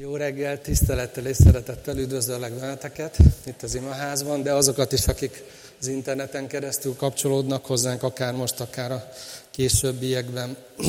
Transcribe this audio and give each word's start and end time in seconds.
Jó 0.00 0.16
reggel, 0.16 0.60
tisztelettel 0.60 1.26
és 1.26 1.36
szeretettel 1.36 1.98
üdvözöllek 1.98 2.52
benneteket 2.52 3.16
itt 3.46 3.62
az 3.62 3.74
imaházban, 3.74 4.42
de 4.42 4.52
azokat 4.52 4.92
is, 4.92 5.06
akik 5.06 5.42
az 5.80 5.86
interneten 5.86 6.46
keresztül 6.46 6.96
kapcsolódnak 6.96 7.66
hozzánk, 7.66 8.02
akár 8.02 8.34
most, 8.34 8.60
akár 8.60 8.92
a 8.92 9.08
későbbiekben. 9.50 10.56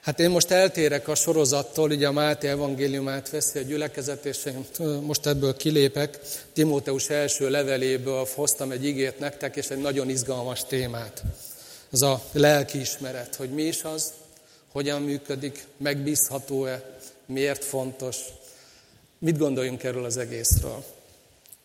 Hát 0.00 0.20
én 0.20 0.30
most 0.30 0.50
eltérek 0.50 1.08
a 1.08 1.14
sorozattól, 1.14 1.90
ugye 1.90 2.06
a 2.06 2.12
Máté 2.12 2.48
evangéliumát 2.48 3.30
veszi 3.30 3.58
a 3.58 3.62
gyülekezet, 3.62 4.24
és 4.24 4.44
én 4.44 4.66
most 5.00 5.26
ebből 5.26 5.56
kilépek. 5.56 6.18
Timóteus 6.52 7.08
első 7.08 7.50
leveléből 7.50 8.26
hoztam 8.34 8.70
egy 8.70 8.84
igét 8.84 9.18
nektek, 9.18 9.56
és 9.56 9.68
egy 9.68 9.80
nagyon 9.80 10.08
izgalmas 10.08 10.64
témát. 10.64 11.22
Ez 11.92 12.02
a 12.02 12.22
lelkiismeret, 12.32 13.34
hogy 13.34 13.50
mi 13.50 13.62
is 13.62 13.82
az, 13.82 14.12
hogyan 14.72 15.02
működik, 15.02 15.66
megbízható-e, 15.76 16.93
miért 17.26 17.64
fontos, 17.64 18.16
mit 19.18 19.38
gondoljunk 19.38 19.82
erről 19.82 20.04
az 20.04 20.16
egészről. 20.16 20.84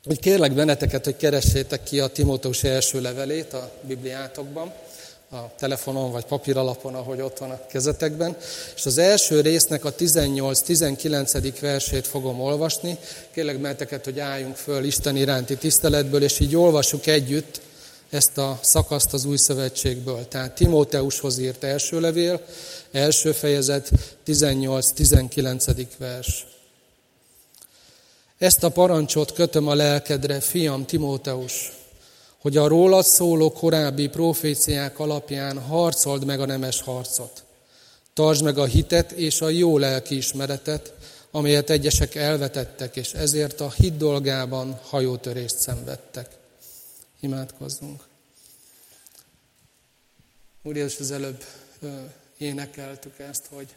Úgy 0.05 0.19
kérlek 0.19 0.53
benneteket, 0.53 1.05
hogy 1.05 1.17
keressétek 1.17 1.83
ki 1.83 1.99
a 1.99 2.07
Timóteus 2.07 2.63
első 2.63 3.01
levelét 3.01 3.53
a 3.53 3.71
Bibliátokban, 3.81 4.73
a 5.31 5.55
telefonon 5.57 6.11
vagy 6.11 6.25
papíralapon, 6.25 6.95
ahogy 6.95 7.21
ott 7.21 7.37
van 7.37 7.51
a 7.51 7.65
kezetekben. 7.67 8.37
És 8.75 8.85
az 8.85 8.97
első 8.97 9.41
résznek 9.41 9.85
a 9.85 9.93
18-19. 9.93 11.57
versét 11.61 12.07
fogom 12.07 12.41
olvasni. 12.41 12.97
Kérlek 13.31 13.59
benneteket, 13.59 14.05
hogy 14.05 14.19
álljunk 14.19 14.55
föl 14.55 14.83
Isten 14.83 15.15
iránti 15.15 15.57
tiszteletből, 15.57 16.23
és 16.23 16.39
így 16.39 16.55
olvassuk 16.55 17.07
együtt 17.07 17.61
ezt 18.09 18.37
a 18.37 18.59
szakaszt 18.61 19.13
az 19.13 19.25
új 19.25 19.37
szövetségből. 19.37 20.27
Tehát 20.27 20.55
Timóteushoz 20.55 21.37
írt 21.37 21.63
első 21.63 21.99
levél, 21.99 22.41
első 22.91 23.31
fejezet, 23.31 23.91
18-19. 24.25 25.87
vers. 25.97 26.45
Ezt 28.37 28.63
a 28.63 28.69
parancsot 28.69 29.33
kötöm 29.33 29.67
a 29.67 29.73
lelkedre, 29.73 30.39
fiam 30.39 30.85
Timóteus, 30.85 31.71
hogy 32.41 32.57
a 32.57 32.67
rólad 32.67 33.05
szóló 33.05 33.51
korábbi 33.51 34.07
proféciák 34.07 34.99
alapján 34.99 35.59
harcold 35.59 36.25
meg 36.25 36.39
a 36.39 36.45
nemes 36.45 36.81
harcot. 36.81 37.43
Tartsd 38.13 38.43
meg 38.43 38.57
a 38.57 38.65
hitet 38.65 39.11
és 39.11 39.41
a 39.41 39.49
jó 39.49 39.77
lelkiismeretet, 39.77 40.93
amelyet 41.31 41.69
egyesek 41.69 42.15
elvetettek, 42.15 42.95
és 42.95 43.13
ezért 43.13 43.61
a 43.61 43.71
hit 43.71 43.97
dolgában 43.97 44.79
hajótörést 44.83 45.59
szenvedtek. 45.59 46.29
Imádkozzunk. 47.19 48.08
Úr 50.69 50.75
Jézus, 50.75 50.99
az 50.99 51.11
előbb 51.11 51.43
énekeltük 52.37 53.19
ezt, 53.19 53.45
hogy 53.45 53.75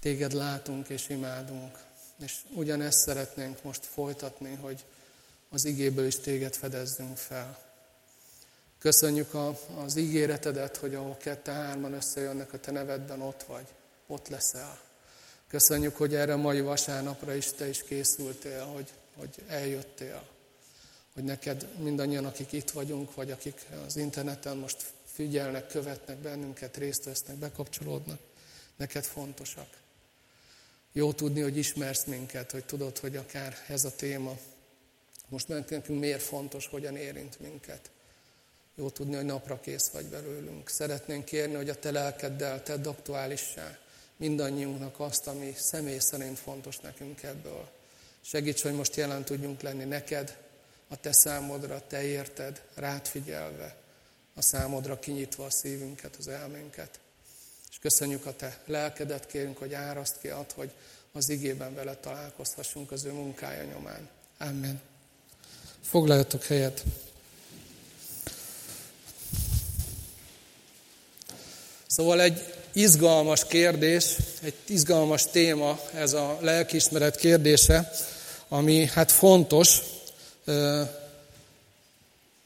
téged 0.00 0.32
látunk 0.32 0.88
és 0.88 1.08
imádunk. 1.08 1.78
És 2.18 2.36
ugyanezt 2.54 2.98
szeretnénk 2.98 3.62
most 3.62 3.84
folytatni, 3.84 4.54
hogy 4.54 4.84
az 5.48 5.64
igéből 5.64 6.06
is 6.06 6.18
téged 6.18 6.54
fedezzünk 6.54 7.16
fel. 7.16 7.58
Köszönjük 8.78 9.34
a, 9.34 9.58
az 9.84 9.96
ígéretedet, 9.96 10.76
hogy 10.76 10.94
ahol 10.94 11.16
kette-hárman 11.16 11.92
összejönnek 11.92 12.52
a 12.52 12.60
te 12.60 12.70
nevedben, 12.70 13.20
ott 13.20 13.42
vagy, 13.42 13.66
ott 14.06 14.28
leszel. 14.28 14.78
Köszönjük, 15.48 15.96
hogy 15.96 16.14
erre 16.14 16.32
a 16.32 16.36
mai 16.36 16.60
vasárnapra 16.60 17.34
is 17.34 17.52
te 17.52 17.68
is 17.68 17.82
készültél, 17.82 18.64
hogy, 18.64 18.92
hogy 19.16 19.34
eljöttél. 19.46 20.22
Hogy 21.14 21.24
neked 21.24 21.66
mindannyian, 21.78 22.24
akik 22.24 22.52
itt 22.52 22.70
vagyunk, 22.70 23.14
vagy 23.14 23.30
akik 23.30 23.66
az 23.86 23.96
interneten 23.96 24.56
most 24.56 24.94
figyelnek, 25.16 25.66
követnek 25.66 26.16
bennünket, 26.16 26.76
részt 26.76 27.04
vesznek, 27.04 27.36
bekapcsolódnak, 27.36 28.20
neked 28.76 29.04
fontosak. 29.04 29.68
Jó 30.92 31.12
tudni, 31.12 31.40
hogy 31.40 31.56
ismersz 31.56 32.04
minket, 32.04 32.50
hogy 32.50 32.64
tudod, 32.64 32.98
hogy 32.98 33.16
akár 33.16 33.56
ez 33.68 33.84
a 33.84 33.94
téma 33.94 34.38
most 35.28 35.48
nekünk 35.48 35.86
miért 35.86 36.22
fontos, 36.22 36.66
hogyan 36.66 36.96
érint 36.96 37.40
minket. 37.40 37.90
Jó 38.74 38.90
tudni, 38.90 39.14
hogy 39.14 39.24
napra 39.24 39.60
kész 39.60 39.88
vagy 39.88 40.04
belőlünk. 40.04 40.68
Szeretnénk 40.68 41.24
kérni, 41.24 41.54
hogy 41.54 41.68
a 41.68 41.78
te 41.78 41.90
lelkeddel 41.90 42.62
tedd 42.62 42.86
aktuálissá 42.86 43.78
mindannyiunknak 44.16 45.00
azt, 45.00 45.26
ami 45.26 45.54
személy 45.56 45.98
szerint 45.98 46.38
fontos 46.38 46.78
nekünk 46.78 47.22
ebből. 47.22 47.68
Segíts, 48.20 48.62
hogy 48.62 48.74
most 48.74 48.96
jelen 48.96 49.24
tudjunk 49.24 49.60
lenni 49.60 49.84
neked, 49.84 50.36
a 50.88 51.00
te 51.00 51.12
számodra, 51.12 51.86
te 51.86 52.02
érted, 52.02 52.62
rád 52.74 53.06
figyelve, 53.06 53.76
a 54.38 54.42
számodra 54.42 54.98
kinyitva 54.98 55.44
a 55.44 55.50
szívünket, 55.50 56.16
az 56.18 56.28
elménket. 56.28 56.98
És 57.70 57.78
köszönjük 57.78 58.26
a 58.26 58.36
te 58.36 58.58
lelkedet, 58.66 59.26
kérünk, 59.26 59.58
hogy 59.58 59.74
áraszt 59.74 60.18
ki 60.20 60.28
ad, 60.28 60.52
hogy 60.52 60.70
az 61.12 61.28
igében 61.28 61.74
vele 61.74 61.94
találkozhassunk 61.94 62.90
az 62.90 63.04
ő 63.04 63.12
munkája 63.12 63.62
nyomán. 63.62 64.08
Amen. 64.38 64.80
Foglaljatok 65.82 66.44
helyet. 66.44 66.84
Szóval 71.86 72.20
egy 72.20 72.54
izgalmas 72.72 73.46
kérdés, 73.46 74.16
egy 74.42 74.54
izgalmas 74.66 75.26
téma 75.30 75.80
ez 75.94 76.12
a 76.12 76.38
lelkiismeret 76.40 77.16
kérdése, 77.16 77.92
ami 78.48 78.86
hát 78.86 79.12
fontos, 79.12 79.80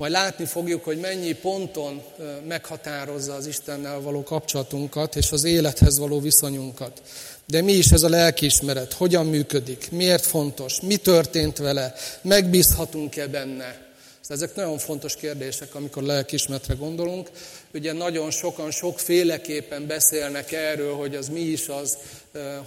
majd 0.00 0.12
látni 0.12 0.44
fogjuk, 0.44 0.84
hogy 0.84 0.98
mennyi 0.98 1.32
ponton 1.32 2.02
meghatározza 2.48 3.34
az 3.34 3.46
Istennel 3.46 4.00
való 4.00 4.22
kapcsolatunkat 4.22 5.16
és 5.16 5.32
az 5.32 5.44
élethez 5.44 5.98
való 5.98 6.20
viszonyunkat. 6.20 7.02
De 7.46 7.62
mi 7.62 7.72
is 7.72 7.90
ez 7.90 8.02
a 8.02 8.08
lelkiismeret? 8.08 8.92
Hogyan 8.92 9.26
működik? 9.26 9.90
Miért 9.90 10.26
fontos? 10.26 10.80
Mi 10.80 10.96
történt 10.96 11.58
vele? 11.58 11.94
Megbízhatunk-e 12.22 13.26
benne? 13.26 13.88
Ezek 14.28 14.54
nagyon 14.54 14.78
fontos 14.78 15.16
kérdések, 15.16 15.74
amikor 15.74 16.02
lelkiismeretre 16.02 16.74
gondolunk. 16.74 17.30
Ugye 17.74 17.92
nagyon 17.92 18.30
sokan 18.30 18.70
sokféleképpen 18.70 19.86
beszélnek 19.86 20.52
erről, 20.52 20.94
hogy 20.94 21.14
az 21.14 21.28
mi 21.28 21.40
is 21.40 21.68
az, 21.68 21.98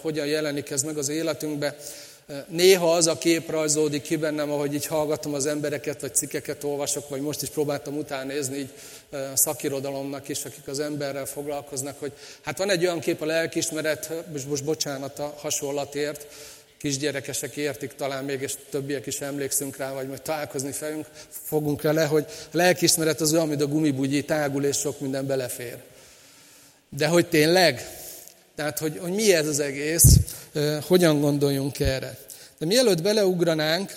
hogyan 0.01 0.25
jelenik 0.25 0.69
ez 0.69 0.81
meg 0.81 0.97
az 0.97 1.09
életünkbe. 1.09 1.75
Néha 2.47 2.93
az 2.93 3.07
a 3.07 3.17
kép 3.17 3.49
rajzódik 3.49 4.01
ki 4.01 4.15
bennem, 4.15 4.51
ahogy 4.51 4.73
így 4.73 4.85
hallgatom 4.85 5.33
az 5.33 5.45
embereket, 5.45 6.01
vagy 6.01 6.15
cikkeket 6.15 6.63
olvasok, 6.63 7.09
vagy 7.09 7.21
most 7.21 7.41
is 7.41 7.49
próbáltam 7.49 7.97
utána 7.97 8.23
nézni 8.23 8.57
így 8.57 8.69
szakirodalomnak 9.33 10.29
is, 10.29 10.45
akik 10.45 10.67
az 10.67 10.79
emberrel 10.79 11.25
foglalkoznak, 11.25 11.99
hogy 11.99 12.11
hát 12.41 12.57
van 12.57 12.69
egy 12.69 12.85
olyan 12.85 12.99
kép 12.99 13.21
a 13.21 13.25
lelkismeret, 13.25 14.11
most, 14.31 14.47
most 14.47 14.63
bocsánat 14.63 15.19
a 15.19 15.33
hasonlatért, 15.37 16.27
kisgyerekesek 16.77 17.55
értik 17.55 17.93
talán 17.95 18.23
még, 18.23 18.41
és 18.41 18.53
többiek 18.69 19.05
is 19.05 19.21
emlékszünk 19.21 19.77
rá, 19.77 19.91
vagy 19.93 20.07
majd 20.07 20.21
találkozni 20.21 20.71
fejünk, 20.71 21.05
fogunk 21.29 21.81
vele, 21.81 22.05
hogy 22.05 22.25
a 22.27 22.57
lelkismeret 22.57 23.21
az 23.21 23.33
olyan, 23.33 23.47
mint 23.47 23.61
a 23.61 23.67
gumibugyi, 23.67 24.25
tágul, 24.25 24.63
és 24.63 24.77
sok 24.77 24.99
minden 24.99 25.27
belefér. 25.27 25.77
De 26.89 27.07
hogy 27.07 27.27
tényleg? 27.27 27.87
Tehát, 28.55 28.79
hogy, 28.79 28.97
hogy 29.01 29.11
mi 29.11 29.33
ez 29.33 29.47
az 29.47 29.59
egész, 29.59 30.17
hogyan 30.87 31.19
gondoljunk 31.19 31.79
erre. 31.79 32.17
De 32.57 32.65
mielőtt 32.65 33.01
beleugranánk, 33.01 33.91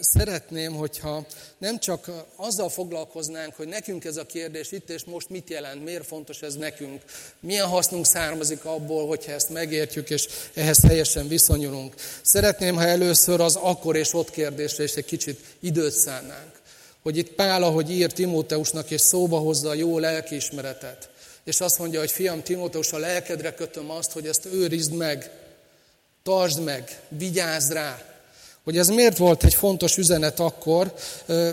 szeretném, 0.00 0.74
hogyha 0.74 1.26
nem 1.58 1.78
csak 1.78 2.10
azzal 2.36 2.68
foglalkoznánk, 2.68 3.54
hogy 3.54 3.68
nekünk 3.68 4.04
ez 4.04 4.16
a 4.16 4.26
kérdés 4.26 4.72
itt 4.72 4.90
és 4.90 5.04
most 5.04 5.30
mit 5.30 5.50
jelent, 5.50 5.84
miért 5.84 6.06
fontos 6.06 6.42
ez 6.42 6.54
nekünk, 6.54 7.02
milyen 7.40 7.66
hasznunk 7.66 8.06
származik 8.06 8.64
abból, 8.64 9.06
hogyha 9.06 9.32
ezt 9.32 9.50
megértjük 9.50 10.10
és 10.10 10.28
ehhez 10.54 10.80
helyesen 10.82 11.28
viszonyulunk. 11.28 11.94
Szeretném, 12.22 12.74
ha 12.74 12.82
először 12.82 13.40
az 13.40 13.56
akkor 13.56 13.96
és 13.96 14.14
ott 14.14 14.30
kérdésre 14.30 14.82
is 14.82 14.94
egy 14.94 15.04
kicsit 15.04 15.40
időt 15.60 15.92
szánnánk. 15.92 16.60
Hogy 17.02 17.16
itt 17.16 17.32
Pál, 17.32 17.62
ahogy 17.62 17.90
ír 17.90 18.12
Timóteusnak, 18.12 18.90
és 18.90 19.00
szóba 19.00 19.38
hozza 19.38 19.68
a 19.68 19.74
jó 19.74 19.98
lelkiismeretet, 19.98 21.08
és 21.48 21.60
azt 21.60 21.78
mondja, 21.78 21.98
hogy 21.98 22.10
fiam 22.10 22.42
Timóteus, 22.42 22.92
a 22.92 22.98
lelkedre 22.98 23.54
kötöm 23.54 23.90
azt, 23.90 24.12
hogy 24.12 24.26
ezt 24.26 24.46
őrizd 24.52 24.92
meg, 24.92 25.30
tartsd 26.22 26.62
meg, 26.62 27.00
vigyázz 27.08 27.70
rá. 27.70 28.02
Hogy 28.64 28.78
ez 28.78 28.88
miért 28.88 29.16
volt 29.16 29.44
egy 29.44 29.54
fontos 29.54 29.96
üzenet 29.96 30.40
akkor, 30.40 30.94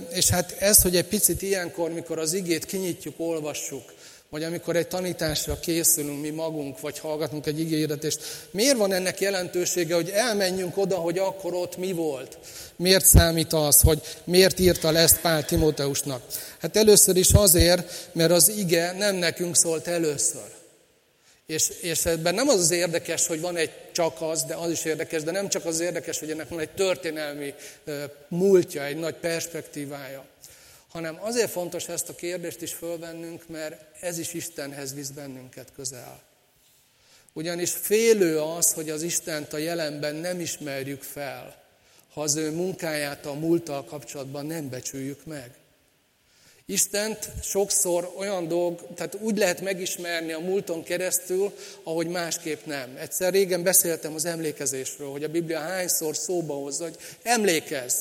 és 0.10 0.30
hát 0.30 0.56
ez, 0.60 0.82
hogy 0.82 0.96
egy 0.96 1.06
picit 1.06 1.42
ilyenkor, 1.42 1.92
mikor 1.92 2.20
az 2.20 2.34
igét 2.34 2.66
kinyitjuk, 2.66 3.16
olvassuk, 3.18 3.94
vagy 4.30 4.44
amikor 4.44 4.76
egy 4.76 4.88
tanításra 4.88 5.60
készülünk 5.60 6.22
mi 6.22 6.30
magunk, 6.30 6.80
vagy 6.80 7.00
hallgatunk 7.00 7.46
egy 7.46 7.60
ígéretést, 7.60 8.48
miért 8.52 8.78
van 8.78 8.94
ennek 8.94 9.20
jelentősége, 9.20 9.96
hogy 9.96 10.10
elmenjünk 10.10 10.78
oda, 10.78 10.96
hogy 10.96 11.18
akkor 11.18 11.54
ott 11.54 11.78
mi 11.78 11.92
volt? 11.92 12.38
Miért 12.76 13.06
számít 13.06 13.54
az, 13.54 13.82
hogy 13.82 14.02
miért 14.24 14.60
írta 14.60 14.92
le 14.92 15.00
ezt 15.00 15.22
Pál 15.22 15.46
Timóteusnak? 15.46 16.22
Hát 16.60 16.78
először 16.78 17.16
is 17.16 17.32
azért, 17.32 18.10
mert 18.12 18.32
az 18.32 18.50
ige 18.50 18.92
nem 18.92 19.16
nekünk 19.16 19.56
szólt 19.56 19.88
először. 19.88 20.54
És, 21.46 21.70
és 21.82 22.06
ebben 22.06 22.34
nem 22.34 22.48
az 22.48 22.60
az 22.60 22.72
érdekes, 22.72 23.28
hogy 23.28 23.42
van 23.42 23.58
egy 23.58 23.72
csak 23.92 24.22
az, 24.22 24.44
de 24.44 24.56
az 24.56 24.72
is 24.72 24.86
érdekes, 24.86 25.24
de 25.24 25.32
nem 25.32 25.50
csak 25.50 25.66
az 25.66 25.80
érdekes, 25.80 26.20
hogy 26.20 26.32
ennek 26.32 26.50
van 26.50 26.60
egy 26.60 26.70
történelmi 26.70 27.54
múltja, 28.28 28.84
egy 28.84 28.98
nagy 28.98 29.16
perspektívája 29.16 30.26
hanem 30.96 31.18
azért 31.22 31.52
fontos 31.52 31.88
ezt 31.88 32.10
a 32.10 32.16
kérdést 32.16 32.62
is 32.62 32.74
fölvennünk, 32.74 33.48
mert 33.48 34.04
ez 34.04 34.18
is 34.18 34.34
Istenhez 34.34 34.94
visz 34.94 35.10
bennünket 35.10 35.72
közel. 35.76 36.22
Ugyanis 37.34 37.72
félő 37.72 38.40
az, 38.40 38.74
hogy 38.74 38.90
az 38.90 39.02
Istent 39.02 39.54
a 39.54 39.58
jelenben 39.58 40.16
nem 40.16 40.40
ismerjük 40.40 41.04
fel, 41.04 41.64
ha 42.14 42.22
az 42.22 42.36
ő 42.36 42.52
munkáját 42.52 43.26
a 43.26 43.34
múlttal 43.34 43.84
kapcsolatban 43.84 44.46
nem 44.46 44.70
becsüljük 44.70 45.26
meg. 45.26 45.52
Istent 46.66 47.30
sokszor 47.44 48.14
olyan 48.18 48.48
dolg, 48.48 48.94
tehát 48.96 49.16
úgy 49.16 49.38
lehet 49.38 49.62
megismerni 49.62 50.32
a 50.32 50.40
múlton 50.40 50.84
keresztül, 50.84 51.54
ahogy 51.84 52.08
másképp 52.08 52.66
nem. 52.66 52.96
Egyszer 53.00 53.34
régen 53.34 53.64
beszéltem 53.64 54.14
az 54.14 54.26
emlékezésről, 54.26 55.12
hogy 55.12 55.24
a 55.24 55.30
Biblia 55.30 55.60
hányszor 55.60 56.16
szóba 56.16 56.54
hozza, 56.54 56.84
hogy 56.84 56.98
emlékezz. 57.24 57.96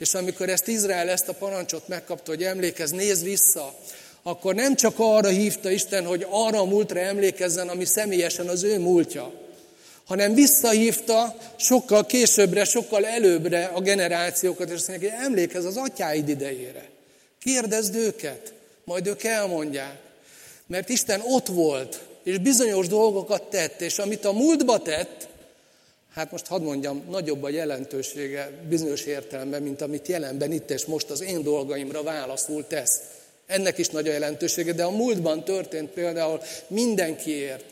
És 0.00 0.14
amikor 0.14 0.48
ezt 0.48 0.68
Izrael 0.68 1.08
ezt 1.08 1.28
a 1.28 1.32
parancsot 1.32 1.88
megkapta, 1.88 2.30
hogy 2.30 2.42
emlékezz, 2.42 2.90
nézz 2.90 3.22
vissza, 3.22 3.74
akkor 4.22 4.54
nem 4.54 4.74
csak 4.74 4.94
arra 4.96 5.28
hívta 5.28 5.70
Isten, 5.70 6.06
hogy 6.06 6.26
arra 6.30 6.60
a 6.60 6.64
múltra 6.64 7.00
emlékezzen, 7.00 7.68
ami 7.68 7.84
személyesen 7.84 8.48
az 8.48 8.62
ő 8.62 8.78
múltja, 8.78 9.32
hanem 10.04 10.34
visszahívta 10.34 11.36
sokkal 11.56 12.06
későbbre, 12.06 12.64
sokkal 12.64 13.06
előbbre 13.06 13.64
a 13.64 13.80
generációkat, 13.80 14.68
és 14.68 14.74
azt 14.74 14.88
mondja, 14.88 15.10
hogy 15.10 15.24
emlékezz 15.24 15.64
az 15.64 15.76
atyáid 15.76 16.28
idejére. 16.28 16.88
Kérdezd 17.40 17.94
őket, 17.94 18.52
majd 18.84 19.06
ők 19.06 19.22
elmondják. 19.22 19.98
Mert 20.66 20.88
Isten 20.88 21.22
ott 21.24 21.46
volt, 21.46 22.00
és 22.22 22.38
bizonyos 22.38 22.88
dolgokat 22.88 23.42
tett, 23.42 23.80
és 23.80 23.98
amit 23.98 24.24
a 24.24 24.32
múltba 24.32 24.82
tett, 24.82 25.28
hát 26.14 26.30
most 26.30 26.46
hadd 26.46 26.62
mondjam, 26.62 27.04
nagyobb 27.10 27.42
a 27.42 27.48
jelentősége 27.48 28.50
bizonyos 28.68 29.04
értelemben, 29.04 29.62
mint 29.62 29.80
amit 29.80 30.08
jelenben 30.08 30.52
itt 30.52 30.70
és 30.70 30.84
most 30.84 31.10
az 31.10 31.20
én 31.22 31.42
dolgaimra 31.42 32.02
válaszul 32.02 32.66
tesz. 32.66 33.00
Ennek 33.46 33.78
is 33.78 33.88
nagy 33.88 34.08
a 34.08 34.12
jelentősége, 34.12 34.72
de 34.72 34.84
a 34.84 34.90
múltban 34.90 35.44
történt 35.44 35.90
például 35.90 36.40
mindenkiért, 36.66 37.64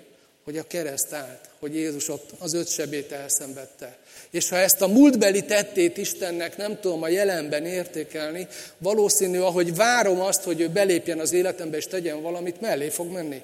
hogy 0.45 0.59
a 0.59 0.67
kereszt 0.67 1.13
állt, 1.13 1.41
hogy 1.59 1.75
Jézus 1.75 2.09
ott 2.09 2.31
az 2.39 2.55
öt 2.55 2.69
sebét 2.69 3.13
elszenvedte. 3.13 3.97
És 4.31 4.49
ha 4.49 4.57
ezt 4.57 4.81
a 4.81 4.87
múltbeli 4.87 5.45
tettét 5.45 5.97
Istennek 5.97 6.57
nem 6.57 6.81
tudom 6.81 7.03
a 7.03 7.09
jelenben 7.09 7.67
értékelni, 7.67 8.47
valószínű, 8.79 9.39
ahogy 9.39 9.75
várom 9.75 10.21
azt, 10.21 10.43
hogy 10.43 10.61
ő 10.61 10.69
belépjen 10.69 11.19
az 11.19 11.33
életembe 11.33 11.77
és 11.77 11.87
tegyen 11.87 12.23
valamit, 12.23 12.61
mellé 12.61 12.89
fog 12.89 13.13
menni. 13.13 13.43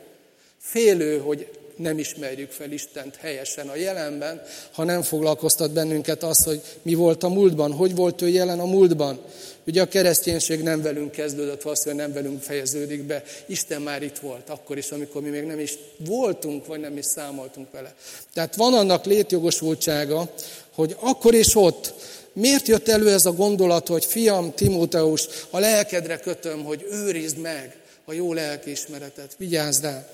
Félő, 0.59 1.19
hogy 1.19 1.49
nem 1.77 1.99
ismerjük 1.99 2.51
fel 2.51 2.73
Istent 2.73 3.17
helyesen 3.17 3.69
a 3.69 3.77
jelenben, 3.77 4.43
ha 4.73 4.85
nem 4.85 5.03
foglalkoztat 5.03 5.73
bennünket 5.73 6.23
az, 6.23 6.45
hogy 6.45 6.61
mi 6.83 6.95
volt 6.95 7.23
a 7.23 7.29
múltban, 7.29 7.73
hogy 7.73 7.95
volt 7.95 8.23
ő 8.23 8.29
jelen 8.29 8.61
a 8.61 8.65
múltban. 8.65 9.21
Ugye 9.67 9.83
a 9.83 9.89
kereszténység 9.89 10.63
nem 10.63 10.83
velünk 10.83 11.11
kezdődött, 11.11 11.63
valószínűleg 11.63 12.07
nem 12.07 12.15
velünk 12.15 12.43
fejeződik 12.43 13.03
be. 13.03 13.23
Isten 13.47 13.83
már 13.83 14.03
itt 14.03 14.19
volt, 14.19 14.51
akkor 14.51 14.79
is, 14.79 14.91
amikor 14.91 15.23
mi 15.23 15.29
még 15.29 15.45
nem 15.45 15.59
is 15.59 15.79
voltunk, 15.99 16.67
vagy 16.67 16.81
nem 16.81 16.97
is 16.97 17.05
számoltunk 17.05 17.71
vele. 17.71 17.95
Tehát 18.35 18.57
van 18.57 18.75
annak 18.75 19.05
létjogosultsága, 19.05 20.33
hogy 20.75 20.97
akkor 21.01 21.35
és 21.35 21.57
ott 21.57 21.95
Miért 22.35 22.69
jött 22.69 22.89
elő 22.89 23.13
ez 23.13 23.27
a 23.27 23.33
gondolat, 23.33 23.89
hogy 23.89 24.05
fiam, 24.05 24.55
Timóteus, 24.55 25.27
a 25.51 25.59
lelkedre 25.59 26.19
kötöm, 26.19 26.65
hogy 26.65 26.87
őrizd 26.91 27.39
meg 27.39 27.77
a 28.05 28.13
jó 28.13 28.33
lelkiismeretet, 28.33 29.35
vigyázz 29.37 29.81
rá. 29.81 30.07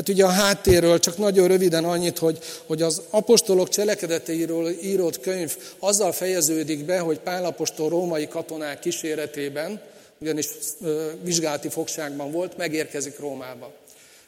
Hát 0.00 0.08
ugye 0.08 0.24
a 0.24 0.28
háttérről 0.28 0.98
csak 0.98 1.18
nagyon 1.18 1.48
röviden 1.48 1.84
annyit, 1.84 2.18
hogy, 2.18 2.38
hogy 2.66 2.82
az 2.82 3.02
apostolok 3.10 3.68
cselekedeteiről 3.68 4.68
írott 4.68 5.20
könyv 5.20 5.56
azzal 5.78 6.12
fejeződik 6.12 6.84
be, 6.84 6.98
hogy 6.98 7.18
Pál 7.18 7.44
apostol 7.44 7.88
római 7.88 8.28
katonák 8.28 8.78
kíséretében, 8.78 9.80
ugyanis 10.18 10.46
vizsgálati 11.22 11.68
fogságban 11.68 12.30
volt, 12.30 12.56
megérkezik 12.56 13.18
Rómába. 13.18 13.72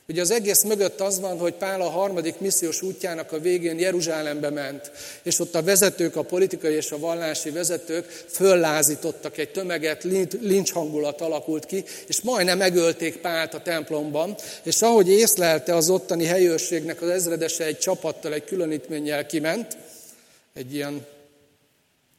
Ugye 0.08 0.20
az 0.20 0.30
egész 0.30 0.62
mögött 0.62 1.00
az 1.00 1.20
van, 1.20 1.38
hogy 1.38 1.52
Pál 1.52 1.80
a 1.80 1.88
harmadik 1.88 2.38
missziós 2.38 2.82
útjának 2.82 3.32
a 3.32 3.40
végén 3.40 3.78
Jeruzsálembe 3.78 4.50
ment, 4.50 4.90
és 5.22 5.38
ott 5.38 5.54
a 5.54 5.62
vezetők, 5.62 6.16
a 6.16 6.22
politikai 6.22 6.74
és 6.74 6.90
a 6.90 6.98
vallási 6.98 7.50
vezetők 7.50 8.24
föllázítottak 8.28 9.38
egy 9.38 9.50
tömeget, 9.50 10.04
lincs 10.40 10.72
hangulat 10.72 11.20
alakult 11.20 11.66
ki, 11.66 11.84
és 12.06 12.20
majdnem 12.20 12.58
megölték 12.58 13.16
Pált 13.16 13.54
a 13.54 13.62
templomban, 13.62 14.34
és 14.62 14.82
ahogy 14.82 15.08
észlelte 15.08 15.74
az 15.74 15.90
ottani 15.90 16.24
helyőrségnek 16.24 17.02
az 17.02 17.08
ezredese 17.08 17.64
egy 17.64 17.78
csapattal, 17.78 18.32
egy 18.32 18.44
különítménnyel 18.44 19.26
kiment, 19.26 19.76
egy 20.54 20.74
ilyen 20.74 21.06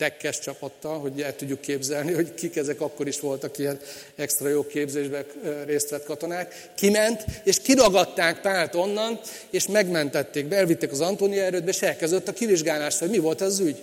tekkes 0.03 0.39
csapattal, 0.39 0.99
hogy 0.99 1.21
el 1.21 1.35
tudjuk 1.35 1.61
képzelni, 1.61 2.13
hogy 2.13 2.33
kik 2.33 2.55
ezek 2.55 2.81
akkor 2.81 3.07
is 3.07 3.19
voltak 3.19 3.57
ilyen 3.57 3.79
extra 4.15 4.49
jó 4.49 4.67
képzésben 4.67 5.25
részt 5.65 5.89
vett 5.89 6.05
katonák. 6.05 6.69
Kiment, 6.75 7.25
és 7.43 7.59
kiragadták 7.59 8.41
Pált 8.41 8.75
onnan, 8.75 9.19
és 9.49 9.67
megmentették, 9.67 10.51
elvitték 10.51 10.91
az 10.91 11.01
Antónia 11.01 11.43
erődbe, 11.43 11.69
és 11.69 11.81
elkezdett 11.81 12.27
a 12.27 12.33
kivizsgálás, 12.33 12.99
hogy 12.99 13.09
mi 13.09 13.17
volt 13.17 13.41
ez 13.41 13.47
az 13.47 13.59
ügy. 13.59 13.77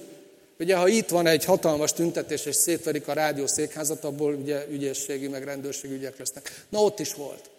Ugye, 0.58 0.76
ha 0.76 0.88
itt 0.88 1.08
van 1.08 1.26
egy 1.26 1.44
hatalmas 1.44 1.92
tüntetés, 1.92 2.46
és 2.46 2.54
szétverik 2.54 3.08
a 3.08 3.12
rádió 3.12 3.46
székházat, 3.46 4.04
abból 4.04 4.34
ugye 4.34 4.64
ügyességi, 4.70 5.28
meg 5.28 5.44
rendőrségi 5.44 5.94
ügyek 5.94 6.18
lesznek. 6.18 6.64
Na 6.68 6.78
ott 6.78 7.00
is 7.00 7.14
volt. 7.14 7.50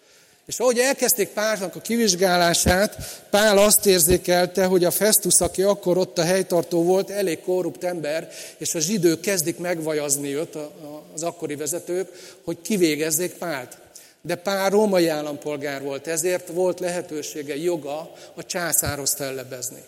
És 0.46 0.58
ahogy 0.58 0.78
elkezdték 0.78 1.28
Pálnak 1.28 1.76
a 1.76 1.80
kivizsgálását, 1.80 2.96
Pál 3.30 3.58
azt 3.58 3.86
érzékelte, 3.86 4.64
hogy 4.64 4.84
a 4.84 4.90
Festus, 4.90 5.40
aki 5.40 5.62
akkor 5.62 5.98
ott 5.98 6.18
a 6.18 6.24
helytartó 6.24 6.82
volt, 6.82 7.10
elég 7.10 7.40
korrupt 7.40 7.84
ember, 7.84 8.28
és 8.58 8.74
a 8.74 8.80
zsidők 8.80 9.20
kezdik 9.20 9.58
megvajazni 9.58 10.34
őt, 10.34 10.58
az 11.14 11.22
akkori 11.22 11.54
vezetők, 11.54 12.08
hogy 12.44 12.58
kivégezzék 12.62 13.32
Pált. 13.32 13.78
De 14.20 14.34
Pál 14.34 14.70
római 14.70 15.08
állampolgár 15.08 15.82
volt, 15.82 16.06
ezért 16.06 16.48
volt 16.48 16.80
lehetősége, 16.80 17.56
joga 17.56 18.12
a 18.34 18.46
császárhoz 18.46 19.14
fellebezni. 19.14 19.82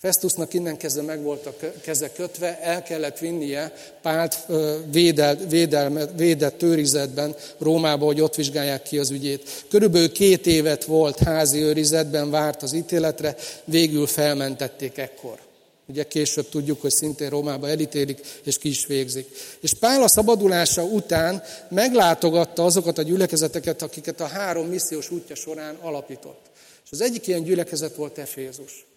Festusnak 0.00 0.54
innen 0.54 0.76
kezdve 0.76 1.02
meg 1.02 1.22
volt 1.22 1.46
a 1.46 1.54
keze 1.80 2.12
kötve, 2.12 2.60
el 2.60 2.82
kellett 2.82 3.18
vinnie 3.18 3.72
Pált 4.02 4.46
védelt, 4.90 5.50
védelmet, 5.50 6.10
védett 6.16 6.62
őrizetben 6.62 7.36
Rómába, 7.58 8.04
hogy 8.04 8.20
ott 8.20 8.34
vizsgálják 8.34 8.82
ki 8.82 8.98
az 8.98 9.10
ügyét. 9.10 9.64
Körülbelül 9.68 10.12
két 10.12 10.46
évet 10.46 10.84
volt 10.84 11.18
házi 11.18 11.58
őrizetben, 11.58 12.30
várt 12.30 12.62
az 12.62 12.72
ítéletre, 12.72 13.36
végül 13.64 14.06
felmentették 14.06 14.98
ekkor. 14.98 15.38
Ugye 15.86 16.02
később 16.02 16.48
tudjuk, 16.48 16.80
hogy 16.80 16.90
szintén 16.90 17.28
Rómába 17.28 17.68
elítélik, 17.68 18.20
és 18.44 18.58
ki 18.58 18.68
is 18.68 18.86
végzik. 18.86 19.28
És 19.60 19.74
Pál 19.74 20.02
a 20.02 20.08
szabadulása 20.08 20.84
után 20.84 21.42
meglátogatta 21.68 22.64
azokat 22.64 22.98
a 22.98 23.02
gyülekezeteket, 23.02 23.82
akiket 23.82 24.20
a 24.20 24.26
három 24.26 24.66
missziós 24.66 25.10
útja 25.10 25.34
során 25.34 25.74
alapított. 25.74 26.40
És 26.84 26.90
az 26.90 27.00
egyik 27.00 27.26
ilyen 27.26 27.42
gyülekezet 27.42 27.94
volt 27.94 28.18
Efézus. 28.18 28.87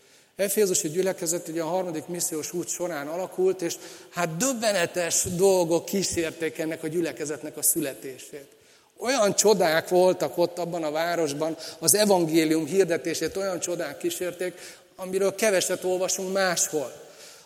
Efézusi 0.42 0.90
gyülekezet 0.90 1.48
ugye 1.48 1.62
a 1.62 1.68
harmadik 1.68 2.08
missziós 2.08 2.54
út 2.54 2.68
során 2.68 3.08
alakult, 3.08 3.62
és 3.62 3.76
hát 4.10 4.38
döbbenetes 4.38 5.24
dolgok 5.36 5.86
kísérték 5.86 6.58
ennek 6.58 6.84
a 6.84 6.88
gyülekezetnek 6.88 7.58
a 7.58 7.62
születését. 7.62 8.48
Olyan 8.98 9.36
csodák 9.36 9.90
voltak 9.90 10.38
ott 10.38 10.60
abban 10.60 10.84
a 10.84 10.92
városban, 10.92 11.58
az 11.80 11.96
evangélium 11.96 12.66
hirdetését 12.66 13.38
olyan 13.38 13.60
csodák 13.60 13.98
kísérték, 13.98 14.54
amiről 14.96 15.36
keveset 15.36 15.84
olvasunk 15.84 16.34
máshol. 16.34 16.94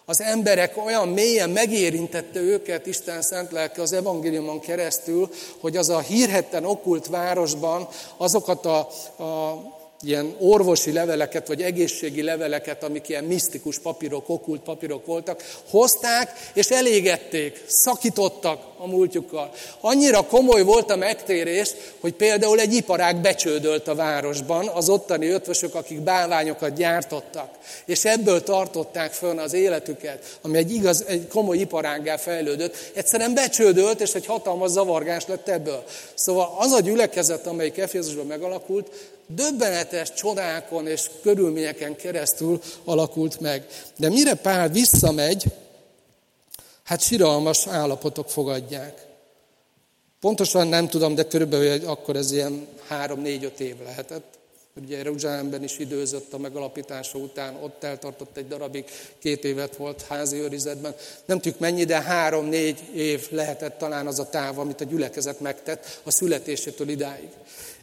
Az 0.06 0.22
emberek 0.22 0.86
olyan 0.86 1.08
mélyen 1.08 1.50
megérintette 1.50 2.40
őket 2.40 2.86
Isten 2.86 3.22
szent 3.22 3.52
lelke 3.52 3.82
az 3.82 3.94
evangéliumon 3.94 4.60
keresztül, 4.60 5.30
hogy 5.60 5.78
az 5.78 5.90
a 5.90 6.00
hírhetten 6.00 6.66
okult 6.66 7.08
városban 7.08 7.88
azokat 8.18 8.66
a, 8.66 8.78
a 9.24 9.74
ilyen 10.08 10.36
orvosi 10.40 10.92
leveleket, 10.92 11.48
vagy 11.48 11.62
egészségi 11.62 12.22
leveleket, 12.22 12.84
amik 12.84 13.10
ilyen 13.10 13.24
misztikus 13.24 13.80
papírok, 13.80 14.30
okult 14.30 14.62
papírok 14.62 15.06
voltak, 15.06 15.44
hozták 15.70 16.32
és 16.54 16.70
elégették, 16.70 17.64
szakítottak 17.68 18.75
a 18.86 18.88
múltjukkal. 18.88 19.52
Annyira 19.80 20.26
komoly 20.26 20.62
volt 20.62 20.92
a 20.92 20.96
megtérés, 20.96 21.72
hogy 22.00 22.14
például 22.14 22.60
egy 22.60 22.74
iparág 22.74 23.22
becsődölt 23.22 23.88
a 23.88 23.96
városban, 23.96 24.68
az 24.68 24.90
ottani 24.90 25.28
ötvösök, 25.28 25.76
akik 25.76 26.00
bálványokat 26.00 26.74
gyártottak, 26.74 27.50
és 27.86 28.06
ebből 28.06 28.44
tartották 28.44 29.12
fönn 29.12 29.38
az 29.38 29.54
életüket, 29.54 30.38
ami 30.42 30.58
egy, 30.58 30.72
igaz, 30.72 31.04
egy 31.08 31.28
komoly 31.28 31.58
iparággá 31.58 32.18
fejlődött, 32.18 32.76
egyszerűen 32.94 33.34
becsődölt, 33.34 34.02
és 34.02 34.14
egy 34.14 34.26
hatalmas 34.26 34.70
zavargás 34.70 35.26
lett 35.28 35.48
ebből. 35.48 35.84
Szóval 36.14 36.56
az 36.60 36.72
a 36.72 36.80
gyülekezet, 36.80 37.48
amelyik 37.48 37.78
Efézusban 37.78 38.26
megalakult, 38.26 38.90
döbbenetes 39.28 40.14
csodákon 40.14 40.88
és 40.88 41.10
körülményeken 41.22 41.96
keresztül 41.96 42.62
alakult 42.84 43.40
meg. 43.40 43.66
De 43.98 44.10
mire 44.10 44.34
Pál 44.34 44.70
visszamegy, 44.70 45.44
hát 46.86 47.02
siralmas 47.02 47.68
állapotok 47.68 48.30
fogadják. 48.30 49.06
Pontosan 50.20 50.68
nem 50.68 50.88
tudom, 50.88 51.16
de 51.16 51.24
körülbelül 51.24 51.88
akkor 51.88 52.16
ez 52.16 52.32
ilyen 52.32 52.68
három-négy-öt 52.88 53.60
év 53.60 53.76
lehetett. 53.84 54.34
Ugye 54.84 54.98
Jeruzsálemben 54.98 55.64
is 55.64 55.78
időzött 55.78 56.34
a 56.34 56.38
megalapítása 56.38 57.18
után, 57.18 57.56
ott 57.62 57.84
eltartott 57.84 58.38
egy 58.38 58.48
darabig, 58.48 58.86
két 59.20 59.44
évet 59.44 59.76
volt 59.76 60.02
házi 60.02 60.38
őrizetben. 60.38 60.96
Nem 61.26 61.38
tudjuk 61.38 61.60
mennyi, 61.60 61.84
de 61.84 62.02
három-négy 62.02 62.80
év 62.96 63.28
lehetett 63.32 63.78
talán 63.78 64.08
az 64.08 64.20
a 64.20 64.30
táv, 64.30 64.60
amit 64.60 64.82
a 64.82 64.86
gyülekezet 64.86 65.40
megtett 65.40 66.02
a 66.04 66.12
születésétől 66.12 66.90
idáig. 66.90 67.30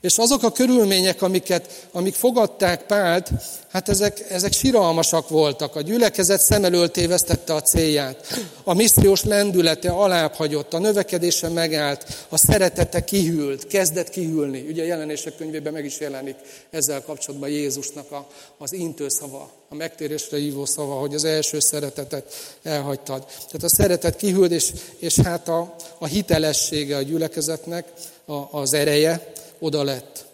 És 0.03 0.19
azok 0.19 0.43
a 0.43 0.53
körülmények, 0.53 1.23
amiket, 1.23 1.89
amik 1.93 2.15
fogadták 2.15 2.87
Pált, 2.87 3.31
hát 3.69 3.89
ezek, 3.89 4.31
ezek 4.31 4.53
siralmasak 4.53 5.29
voltak. 5.29 5.77
A 5.77 5.81
gyülekezet 5.81 6.41
szem 6.41 6.65
elől 6.65 6.91
tévesztette 6.91 7.55
a 7.55 7.61
célját. 7.61 8.45
A 8.65 8.75
missziós 8.75 9.25
lendülete 9.25 9.91
alább 9.91 10.35
hagyott, 10.35 10.75
a 10.75 10.79
növekedése 10.79 11.49
megállt, 11.49 12.27
a 12.29 12.37
szeretete 12.37 13.05
kihűlt, 13.05 13.67
kezdett 13.67 14.09
kihűlni. 14.09 14.67
Ugye 14.69 14.83
a 14.83 14.87
jelenések 14.87 15.37
könyvében 15.37 15.73
meg 15.73 15.85
is 15.85 16.01
jelenik 16.01 16.37
ezzel 16.71 17.03
kapcsolatban 17.03 17.49
Jézusnak 17.49 18.13
a, 18.13 18.27
az 18.59 18.73
intőszava, 18.73 19.51
a 19.69 19.75
megtérésre 19.75 20.37
hívó 20.37 20.65
szava, 20.65 20.95
hogy 20.95 21.15
az 21.15 21.25
első 21.25 21.61
szeretetet 21.61 22.35
elhagytad. 22.63 23.25
Tehát 23.27 23.63
a 23.63 23.69
szeretet 23.69 24.17
kihűlt, 24.17 24.51
és, 24.51 24.73
és 24.99 25.19
hát 25.19 25.49
a, 25.49 25.75
a 25.99 26.07
hitelessége 26.07 26.97
a 26.97 27.03
gyülekezetnek, 27.03 27.85
a, 28.25 28.59
az 28.59 28.75
ereje, 28.75 29.33
oda 29.63 29.83
lett. 29.83 30.27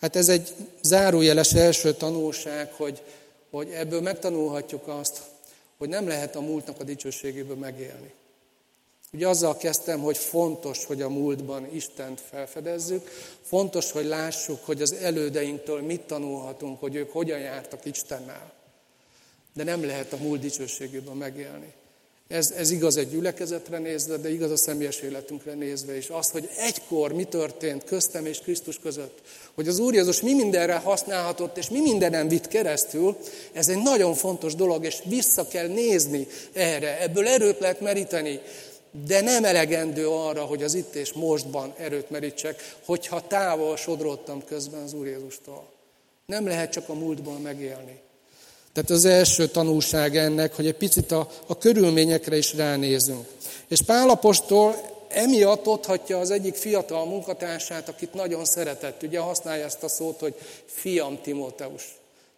Hát 0.00 0.16
ez 0.16 0.28
egy 0.28 0.54
zárójeles 0.82 1.52
első 1.52 1.94
tanulság, 1.94 2.72
hogy, 2.72 3.02
hogy 3.50 3.68
ebből 3.70 4.00
megtanulhatjuk 4.00 4.88
azt, 4.88 5.20
hogy 5.78 5.88
nem 5.88 6.08
lehet 6.08 6.36
a 6.36 6.40
múltnak 6.40 6.80
a 6.80 6.84
dicsőségéből 6.84 7.56
megélni. 7.56 8.12
Ugye 9.12 9.28
azzal 9.28 9.56
kezdtem, 9.56 10.00
hogy 10.00 10.16
fontos, 10.16 10.84
hogy 10.84 11.02
a 11.02 11.08
múltban 11.08 11.74
Istent 11.74 12.20
felfedezzük, 12.30 13.10
fontos, 13.42 13.90
hogy 13.90 14.04
lássuk, 14.04 14.64
hogy 14.64 14.82
az 14.82 14.92
elődeinktől 14.92 15.82
mit 15.82 16.00
tanulhatunk, 16.00 16.80
hogy 16.80 16.94
ők 16.94 17.12
hogyan 17.12 17.38
jártak 17.38 17.84
Istennel. 17.84 18.52
De 19.54 19.64
nem 19.64 19.84
lehet 19.84 20.12
a 20.12 20.16
múlt 20.16 20.40
dicsőségében 20.40 21.16
megélni. 21.16 21.72
Ez, 22.28 22.50
ez 22.50 22.70
igaz 22.70 22.96
egy 22.96 23.10
gyülekezetre 23.10 23.78
nézve, 23.78 24.16
de 24.16 24.32
igaz 24.32 24.50
a 24.50 24.56
személyes 24.56 25.00
életünkre 25.00 25.54
nézve 25.54 25.96
is. 25.96 26.08
Az, 26.08 26.30
hogy 26.30 26.48
egykor 26.56 27.12
mi 27.12 27.24
történt 27.24 27.84
köztem 27.84 28.26
és 28.26 28.38
Krisztus 28.38 28.78
között, 28.78 29.18
hogy 29.54 29.68
az 29.68 29.78
Úr 29.78 29.94
Jézus 29.94 30.20
mi 30.20 30.34
mindenre 30.34 30.74
használhatott, 30.74 31.56
és 31.56 31.68
mi 31.68 31.80
mindenen 31.80 32.28
vitt 32.28 32.48
keresztül, 32.48 33.16
ez 33.52 33.68
egy 33.68 33.82
nagyon 33.82 34.14
fontos 34.14 34.54
dolog, 34.54 34.84
és 34.84 34.98
vissza 35.04 35.48
kell 35.48 35.66
nézni 35.66 36.26
erre. 36.52 37.00
Ebből 37.00 37.28
erőt 37.28 37.58
lehet 37.58 37.80
meríteni, 37.80 38.40
de 39.06 39.20
nem 39.20 39.44
elegendő 39.44 40.08
arra, 40.08 40.44
hogy 40.44 40.62
az 40.62 40.74
itt 40.74 40.94
és 40.94 41.12
mostban 41.12 41.74
erőt 41.78 42.10
merítsek, 42.10 42.74
hogyha 42.84 43.26
távol 43.26 43.76
sodródtam 43.76 44.44
közben 44.44 44.82
az 44.82 44.92
Úr 44.92 45.06
Jézustól. 45.06 45.72
Nem 46.26 46.46
lehet 46.46 46.72
csak 46.72 46.88
a 46.88 46.94
múltból 46.94 47.38
megélni. 47.38 48.00
Tehát 48.74 48.90
az 48.90 49.04
első 49.04 49.46
tanulság 49.46 50.16
ennek, 50.16 50.54
hogy 50.54 50.66
egy 50.66 50.74
picit 50.74 51.12
a, 51.12 51.28
a 51.46 51.58
körülményekre 51.58 52.36
is 52.36 52.54
ránézünk. 52.54 53.26
És 53.68 53.82
Pálapostól 53.82 54.76
emiatt 55.08 55.66
otthatja 55.66 56.18
az 56.18 56.30
egyik 56.30 56.54
fiatal 56.54 57.06
munkatársát, 57.06 57.88
akit 57.88 58.14
nagyon 58.14 58.44
szeretett. 58.44 59.02
Ugye 59.02 59.18
használja 59.18 59.64
ezt 59.64 59.82
a 59.82 59.88
szót, 59.88 60.20
hogy 60.20 60.34
fiam 60.66 61.18
Timóteus. 61.22 61.82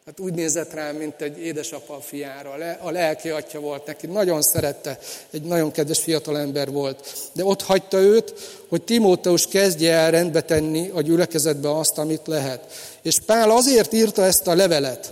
Hát 0.06 0.20
úgy 0.20 0.32
nézett 0.32 0.72
rá, 0.72 0.90
mint 0.90 1.20
egy 1.20 1.38
édesapa 1.38 1.94
a 1.94 2.00
fiára. 2.00 2.76
A 2.80 2.90
lelki 2.90 3.28
atya 3.28 3.60
volt 3.60 3.86
neki, 3.86 4.06
nagyon 4.06 4.42
szerette, 4.42 4.98
egy 5.30 5.42
nagyon 5.42 5.70
kedves 5.70 5.98
fiatal 5.98 6.38
ember 6.38 6.70
volt. 6.70 7.28
De 7.32 7.44
ott 7.44 7.62
hagyta 7.62 7.98
őt, 7.98 8.34
hogy 8.68 8.82
Timóteus 8.82 9.46
kezdje 9.46 9.92
el 9.92 10.10
rendbe 10.10 10.40
tenni 10.40 10.88
a 10.88 11.00
gyülekezetbe 11.00 11.76
azt, 11.76 11.98
amit 11.98 12.26
lehet. 12.26 12.60
És 13.02 13.18
Pál 13.20 13.50
azért 13.50 13.92
írta 13.92 14.24
ezt 14.24 14.46
a 14.46 14.54
levelet, 14.54 15.10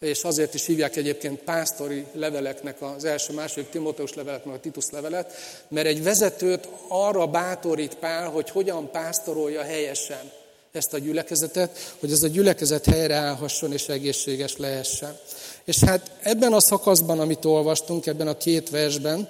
és 0.00 0.24
azért 0.24 0.54
is 0.54 0.66
hívják 0.66 0.96
egyébként 0.96 1.38
pásztori 1.38 2.06
leveleknek 2.12 2.82
az 2.82 3.04
első, 3.04 3.32
második 3.32 3.70
Timóteus 3.70 4.14
levelet, 4.14 4.44
meg 4.44 4.54
a 4.54 4.60
Titus 4.60 4.90
levelet, 4.90 5.32
mert 5.68 5.86
egy 5.86 6.02
vezetőt 6.02 6.68
arra 6.88 7.26
bátorít 7.26 7.94
Pál, 7.94 8.28
hogy 8.28 8.50
hogyan 8.50 8.90
pásztorolja 8.90 9.62
helyesen 9.62 10.30
ezt 10.72 10.94
a 10.94 10.98
gyülekezetet, 10.98 11.94
hogy 12.00 12.12
ez 12.12 12.22
a 12.22 12.28
gyülekezet 12.28 12.84
helyreállhasson 12.84 13.72
és 13.72 13.88
egészséges 13.88 14.56
lehessen. 14.56 15.16
És 15.64 15.78
hát 15.78 16.10
ebben 16.22 16.52
a 16.52 16.60
szakaszban, 16.60 17.20
amit 17.20 17.44
olvastunk, 17.44 18.06
ebben 18.06 18.28
a 18.28 18.36
két 18.36 18.70
versben, 18.70 19.28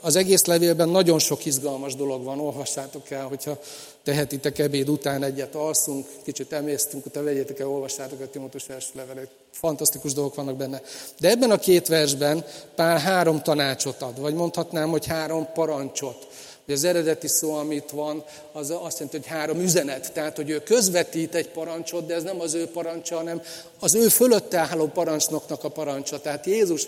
az 0.00 0.16
egész 0.16 0.44
levélben 0.44 0.88
nagyon 0.88 1.18
sok 1.18 1.44
izgalmas 1.44 1.94
dolog 1.94 2.24
van, 2.24 2.40
olvassátok 2.40 3.10
el, 3.10 3.26
hogyha 3.26 3.58
tehetitek 4.02 4.58
ebéd 4.58 4.88
után 4.88 5.22
egyet 5.22 5.54
alszunk, 5.54 6.06
kicsit 6.22 6.52
emésztünk, 6.52 7.06
utána 7.06 7.26
vegyétek 7.26 7.58
el, 7.58 7.68
olvassátok 7.68 8.20
a 8.20 8.28
Timotus 8.28 8.68
első 8.68 8.88
levelét. 8.92 9.28
Fantasztikus 9.50 10.12
dolgok 10.12 10.34
vannak 10.34 10.56
benne. 10.56 10.80
De 11.18 11.30
ebben 11.30 11.50
a 11.50 11.58
két 11.58 11.88
versben 11.88 12.44
Pál 12.74 12.98
három 12.98 13.42
tanácsot 13.42 14.02
ad, 14.02 14.20
vagy 14.20 14.34
mondhatnám, 14.34 14.90
hogy 14.90 15.06
három 15.06 15.48
parancsot. 15.54 16.26
Ugye 16.64 16.74
az 16.74 16.84
eredeti 16.84 17.28
szó, 17.28 17.54
amit 17.54 17.90
van, 17.90 18.24
az 18.52 18.70
azt 18.70 18.98
jelenti, 18.98 19.16
hogy 19.16 19.26
három 19.26 19.60
üzenet. 19.60 20.12
Tehát, 20.12 20.36
hogy 20.36 20.50
ő 20.50 20.58
közvetít 20.62 21.34
egy 21.34 21.48
parancsot, 21.48 22.06
de 22.06 22.14
ez 22.14 22.22
nem 22.22 22.40
az 22.40 22.54
ő 22.54 22.66
parancsa, 22.66 23.16
hanem 23.16 23.42
az 23.78 23.94
ő 23.94 24.08
fölötte 24.08 24.58
álló 24.58 24.86
parancsnoknak 24.86 25.64
a 25.64 25.68
parancsa. 25.68 26.20
Tehát 26.20 26.46
Jézus, 26.46 26.86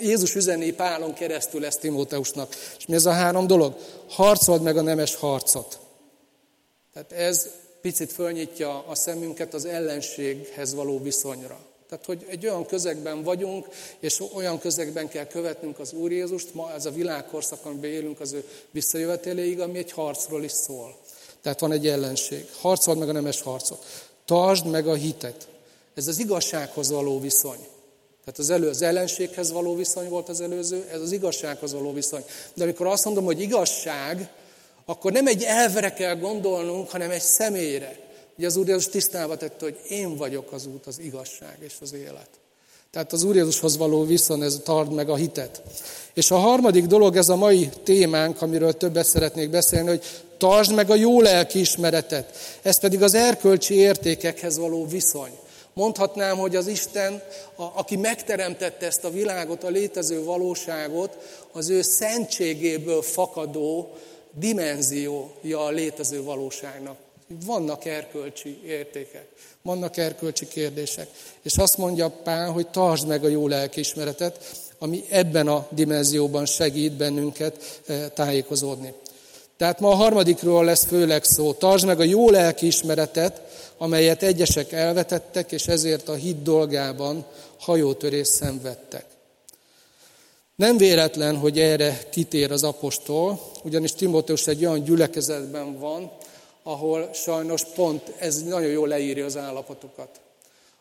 Jézus 0.00 0.34
üzeni 0.34 0.72
Pálon 0.72 1.14
keresztül 1.14 1.64
ezt 1.64 1.80
Timóteusnak. 1.80 2.54
És 2.78 2.86
mi 2.86 2.94
ez 2.94 3.06
a 3.06 3.12
három 3.12 3.46
dolog? 3.46 3.76
Harcold 4.08 4.62
meg 4.62 4.76
a 4.76 4.82
nemes 4.82 5.14
harcot. 5.14 5.78
Tehát 6.92 7.12
ez 7.12 7.48
picit 7.80 8.12
fölnyitja 8.12 8.84
a 8.86 8.94
szemünket 8.94 9.54
az 9.54 9.64
ellenséghez 9.64 10.74
való 10.74 11.02
viszonyra. 11.02 11.58
Tehát, 11.94 12.20
hogy 12.20 12.26
egy 12.30 12.46
olyan 12.46 12.66
közegben 12.66 13.22
vagyunk, 13.22 13.66
és 13.98 14.22
olyan 14.34 14.58
közegben 14.58 15.08
kell 15.08 15.26
követnünk 15.26 15.78
az 15.78 15.92
Úr 15.92 16.12
Jézust, 16.12 16.54
ma 16.54 16.72
ez 16.72 16.86
a 16.86 16.90
világkorszak, 16.90 17.64
amiben 17.64 17.90
élünk 17.90 18.20
az 18.20 18.32
ő 18.32 18.44
visszajöveteléig, 18.70 19.60
ami 19.60 19.78
egy 19.78 19.92
harcról 19.92 20.44
is 20.44 20.52
szól. 20.52 20.96
Tehát 21.42 21.60
van 21.60 21.72
egy 21.72 21.86
ellenség. 21.86 22.48
Harcold 22.60 22.98
meg 22.98 23.08
a 23.08 23.12
nemes 23.12 23.42
harcot. 23.42 23.84
Tartsd 24.24 24.66
meg 24.66 24.88
a 24.88 24.94
hitet. 24.94 25.48
Ez 25.94 26.08
az 26.08 26.18
igazsághoz 26.18 26.90
való 26.90 27.20
viszony. 27.20 27.66
Tehát 28.24 28.38
az, 28.38 28.50
elő, 28.50 28.68
az 28.68 28.82
ellenséghez 28.82 29.52
való 29.52 29.74
viszony 29.74 30.08
volt 30.08 30.28
az 30.28 30.40
előző, 30.40 30.88
ez 30.92 31.00
az 31.00 31.12
igazsághoz 31.12 31.72
való 31.72 31.92
viszony. 31.92 32.24
De 32.54 32.62
amikor 32.62 32.86
azt 32.86 33.04
mondom, 33.04 33.24
hogy 33.24 33.40
igazság, 33.40 34.28
akkor 34.84 35.12
nem 35.12 35.26
egy 35.26 35.42
elvre 35.42 35.92
kell 35.92 36.16
gondolnunk, 36.16 36.90
hanem 36.90 37.10
egy 37.10 37.22
személyre. 37.22 38.03
Ugye 38.38 38.46
az 38.46 38.56
Úr 38.56 38.66
Jézus 38.66 38.88
tisztába 38.88 39.36
tette, 39.36 39.64
hogy 39.64 39.78
én 39.88 40.16
vagyok 40.16 40.52
az 40.52 40.66
út, 40.66 40.86
az 40.86 40.98
igazság 40.98 41.56
és 41.60 41.74
az 41.80 41.92
élet. 41.92 42.28
Tehát 42.90 43.12
az 43.12 43.22
Úr 43.22 43.34
Jézushoz 43.34 43.76
való 43.76 44.04
viszon, 44.04 44.42
ez 44.42 44.60
tart 44.64 44.90
meg 44.90 45.08
a 45.08 45.16
hitet. 45.16 45.62
És 46.12 46.30
a 46.30 46.36
harmadik 46.36 46.86
dolog, 46.86 47.16
ez 47.16 47.28
a 47.28 47.36
mai 47.36 47.68
témánk, 47.82 48.42
amiről 48.42 48.72
többet 48.72 49.06
szeretnék 49.06 49.50
beszélni, 49.50 49.88
hogy 49.88 50.04
tartsd 50.38 50.74
meg 50.74 50.90
a 50.90 50.94
jó 50.94 51.20
lelkiismeretet. 51.20 52.36
Ez 52.62 52.78
pedig 52.78 53.02
az 53.02 53.14
erkölcsi 53.14 53.74
értékekhez 53.74 54.58
való 54.58 54.86
viszony. 54.86 55.30
Mondhatnám, 55.72 56.36
hogy 56.36 56.56
az 56.56 56.66
Isten, 56.66 57.22
a, 57.54 57.62
aki 57.62 57.96
megteremtette 57.96 58.86
ezt 58.86 59.04
a 59.04 59.10
világot, 59.10 59.64
a 59.64 59.68
létező 59.68 60.24
valóságot, 60.24 61.16
az 61.52 61.68
ő 61.68 61.82
szentségéből 61.82 63.02
fakadó 63.02 63.90
dimenziója 64.32 65.64
a 65.64 65.70
létező 65.70 66.22
valóságnak. 66.22 66.96
Vannak 67.46 67.84
erkölcsi 67.84 68.60
értékek, 68.66 69.28
vannak 69.62 69.96
erkölcsi 69.96 70.48
kérdések. 70.48 71.08
És 71.42 71.56
azt 71.56 71.76
mondja 71.76 72.08
Pál, 72.08 72.50
hogy 72.50 72.68
tartsd 72.68 73.06
meg 73.06 73.24
a 73.24 73.28
jó 73.28 73.48
lelkiismeretet, 73.48 74.66
ami 74.78 75.04
ebben 75.08 75.48
a 75.48 75.66
dimenzióban 75.70 76.46
segít 76.46 76.92
bennünket 76.92 77.82
eh, 77.86 78.04
tájékozódni. 78.14 78.94
Tehát 79.56 79.80
ma 79.80 79.88
a 79.88 79.94
harmadikról 79.94 80.64
lesz 80.64 80.84
főleg 80.84 81.24
szó. 81.24 81.52
Tartsd 81.52 81.86
meg 81.86 82.00
a 82.00 82.04
jó 82.04 82.30
lelkiismeretet, 82.30 83.40
amelyet 83.78 84.22
egyesek 84.22 84.72
elvetettek, 84.72 85.52
és 85.52 85.66
ezért 85.66 86.08
a 86.08 86.14
hit 86.14 86.42
dolgában 86.42 87.24
hajótörés 87.58 88.26
szenvedtek. 88.26 89.04
Nem 90.56 90.76
véletlen, 90.76 91.36
hogy 91.36 91.58
erre 91.58 91.98
kitér 92.10 92.52
az 92.52 92.62
apostol, 92.62 93.40
ugyanis 93.62 93.92
Timóteus 93.92 94.46
egy 94.46 94.64
olyan 94.64 94.84
gyülekezetben 94.84 95.78
van, 95.78 96.12
ahol 96.66 97.10
sajnos 97.12 97.64
pont 97.74 98.12
ez 98.18 98.42
nagyon 98.42 98.70
jól 98.70 98.88
leírja 98.88 99.24
az 99.24 99.36
állapotokat. 99.36 100.20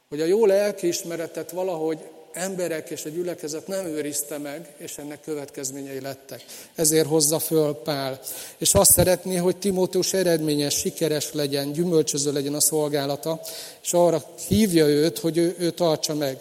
Hogy 0.09 0.21
a 0.21 0.25
jó 0.25 0.45
lelkiismeretet 0.45 1.51
valahogy 1.51 1.99
emberek 2.33 2.89
és 2.89 3.05
a 3.05 3.09
gyülekezet 3.09 3.67
nem 3.67 3.85
őrizte 3.85 4.37
meg, 4.37 4.73
és 4.77 4.97
ennek 4.97 5.21
következményei 5.21 6.01
lettek. 6.01 6.45
Ezért 6.75 7.07
hozza 7.07 7.39
föl 7.39 7.73
Pál. 7.73 8.19
És 8.57 8.73
azt 8.73 8.91
szeretné, 8.91 9.35
hogy 9.35 9.57
Timóteus 9.57 10.13
eredményes, 10.13 10.73
sikeres 10.73 11.33
legyen, 11.33 11.71
gyümölcsöző 11.71 12.31
legyen 12.31 12.53
a 12.53 12.59
szolgálata, 12.59 13.41
és 13.83 13.93
arra 13.93 14.23
hívja 14.47 14.85
őt, 14.85 15.19
hogy 15.19 15.37
ő, 15.37 15.55
ő 15.59 15.69
tartsa 15.71 16.13
meg. 16.13 16.37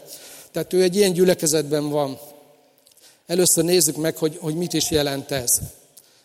Tehát 0.53 0.73
ő 0.73 0.83
egy 0.83 0.97
ilyen 0.97 1.13
gyülekezetben 1.13 1.91
van. 1.91 2.19
Először 3.27 3.65
nézzük 3.65 3.97
meg, 3.97 4.17
hogy, 4.17 4.39
hogy 4.41 4.55
mit 4.55 4.73
is 4.73 4.91
jelent 4.91 5.31
ez. 5.31 5.59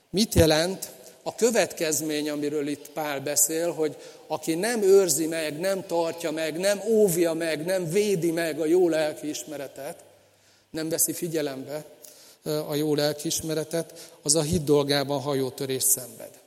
Mit 0.10 0.34
jelent 0.34 0.88
a 1.28 1.36
következmény, 1.36 2.30
amiről 2.30 2.68
itt 2.68 2.90
Pál 2.90 3.20
beszél, 3.20 3.72
hogy 3.72 3.98
aki 4.28 4.56
nem 4.56 4.82
őrzi 4.82 5.28
meg, 5.28 5.60
nem 5.60 5.86
tartja 5.86 6.32
meg, 6.32 6.58
nem 6.58 6.82
óvja 6.88 7.34
meg, 7.34 7.66
nem 7.66 7.90
védi 7.90 8.32
meg 8.32 8.60
a 8.60 8.66
jó 8.66 8.90
lelkiismeretet, 8.90 10.04
nem 10.70 10.90
veszi 10.90 11.14
figyelembe 11.14 11.86
a 12.44 12.76
jó 12.76 12.96
lelkiismeretet, 12.96 14.12
az 14.22 14.36
a 14.36 14.42
hit 14.42 14.64
dolgában 14.64 15.22
hajótörés 15.22 15.84
szenved. 15.84 16.40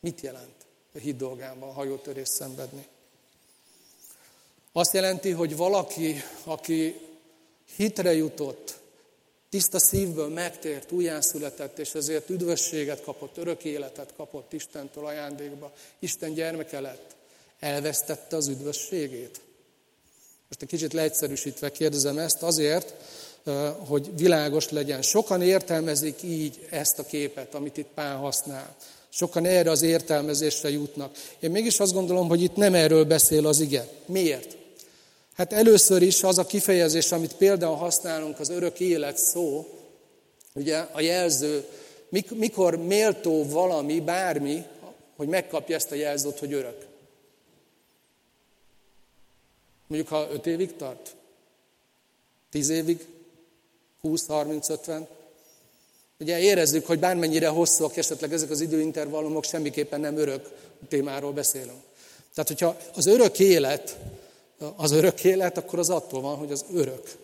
Mit 0.00 0.20
jelent? 0.20 0.56
a 0.94 0.98
hit 0.98 1.16
dolgában 1.16 1.72
hajótörés 1.72 2.28
szenvedni. 2.28 2.86
Azt 4.72 4.94
jelenti, 4.94 5.30
hogy 5.30 5.56
valaki, 5.56 6.22
aki 6.44 7.00
hitre 7.76 8.14
jutott, 8.14 8.78
tiszta 9.50 9.78
szívből 9.78 10.28
megtért, 10.28 10.92
újjászületett, 10.92 11.78
és 11.78 11.94
ezért 11.94 12.30
üdvösséget 12.30 13.02
kapott, 13.02 13.36
örök 13.36 13.64
életet 13.64 14.12
kapott 14.16 14.52
Istentől 14.52 15.06
ajándékba, 15.06 15.72
Isten 15.98 16.34
gyermeke 16.34 16.80
lett, 16.80 17.16
elvesztette 17.60 18.36
az 18.36 18.48
üdvösségét. 18.48 19.40
Most 20.48 20.62
egy 20.62 20.68
kicsit 20.68 20.92
leegyszerűsítve 20.92 21.70
kérdezem 21.70 22.18
ezt 22.18 22.42
azért, 22.42 22.94
hogy 23.86 24.10
világos 24.16 24.70
legyen. 24.70 25.02
Sokan 25.02 25.42
értelmezik 25.42 26.22
így 26.22 26.66
ezt 26.70 26.98
a 26.98 27.06
képet, 27.06 27.54
amit 27.54 27.76
itt 27.76 27.88
Pál 27.94 28.16
használ. 28.16 28.76
Sokan 29.08 29.44
erre 29.44 29.70
az 29.70 29.82
értelmezésre 29.82 30.70
jutnak. 30.70 31.16
Én 31.38 31.50
mégis 31.50 31.80
azt 31.80 31.92
gondolom, 31.92 32.28
hogy 32.28 32.42
itt 32.42 32.56
nem 32.56 32.74
erről 32.74 33.04
beszél 33.04 33.46
az 33.46 33.60
ige. 33.60 33.88
Miért? 34.06 34.56
Hát 35.38 35.52
először 35.52 36.02
is 36.02 36.22
az 36.22 36.38
a 36.38 36.46
kifejezés, 36.46 37.12
amit 37.12 37.34
például 37.34 37.76
használunk, 37.76 38.40
az 38.40 38.48
örök 38.48 38.80
élet 38.80 39.18
szó, 39.18 39.66
ugye 40.54 40.76
a 40.76 41.00
jelző, 41.00 41.64
mikor 42.34 42.76
méltó 42.76 43.48
valami, 43.48 44.00
bármi, 44.00 44.64
hogy 45.16 45.28
megkapja 45.28 45.76
ezt 45.76 45.90
a 45.90 45.94
jelzőt, 45.94 46.38
hogy 46.38 46.52
örök. 46.52 46.86
Mondjuk, 49.86 50.10
ha 50.10 50.28
öt 50.32 50.46
évig 50.46 50.76
tart? 50.76 51.14
Tíz 52.50 52.68
évig? 52.68 53.06
20, 54.00 54.26
30, 54.26 54.68
50? 54.68 55.08
Ugye 56.20 56.38
érezzük, 56.38 56.86
hogy 56.86 56.98
bármennyire 56.98 57.48
hosszúak 57.48 57.96
esetleg 57.96 58.32
ezek 58.32 58.50
az 58.50 58.60
időintervallumok, 58.60 59.44
semmiképpen 59.44 60.00
nem 60.00 60.16
örök 60.16 60.48
témáról 60.88 61.32
beszélünk. 61.32 61.82
Tehát, 62.34 62.48
hogyha 62.48 62.76
az 62.94 63.06
örök 63.06 63.38
élet, 63.38 63.96
az 64.76 64.90
örök 64.90 65.24
élet, 65.24 65.58
akkor 65.58 65.78
az 65.78 65.90
attól 65.90 66.20
van, 66.20 66.36
hogy 66.36 66.52
az 66.52 66.64
örök. 66.72 67.16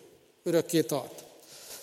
Örökké 0.43 0.81
tart. 0.81 1.23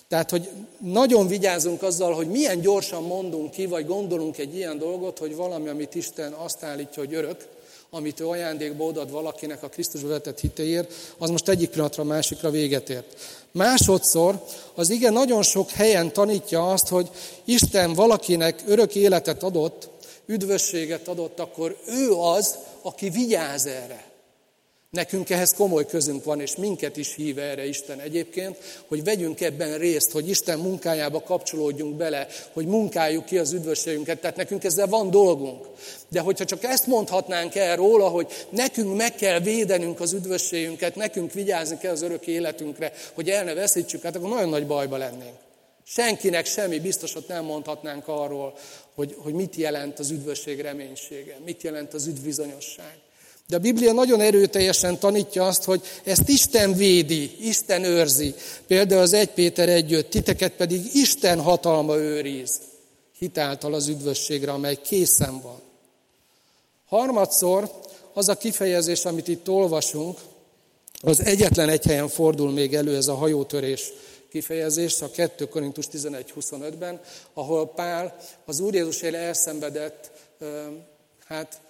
Tehát, 0.08 0.30
hogy 0.30 0.48
nagyon 0.78 1.26
vigyázunk 1.26 1.82
azzal, 1.82 2.14
hogy 2.14 2.30
milyen 2.30 2.60
gyorsan 2.60 3.02
mondunk 3.02 3.50
ki, 3.50 3.66
vagy 3.66 3.86
gondolunk 3.86 4.38
egy 4.38 4.56
ilyen 4.56 4.78
dolgot, 4.78 5.18
hogy 5.18 5.36
valami, 5.36 5.68
amit 5.68 5.94
Isten 5.94 6.32
azt 6.32 6.62
állítja, 6.62 7.02
hogy 7.02 7.14
örök, 7.14 7.48
amit 7.90 8.20
ő 8.20 8.26
ajándékba 8.26 8.84
odad 8.84 9.10
valakinek 9.10 9.62
a 9.62 9.68
Krisztusba 9.68 10.08
vetett 10.08 10.40
hitéért, 10.40 10.92
az 11.18 11.30
most 11.30 11.48
egyik 11.48 11.70
pillanatra 11.70 12.02
a 12.02 12.06
másikra 12.06 12.50
véget 12.50 12.90
ért. 12.90 13.16
Másodszor 13.50 14.44
az 14.74 14.90
ige 14.90 15.10
nagyon 15.10 15.42
sok 15.42 15.70
helyen 15.70 16.12
tanítja 16.12 16.70
azt, 16.70 16.88
hogy 16.88 17.10
Isten 17.44 17.92
valakinek 17.92 18.62
örök 18.66 18.94
életet 18.94 19.42
adott, 19.42 19.88
üdvösséget 20.26 21.08
adott, 21.08 21.40
akkor 21.40 21.76
ő 21.86 22.12
az, 22.12 22.58
aki 22.82 23.10
vigyáz 23.10 23.66
erre. 23.66 24.11
Nekünk 24.96 25.30
ehhez 25.30 25.54
komoly 25.54 25.86
közünk 25.86 26.24
van, 26.24 26.40
és 26.40 26.56
minket 26.56 26.96
is 26.96 27.14
hív 27.14 27.38
erre 27.38 27.66
Isten 27.66 28.00
egyébként, 28.00 28.56
hogy 28.86 29.04
vegyünk 29.04 29.40
ebben 29.40 29.78
részt, 29.78 30.10
hogy 30.10 30.28
Isten 30.28 30.58
munkájába 30.58 31.22
kapcsolódjunk 31.22 31.96
bele, 31.96 32.26
hogy 32.52 32.66
munkáljuk 32.66 33.24
ki 33.24 33.38
az 33.38 33.52
üdvösségünket, 33.52 34.20
tehát 34.20 34.36
nekünk 34.36 34.64
ezzel 34.64 34.86
van 34.86 35.10
dolgunk. 35.10 35.66
De 36.08 36.20
hogyha 36.20 36.44
csak 36.44 36.62
ezt 36.62 36.86
mondhatnánk 36.86 37.54
el 37.54 37.76
róla, 37.76 38.08
hogy 38.08 38.46
nekünk 38.50 38.96
meg 38.96 39.14
kell 39.14 39.40
védenünk 39.40 40.00
az 40.00 40.12
üdvösségünket, 40.12 40.96
nekünk 40.96 41.32
vigyázni 41.32 41.78
kell 41.78 41.92
az 41.92 42.02
örök 42.02 42.26
életünkre, 42.26 42.92
hogy 43.12 43.30
el 43.30 43.44
ne 43.44 43.54
veszítsük, 43.54 44.02
hát 44.02 44.16
akkor 44.16 44.28
nagyon 44.28 44.48
nagy 44.48 44.66
bajba 44.66 44.96
lennénk. 44.96 45.36
Senkinek 45.84 46.46
semmi 46.46 46.80
biztosat 46.80 47.28
nem 47.28 47.44
mondhatnánk 47.44 48.08
arról, 48.08 48.54
hogy, 48.94 49.16
hogy 49.18 49.32
mit 49.32 49.56
jelent 49.56 49.98
az 49.98 50.10
üdvösség 50.10 50.60
reménysége, 50.60 51.38
mit 51.44 51.62
jelent 51.62 51.94
az 51.94 52.06
üdvbizonyosság. 52.06 52.94
De 53.52 53.58
a 53.58 53.60
Biblia 53.60 53.92
nagyon 53.92 54.20
erőteljesen 54.20 54.98
tanítja 54.98 55.46
azt, 55.46 55.64
hogy 55.64 55.82
ezt 56.04 56.28
Isten 56.28 56.74
védi, 56.74 57.48
Isten 57.48 57.84
őrzi. 57.84 58.34
Például 58.66 59.00
az 59.00 59.12
1 59.12 59.28
Péter 59.28 59.68
1 59.68 60.06
titeket 60.10 60.52
pedig 60.52 60.94
Isten 60.94 61.40
hatalma 61.40 61.96
őriz, 61.96 62.60
hitáltal 63.18 63.74
az 63.74 63.88
üdvösségre, 63.88 64.52
amely 64.52 64.78
készen 64.82 65.40
van. 65.40 65.60
Harmadszor 66.86 67.70
az 68.12 68.28
a 68.28 68.36
kifejezés, 68.36 69.04
amit 69.04 69.28
itt 69.28 69.48
olvasunk, 69.48 70.18
az 71.00 71.24
egyetlen 71.24 71.68
egy 71.68 71.84
helyen 71.84 72.08
fordul 72.08 72.50
még 72.50 72.74
elő 72.74 72.96
ez 72.96 73.08
a 73.08 73.14
hajótörés 73.14 73.92
kifejezés, 74.30 75.02
a 75.02 75.10
2 75.10 75.48
Korintus 75.48 75.86
11.25-ben, 75.92 77.00
ahol 77.34 77.68
Pál 77.68 78.16
az 78.44 78.60
Úr 78.60 78.74
Jézusért 78.74 79.14
elszenvedett, 79.14 80.10
hát 81.26 81.60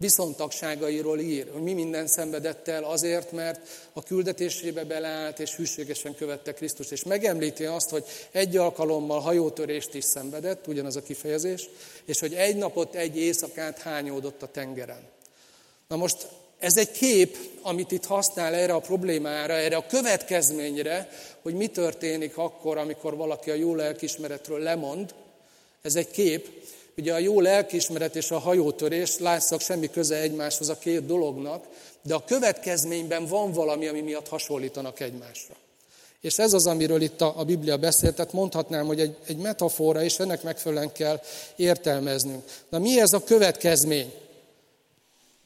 viszontagságairól 0.00 1.20
ír, 1.20 1.50
hogy 1.52 1.62
mi 1.62 1.72
minden 1.72 2.06
szenvedett 2.06 2.68
el 2.68 2.84
azért, 2.84 3.32
mert 3.32 3.60
a 3.92 4.02
küldetésébe 4.02 4.84
beleállt 4.84 5.38
és 5.38 5.56
hűségesen 5.56 6.14
követte 6.14 6.52
Krisztus. 6.52 6.90
És 6.90 7.04
megemlíti 7.04 7.64
azt, 7.64 7.90
hogy 7.90 8.04
egy 8.30 8.56
alkalommal 8.56 9.20
hajótörést 9.20 9.94
is 9.94 10.04
szenvedett, 10.04 10.66
ugyanaz 10.66 10.96
a 10.96 11.02
kifejezés, 11.02 11.68
és 12.04 12.20
hogy 12.20 12.34
egy 12.34 12.56
napot, 12.56 12.94
egy 12.94 13.18
éjszakát 13.18 13.78
hányódott 13.78 14.42
a 14.42 14.50
tengeren. 14.50 15.02
Na 15.88 15.96
most 15.96 16.26
ez 16.58 16.76
egy 16.76 16.90
kép, 16.90 17.36
amit 17.62 17.90
itt 17.90 18.04
használ 18.04 18.54
erre 18.54 18.74
a 18.74 18.80
problémára, 18.80 19.52
erre 19.52 19.76
a 19.76 19.86
következményre, 19.86 21.08
hogy 21.42 21.54
mi 21.54 21.66
történik 21.66 22.36
akkor, 22.36 22.78
amikor 22.78 23.16
valaki 23.16 23.50
a 23.50 23.54
jó 23.54 23.74
lelkismeretről 23.74 24.58
lemond. 24.58 25.14
Ez 25.82 25.96
egy 25.96 26.10
kép, 26.10 26.48
Ugye 26.98 27.12
a 27.12 27.18
jó 27.18 27.40
lelkismeret 27.40 28.16
és 28.16 28.30
a 28.30 28.38
hajótörés 28.38 29.18
látszak 29.18 29.60
semmi 29.60 29.90
köze 29.90 30.16
egymáshoz 30.16 30.68
a 30.68 30.78
két 30.78 31.06
dolognak, 31.06 31.64
de 32.02 32.14
a 32.14 32.24
következményben 32.24 33.26
van 33.26 33.52
valami, 33.52 33.86
ami 33.86 34.00
miatt 34.00 34.28
hasonlítanak 34.28 35.00
egymásra. 35.00 35.54
És 36.20 36.38
ez 36.38 36.52
az, 36.52 36.66
amiről 36.66 37.00
itt 37.00 37.20
a, 37.20 37.32
a 37.36 37.44
Biblia 37.44 37.76
beszél, 37.76 38.14
tehát 38.14 38.32
mondhatnám, 38.32 38.86
hogy 38.86 39.00
egy, 39.00 39.16
egy 39.26 39.36
metafora, 39.36 40.02
és 40.02 40.18
ennek 40.18 40.42
megfelelően 40.42 40.92
kell 40.92 41.20
értelmeznünk. 41.56 42.42
Na 42.68 42.78
mi 42.78 43.00
ez 43.00 43.12
a 43.12 43.24
következmény? 43.24 44.12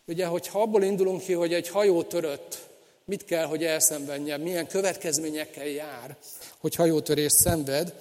Ugye, 0.07 0.27
hogyha 0.27 0.61
abból 0.61 0.83
indulunk 0.83 1.23
ki, 1.23 1.33
hogy 1.33 1.55
egy 1.55 1.69
hajó 1.69 2.03
törött, 2.03 2.59
mit 3.05 3.25
kell, 3.25 3.45
hogy 3.45 3.65
elszenvedjen, 3.65 4.41
milyen 4.41 4.67
következményekkel 4.67 5.67
jár, 5.67 6.17
hogy 6.59 6.75
hajótörés 6.75 7.33
szenved, 7.33 7.95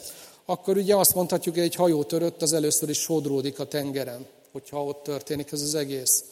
akkor 0.45 0.77
ugye 0.77 0.95
azt 0.95 1.15
mondhatjuk, 1.15 1.55
hogy 1.55 1.63
egy 1.63 1.75
hajó 1.75 2.03
törött, 2.03 2.41
az 2.41 2.53
először 2.53 2.89
is 2.89 2.99
sodródik 2.99 3.59
a 3.59 3.67
tengeren, 3.67 4.25
hogyha 4.51 4.83
ott 4.83 5.03
történik 5.03 5.51
ez 5.51 5.61
az 5.61 5.75
egész. 5.75 6.23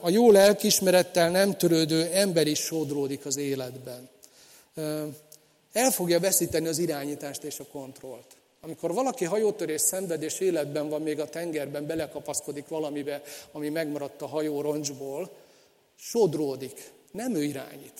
A 0.00 0.10
jó 0.10 0.30
lelkismerettel 0.30 1.30
nem 1.30 1.56
törődő 1.56 2.02
ember 2.02 2.46
is 2.46 2.58
sodródik 2.58 3.26
az 3.26 3.36
életben. 3.36 4.08
El 5.72 5.90
fogja 5.90 6.20
veszíteni 6.20 6.68
az 6.68 6.78
irányítást 6.78 7.42
és 7.42 7.58
a 7.60 7.64
kontrollt. 7.72 8.36
Amikor 8.60 8.92
valaki 8.92 9.24
hajótörés 9.24 9.80
szenved 9.80 10.22
és 10.22 10.40
életben 10.40 10.88
van 10.88 11.02
még 11.02 11.20
a 11.20 11.28
tengerben, 11.28 11.86
belekapaszkodik 11.86 12.68
valamibe, 12.68 13.22
ami 13.52 13.68
megmaradt 13.68 14.22
a 14.22 14.26
hajó 14.26 14.60
roncsból, 14.60 15.30
sodródik, 15.96 16.90
nem 17.10 17.34
ő 17.34 17.42
irányít. 17.42 17.94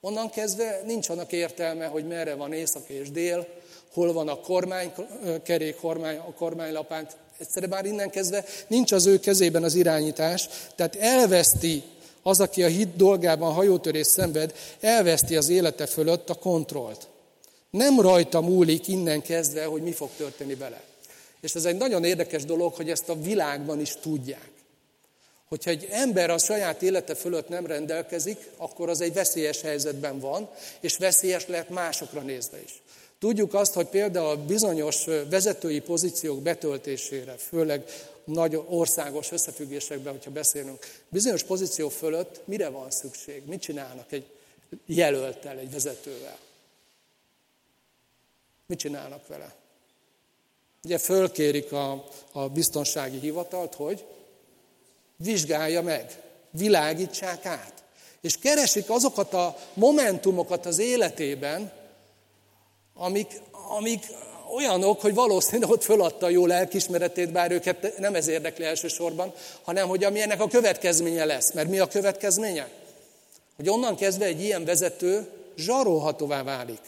Onnan 0.00 0.30
kezdve 0.30 0.82
nincs 0.86 1.08
annak 1.08 1.32
értelme, 1.32 1.86
hogy 1.86 2.06
merre 2.06 2.34
van 2.34 2.52
észak 2.52 2.88
és 2.88 3.10
dél, 3.10 3.46
hol 3.92 4.12
van 4.12 4.28
a 4.28 4.40
kormánykerék, 4.40 5.76
kormány, 5.76 6.16
a 6.16 6.32
kormánylapánk. 6.32 7.10
Egyszerűen 7.38 7.70
már 7.70 7.84
innen 7.84 8.10
kezdve 8.10 8.44
nincs 8.66 8.92
az 8.92 9.06
ő 9.06 9.18
kezében 9.18 9.64
az 9.64 9.74
irányítás, 9.74 10.48
tehát 10.74 10.96
elveszti 10.96 11.82
az, 12.22 12.40
aki 12.40 12.62
a 12.62 12.68
hit 12.68 12.96
dolgában 12.96 13.52
hajótörés 13.52 14.06
szenved, 14.06 14.54
elveszti 14.80 15.36
az 15.36 15.48
élete 15.48 15.86
fölött 15.86 16.30
a 16.30 16.34
kontrollt. 16.34 17.08
Nem 17.70 18.00
rajta 18.00 18.40
múlik 18.40 18.88
innen 18.88 19.22
kezdve, 19.22 19.64
hogy 19.64 19.82
mi 19.82 19.92
fog 19.92 20.10
történni 20.16 20.54
vele. 20.54 20.82
És 21.40 21.54
ez 21.54 21.64
egy 21.64 21.76
nagyon 21.76 22.04
érdekes 22.04 22.44
dolog, 22.44 22.74
hogy 22.74 22.90
ezt 22.90 23.08
a 23.08 23.20
világban 23.20 23.80
is 23.80 23.94
tudják. 24.00 24.50
Hogyha 25.48 25.70
egy 25.70 25.88
ember 25.90 26.30
a 26.30 26.38
saját 26.38 26.82
élete 26.82 27.14
fölött 27.14 27.48
nem 27.48 27.66
rendelkezik, 27.66 28.50
akkor 28.56 28.88
az 28.88 29.00
egy 29.00 29.12
veszélyes 29.12 29.60
helyzetben 29.60 30.20
van, 30.20 30.48
és 30.80 30.96
veszélyes 30.96 31.46
lehet 31.46 31.68
másokra 31.68 32.20
nézve 32.20 32.62
is. 32.62 32.82
Tudjuk 33.20 33.54
azt, 33.54 33.72
hogy 33.74 33.86
például 33.86 34.36
bizonyos 34.36 35.04
vezetői 35.04 35.80
pozíciók 35.80 36.42
betöltésére, 36.42 37.32
főleg 37.36 37.84
nagy 38.24 38.62
országos 38.68 39.32
összefüggésekben, 39.32 40.12
hogyha 40.12 40.30
beszélünk, 40.30 40.86
bizonyos 41.08 41.42
pozíció 41.42 41.88
fölött 41.88 42.40
mire 42.44 42.68
van 42.68 42.90
szükség? 42.90 43.42
Mit 43.46 43.60
csinálnak 43.60 44.12
egy 44.12 44.24
jelöltel, 44.86 45.58
egy 45.58 45.72
vezetővel? 45.72 46.38
Mit 48.66 48.78
csinálnak 48.78 49.26
vele? 49.26 49.54
Ugye 50.84 50.98
fölkérik 50.98 51.72
a, 51.72 52.08
a 52.32 52.48
biztonsági 52.48 53.18
hivatalt, 53.18 53.74
hogy 53.74 54.04
vizsgálja 55.16 55.82
meg, 55.82 56.22
világítsák 56.50 57.46
át. 57.46 57.82
És 58.20 58.36
keresik 58.38 58.90
azokat 58.90 59.32
a 59.34 59.56
momentumokat 59.74 60.66
az 60.66 60.78
életében, 60.78 61.79
amik, 63.00 63.40
amik 63.68 64.06
olyanok, 64.54 65.00
hogy 65.00 65.14
valószínűleg 65.14 65.70
ott 65.70 65.84
föladta 65.84 66.26
a 66.26 66.30
jó 66.30 66.46
lelkismeretét, 66.46 67.32
bár 67.32 67.50
őket 67.50 67.98
nem 67.98 68.14
ez 68.14 68.26
érdekli 68.26 68.64
elsősorban, 68.64 69.32
hanem 69.62 69.88
hogy 69.88 70.04
ami 70.04 70.20
ennek 70.20 70.40
a 70.40 70.48
következménye 70.48 71.24
lesz. 71.24 71.52
Mert 71.52 71.68
mi 71.68 71.78
a 71.78 71.86
következménye? 71.86 72.68
Hogy 73.56 73.68
onnan 73.68 73.96
kezdve 73.96 74.24
egy 74.24 74.42
ilyen 74.42 74.64
vezető 74.64 75.28
zsarolhatóvá 75.56 76.42
válik. 76.42 76.80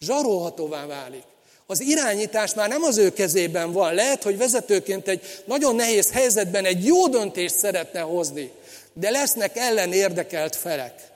Zsarolhatóvá 0.00 0.86
válik. 0.86 1.22
Az 1.66 1.80
irányítás 1.80 2.54
már 2.54 2.68
nem 2.68 2.82
az 2.82 2.98
ő 2.98 3.12
kezében 3.12 3.72
van. 3.72 3.94
Lehet, 3.94 4.22
hogy 4.22 4.38
vezetőként 4.38 5.08
egy 5.08 5.42
nagyon 5.44 5.74
nehéz 5.74 6.12
helyzetben 6.12 6.64
egy 6.64 6.84
jó 6.84 7.08
döntést 7.08 7.54
szeretne 7.54 8.00
hozni, 8.00 8.50
de 8.92 9.10
lesznek 9.10 9.56
ellen 9.56 9.92
érdekelt 9.92 10.56
felek, 10.56 11.11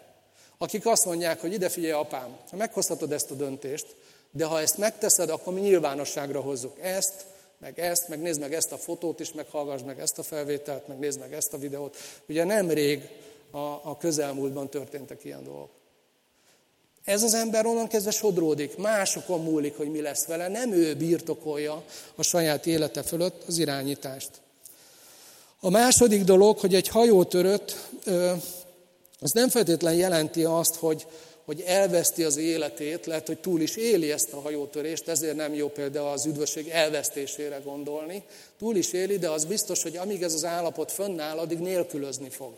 akik 0.58 0.86
azt 0.86 1.04
mondják, 1.04 1.40
hogy 1.40 1.52
ide 1.52 1.68
figyelj 1.68 1.92
apám, 1.92 2.36
ha 2.50 2.56
meghozhatod 2.56 3.12
ezt 3.12 3.30
a 3.30 3.34
döntést, 3.34 3.86
de 4.30 4.44
ha 4.44 4.60
ezt 4.60 4.78
megteszed, 4.78 5.30
akkor 5.30 5.52
mi 5.52 5.60
nyilvánosságra 5.60 6.40
hozzuk 6.40 6.78
ezt, 6.80 7.24
meg 7.58 7.78
ezt, 7.78 8.08
meg 8.08 8.20
nézd 8.20 8.40
meg 8.40 8.54
ezt 8.54 8.72
a 8.72 8.78
fotót 8.78 9.20
is, 9.20 9.32
meg 9.32 9.46
hallgass 9.50 9.80
meg 9.82 10.00
ezt 10.00 10.18
a 10.18 10.22
felvételt, 10.22 10.88
meg 10.88 10.98
nézd 10.98 11.18
meg 11.18 11.32
ezt 11.32 11.52
a 11.52 11.58
videót. 11.58 11.96
Ugye 12.28 12.44
nemrég 12.44 13.08
a, 13.50 13.58
a 13.58 13.96
közelmúltban 14.00 14.68
történtek 14.68 15.24
ilyen 15.24 15.44
dolgok. 15.44 15.70
Ez 17.04 17.22
az 17.22 17.34
ember 17.34 17.66
onnan 17.66 17.88
kezdve 17.88 18.10
sodródik, 18.10 18.76
másokon 18.76 19.42
múlik, 19.42 19.76
hogy 19.76 19.90
mi 19.90 20.00
lesz 20.00 20.26
vele, 20.26 20.48
nem 20.48 20.72
ő 20.72 20.94
birtokolja 20.94 21.82
a 22.14 22.22
saját 22.22 22.66
élete 22.66 23.02
fölött 23.02 23.42
az 23.46 23.58
irányítást. 23.58 24.30
A 25.60 25.70
második 25.70 26.24
dolog, 26.24 26.58
hogy 26.58 26.74
egy 26.74 26.88
hajótörött, 26.88 27.88
az 29.20 29.32
nem 29.32 29.48
feltétlen 29.48 29.94
jelenti 29.94 30.44
azt, 30.44 30.74
hogy, 30.74 31.06
hogy 31.44 31.60
elveszti 31.60 32.24
az 32.24 32.36
életét, 32.36 33.06
lehet, 33.06 33.26
hogy 33.26 33.38
túl 33.38 33.60
is 33.60 33.76
éli 33.76 34.10
ezt 34.12 34.32
a 34.32 34.40
hajótörést, 34.40 35.08
ezért 35.08 35.36
nem 35.36 35.54
jó 35.54 35.68
például 35.68 36.08
az 36.08 36.26
üdvösség 36.26 36.68
elvesztésére 36.68 37.60
gondolni. 37.64 38.22
Túl 38.58 38.76
is 38.76 38.92
éli, 38.92 39.18
de 39.18 39.30
az 39.30 39.44
biztos, 39.44 39.82
hogy 39.82 39.96
amíg 39.96 40.22
ez 40.22 40.34
az 40.34 40.44
állapot 40.44 40.92
fönnáll, 40.92 41.38
addig 41.38 41.58
nélkülözni 41.58 42.28
fog. 42.28 42.52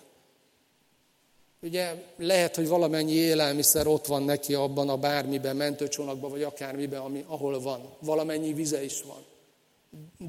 Ugye 1.62 1.94
lehet, 2.16 2.57
hogy 2.57 2.68
valamennyi 2.68 3.12
élelmiszer 3.12 3.87
ott 3.87 4.07
van 4.07 4.23
neki 4.23 4.55
abban 4.55 4.88
a 4.88 4.97
bármiben, 4.97 5.57
mentőcsónakban, 5.57 6.31
vagy 6.31 6.42
akármiben, 6.42 7.01
ami, 7.01 7.25
ahol 7.27 7.61
van. 7.61 7.81
Valamennyi 7.99 8.53
vize 8.53 8.85
is 8.85 9.03
van. 9.03 9.25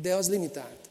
De 0.01 0.15
az 0.15 0.29
limitált. 0.29 0.89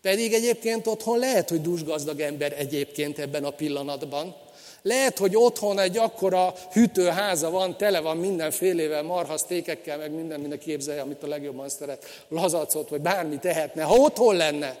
Pedig 0.00 0.32
egyébként 0.32 0.86
otthon 0.86 1.18
lehet, 1.18 1.48
hogy 1.48 1.60
dúsgazdag 1.60 2.20
ember 2.20 2.52
egyébként 2.58 3.18
ebben 3.18 3.44
a 3.44 3.50
pillanatban. 3.50 4.36
Lehet, 4.82 5.18
hogy 5.18 5.36
otthon 5.36 5.78
egy 5.78 5.96
akkora 5.96 6.54
hűtőháza 6.72 7.50
van, 7.50 7.76
tele 7.76 8.00
van 8.00 8.16
mindenfélével, 8.16 9.02
marhasztékekkel, 9.02 9.98
meg 9.98 10.10
minden, 10.10 10.40
minden 10.40 10.58
képzelje, 10.58 11.00
amit 11.00 11.22
a 11.22 11.26
legjobban 11.26 11.68
szeret, 11.68 12.04
lazacot, 12.28 12.88
vagy 12.88 13.00
bármi 13.00 13.38
tehetne, 13.38 13.82
ha 13.82 13.94
otthon 13.94 14.36
lenne. 14.36 14.76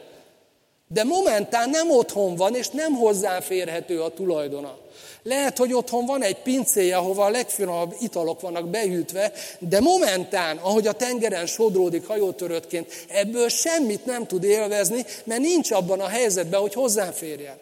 De 0.88 1.04
momentán 1.04 1.70
nem 1.70 1.90
otthon 1.90 2.36
van, 2.36 2.54
és 2.54 2.68
nem 2.68 2.92
hozzáférhető 2.92 4.02
a 4.02 4.14
tulajdona. 4.14 4.76
Lehet, 5.22 5.58
hogy 5.58 5.72
otthon 5.72 6.06
van 6.06 6.22
egy 6.22 6.36
pincéje, 6.36 6.96
ahova 6.96 7.24
a 7.24 7.30
legfinomabb 7.30 7.94
italok 8.00 8.40
vannak 8.40 8.68
behűtve, 8.68 9.32
de 9.58 9.80
momentán, 9.80 10.56
ahogy 10.56 10.86
a 10.86 10.92
tengeren 10.92 11.46
sodródik 11.46 12.06
hajótöröttként, 12.06 12.92
ebből 13.08 13.48
semmit 13.48 14.04
nem 14.04 14.26
tud 14.26 14.44
élvezni, 14.44 15.04
mert 15.24 15.40
nincs 15.40 15.70
abban 15.70 16.00
a 16.00 16.08
helyzetben, 16.08 16.60
hogy 16.60 16.74
hozzáférjen. 16.74 17.56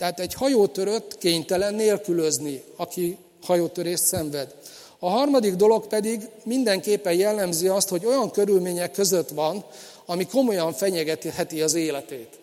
Tehát 0.00 0.20
egy 0.20 0.34
hajótörött 0.34 1.18
kénytelen 1.18 1.74
nélkülözni, 1.74 2.62
aki 2.76 3.16
hajótörést 3.42 4.04
szenved. 4.04 4.54
A 4.98 5.08
harmadik 5.08 5.54
dolog 5.54 5.86
pedig 5.86 6.28
mindenképpen 6.44 7.12
jellemzi 7.12 7.68
azt, 7.68 7.88
hogy 7.88 8.06
olyan 8.06 8.30
körülmények 8.30 8.92
között 8.92 9.28
van, 9.28 9.64
ami 10.06 10.26
komolyan 10.26 10.72
fenyegetheti 10.72 11.62
az 11.62 11.74
életét. 11.74 12.38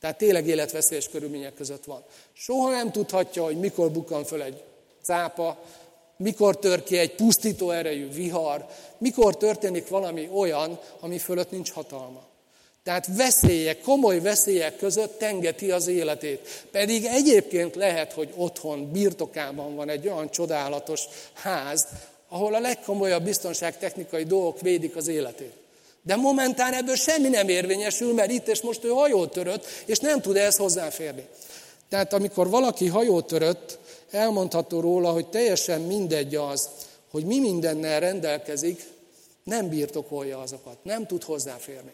Tehát 0.00 0.18
tényleg 0.18 0.46
életveszélyes 0.46 1.08
körülmények 1.08 1.54
között 1.54 1.84
van. 1.84 2.02
Soha 2.32 2.70
nem 2.70 2.92
tudhatja, 2.92 3.44
hogy 3.44 3.58
mikor 3.58 3.90
bukkan 3.90 4.24
föl 4.24 4.42
egy 4.42 4.62
cápa, 5.02 5.58
mikor 6.16 6.58
tör 6.58 6.82
ki 6.82 6.98
egy 6.98 7.14
pusztító 7.14 7.70
erejű 7.70 8.10
vihar, 8.10 8.66
mikor 8.98 9.36
történik 9.36 9.88
valami 9.88 10.28
olyan, 10.34 10.78
ami 11.00 11.18
fölött 11.18 11.50
nincs 11.50 11.70
hatalma. 11.70 12.30
Tehát 12.82 13.16
veszélyek, 13.16 13.80
komoly 13.80 14.20
veszélyek 14.20 14.76
között 14.76 15.18
tengeti 15.18 15.70
az 15.70 15.86
életét. 15.86 16.66
Pedig 16.70 17.04
egyébként 17.04 17.74
lehet, 17.74 18.12
hogy 18.12 18.32
otthon, 18.36 18.90
birtokában 18.92 19.74
van 19.74 19.88
egy 19.88 20.08
olyan 20.08 20.30
csodálatos 20.30 21.04
ház, 21.32 21.86
ahol 22.28 22.54
a 22.54 22.60
legkomolyabb 22.60 23.24
biztonságtechnikai 23.24 24.24
dolgok 24.24 24.60
védik 24.60 24.96
az 24.96 25.08
életét. 25.08 25.52
De 26.02 26.16
momentán 26.16 26.72
ebből 26.72 26.96
semmi 26.96 27.28
nem 27.28 27.48
érvényesül, 27.48 28.14
mert 28.14 28.30
itt 28.30 28.48
és 28.48 28.60
most 28.60 28.84
ő 28.84 28.88
hajót 28.88 29.32
törött, 29.32 29.66
és 29.84 29.98
nem 29.98 30.20
tud 30.20 30.36
ehhez 30.36 30.56
hozzáférni. 30.56 31.26
Tehát 31.88 32.12
amikor 32.12 32.48
valaki 32.48 32.86
hajót 32.86 33.26
törött, 33.26 33.78
elmondható 34.10 34.80
róla, 34.80 35.10
hogy 35.10 35.26
teljesen 35.26 35.80
mindegy 35.80 36.34
az, 36.34 36.68
hogy 37.10 37.24
mi 37.24 37.38
mindennel 37.38 38.00
rendelkezik, 38.00 38.84
nem 39.44 39.68
birtokolja 39.68 40.38
azokat, 40.38 40.76
nem 40.82 41.06
tud 41.06 41.22
hozzáférni. 41.24 41.92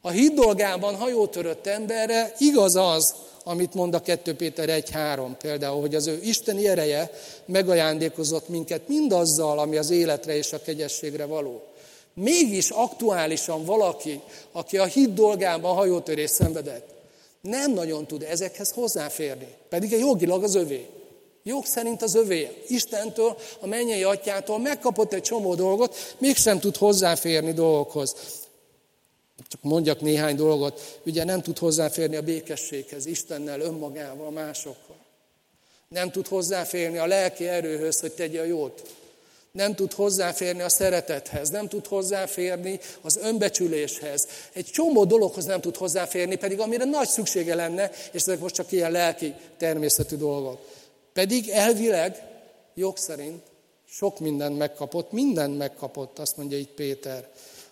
A 0.00 0.10
híd 0.10 0.32
dolgában 0.32 0.94
hajótörött 0.94 1.66
emberre 1.66 2.34
igaz 2.38 2.76
az, 2.76 3.14
amit 3.44 3.74
mond 3.74 3.94
a 3.94 4.00
2 4.00 4.34
Péter 4.34 4.68
1.3 4.68 5.30
például, 5.38 5.80
hogy 5.80 5.94
az 5.94 6.06
ő 6.06 6.20
isteni 6.22 6.68
ereje 6.68 7.10
megajándékozott 7.44 8.48
minket 8.48 8.88
mindazzal, 8.88 9.58
ami 9.58 9.76
az 9.76 9.90
életre 9.90 10.36
és 10.36 10.52
a 10.52 10.62
kegyességre 10.62 11.24
való. 11.24 11.62
Mégis 12.14 12.70
aktuálisan 12.70 13.64
valaki, 13.64 14.20
aki 14.52 14.78
a 14.78 14.84
hit 14.84 15.14
dolgában 15.14 15.74
hajótörés 15.74 16.30
szenvedett, 16.30 16.88
nem 17.40 17.72
nagyon 17.72 18.06
tud 18.06 18.22
ezekhez 18.22 18.70
hozzáférni. 18.70 19.48
Pedig 19.68 19.92
a 19.92 19.96
jogilag 19.96 20.42
az 20.42 20.54
övé. 20.54 20.86
Jog 21.42 21.64
szerint 21.64 22.02
az 22.02 22.14
övé. 22.14 22.62
Istentől, 22.68 23.36
a 23.60 23.66
mennyei 23.66 24.02
atyától 24.02 24.58
megkapott 24.58 25.12
egy 25.12 25.22
csomó 25.22 25.54
dolgot, 25.54 25.96
mégsem 26.18 26.58
tud 26.58 26.76
hozzáférni 26.76 27.52
dolgokhoz. 27.52 28.14
Csak 29.48 29.62
mondjak 29.62 30.00
néhány 30.00 30.36
dolgot. 30.36 31.00
Ugye 31.06 31.24
nem 31.24 31.42
tud 31.42 31.58
hozzáférni 31.58 32.16
a 32.16 32.22
békességhez, 32.22 33.06
Istennel, 33.06 33.60
önmagával, 33.60 34.30
másokkal. 34.30 34.96
Nem 35.88 36.10
tud 36.10 36.26
hozzáférni 36.26 36.98
a 36.98 37.06
lelki 37.06 37.48
erőhöz, 37.48 38.00
hogy 38.00 38.12
tegye 38.12 38.40
a 38.40 38.44
jót 38.44 38.82
nem 39.56 39.74
tud 39.74 39.92
hozzáférni 39.92 40.60
a 40.62 40.68
szeretethez, 40.68 41.48
nem 41.48 41.68
tud 41.68 41.86
hozzáférni 41.86 42.80
az 43.00 43.16
önbecsüléshez. 43.16 44.26
Egy 44.52 44.64
csomó 44.64 45.04
dologhoz 45.04 45.44
nem 45.44 45.60
tud 45.60 45.76
hozzáférni, 45.76 46.36
pedig 46.36 46.60
amire 46.60 46.84
nagy 46.84 47.08
szüksége 47.08 47.54
lenne, 47.54 47.90
és 48.12 48.20
ezek 48.20 48.38
most 48.38 48.54
csak 48.54 48.72
ilyen 48.72 48.90
lelki 48.90 49.34
természetű 49.58 50.16
dolgok. 50.16 50.58
Pedig 51.12 51.48
elvileg, 51.48 52.22
jog 52.74 52.96
szerint 52.96 53.42
sok 53.88 54.20
mindent 54.20 54.58
megkapott, 54.58 55.12
mindent 55.12 55.58
megkapott, 55.58 56.18
azt 56.18 56.36
mondja 56.36 56.58
itt 56.58 56.74
Péter, 56.74 57.28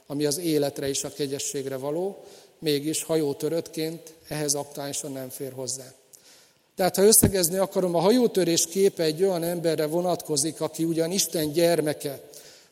ami 0.07 0.25
az 0.25 0.39
életre 0.39 0.89
és 0.89 1.05
a 1.05 1.13
kegyességre 1.13 1.77
való, 1.77 2.25
mégis 2.59 3.03
hajótöröttként 3.03 4.15
ehhez 4.29 4.55
aktuálisan 4.55 5.13
nem 5.13 5.29
fér 5.29 5.53
hozzá. 5.53 5.93
Tehát 6.77 6.97
ha 6.97 7.03
összegezni 7.03 7.57
akarom, 7.57 7.95
a 7.95 8.01
hajótörés 8.01 8.67
képe 8.67 9.03
egy 9.03 9.23
olyan 9.23 9.43
emberre 9.43 9.87
vonatkozik, 9.87 10.61
aki 10.61 10.85
ugyan 10.85 11.11
Isten 11.11 11.53
gyermeke, 11.53 12.21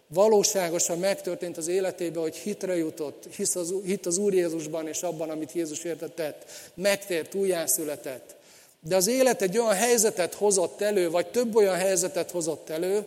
valóságosan 0.07 0.99
megtörtént 0.99 1.57
az 1.57 1.68
életében, 1.68 2.23
hogy 2.23 2.37
hitre 2.37 2.77
jutott, 2.77 3.25
hisz 3.37 3.55
az, 3.55 3.75
hit 3.85 4.07
az 4.07 4.16
Úr 4.16 4.35
Jézusban 4.35 4.88
és 4.88 5.03
abban, 5.03 5.31
amit 5.31 5.53
Jézus 5.53 5.85
értetett, 5.85 6.45
megtért, 6.75 7.35
újjászületett. 7.35 8.35
De 8.81 8.97
az 8.97 9.07
élet 9.07 9.42
egy 9.42 9.59
olyan 9.59 9.75
helyzetet 9.75 10.35
hozott 10.35 10.81
elő, 10.81 11.11
vagy 11.11 11.27
több 11.27 11.57
olyan 11.57 11.77
helyzetet 11.77 12.31
hozott 12.31 12.71
elő, 12.71 13.07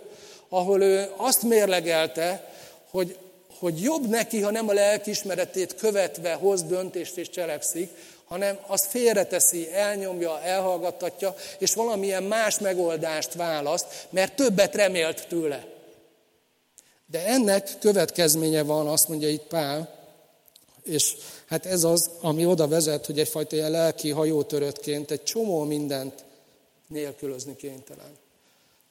ahol 0.50 0.82
ő 0.82 1.10
azt 1.16 1.44
mérlegelte, 1.44 2.54
hogy, 2.90 3.18
hogy 3.66 3.82
jobb 3.82 4.08
neki, 4.08 4.42
ha 4.42 4.52
nem 4.52 4.70
a 4.70 4.74
lelkismeretét 4.74 5.76
követve 5.76 6.34
hoz 6.34 6.64
döntést 6.64 7.18
és 7.18 7.30
cselekszik, 7.30 7.90
hanem 8.26 8.60
azt 8.68 8.86
félreteszi, 8.86 9.74
elnyomja, 9.74 10.42
elhallgattatja, 10.42 11.36
és 11.58 11.74
valamilyen 11.74 12.24
más 12.24 12.60
megoldást 12.60 13.34
választ, 13.34 14.08
mert 14.10 14.36
többet 14.36 14.76
remélt 14.76 15.28
tőle. 15.28 15.66
De 17.06 17.26
ennek 17.26 17.70
következménye 17.80 18.64
van, 18.64 18.88
azt 18.88 19.08
mondja 19.08 19.30
itt 19.30 19.48
Pál, 19.48 19.96
és 20.84 21.16
hát 21.48 21.66
ez 21.66 21.84
az, 21.84 22.10
ami 22.22 22.46
oda 22.46 22.68
vezet, 22.68 23.06
hogy 23.06 23.20
egyfajta 23.20 23.56
ilyen 23.56 23.72
lelki 23.72 24.10
hajótöröttként 24.10 25.12
egy 25.12 25.24
csomó 25.24 25.64
mindent 25.64 26.24
nélkülözni 26.88 27.56
kénytelen. 27.56 28.25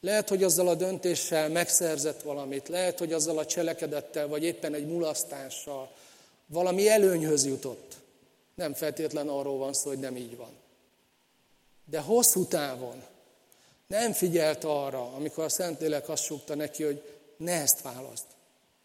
Lehet, 0.04 0.28
hogy 0.28 0.42
azzal 0.42 0.68
a 0.68 0.74
döntéssel 0.74 1.48
megszerzett 1.48 2.22
valamit, 2.22 2.68
lehet, 2.68 2.98
hogy 2.98 3.12
azzal 3.12 3.38
a 3.38 3.46
cselekedettel, 3.46 4.28
vagy 4.28 4.42
éppen 4.42 4.74
egy 4.74 4.86
mulasztással 4.86 5.90
valami 6.46 6.88
előnyhöz 6.88 7.46
jutott. 7.46 7.96
Nem 8.54 8.74
feltétlen 8.74 9.28
arról 9.28 9.58
van 9.58 9.72
szó, 9.72 9.88
hogy 9.88 9.98
nem 9.98 10.16
így 10.16 10.36
van. 10.36 10.50
De 11.84 12.00
hosszú 12.00 12.44
távon 12.44 13.02
nem 13.86 14.12
figyelt 14.12 14.64
arra, 14.64 15.12
amikor 15.12 15.44
a 15.44 15.48
Szentlélek 15.48 16.08
azt 16.08 16.24
súgta 16.24 16.54
neki, 16.54 16.82
hogy 16.82 17.02
ne 17.36 17.52
ezt 17.52 17.82
választ. 17.82 18.26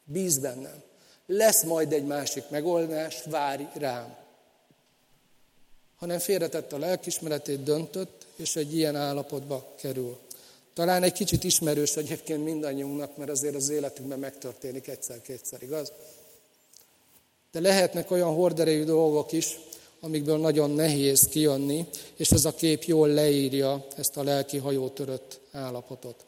Bíz 0.03 0.38
bennem. 0.38 0.84
Lesz 1.25 1.63
majd 1.63 1.93
egy 1.93 2.05
másik 2.05 2.49
megoldás, 2.49 3.23
várj 3.25 3.63
rám. 3.73 4.15
Hanem 5.95 6.19
félretette 6.19 6.75
a 6.75 6.79
lelkismeretét, 6.79 7.63
döntött, 7.63 8.25
és 8.36 8.55
egy 8.55 8.75
ilyen 8.75 8.95
állapotba 8.95 9.73
kerül. 9.75 10.27
Talán 10.79 11.03
egy 11.03 11.13
kicsit 11.13 11.43
ismerős 11.43 11.95
egyébként 11.95 12.43
mindannyiunknak, 12.43 13.17
mert 13.17 13.29
azért 13.29 13.55
az 13.55 13.69
életünkben 13.69 14.19
megtörténik 14.19 14.87
egyszer-kétszer, 14.87 15.63
igaz? 15.63 15.91
De 17.51 17.59
lehetnek 17.59 18.11
olyan 18.11 18.33
horderejű 18.33 18.83
dolgok 18.83 19.31
is, 19.31 19.57
amikből 19.99 20.37
nagyon 20.37 20.71
nehéz 20.71 21.27
kijönni, 21.27 21.85
és 22.15 22.31
ez 22.31 22.45
a 22.45 22.53
kép 22.55 22.83
jól 22.83 23.07
leírja 23.07 23.85
ezt 23.97 24.17
a 24.17 24.23
lelki 24.23 24.57
hajótörött 24.57 25.39
állapotot. 25.51 26.25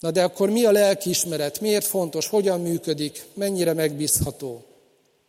Na 0.00 0.10
de 0.10 0.22
akkor 0.22 0.50
mi 0.50 0.64
a 0.64 0.72
lelkiismeret? 0.72 1.60
Miért 1.60 1.86
fontos? 1.86 2.26
Hogyan 2.26 2.60
működik? 2.60 3.24
Mennyire 3.34 3.72
megbízható? 3.72 4.64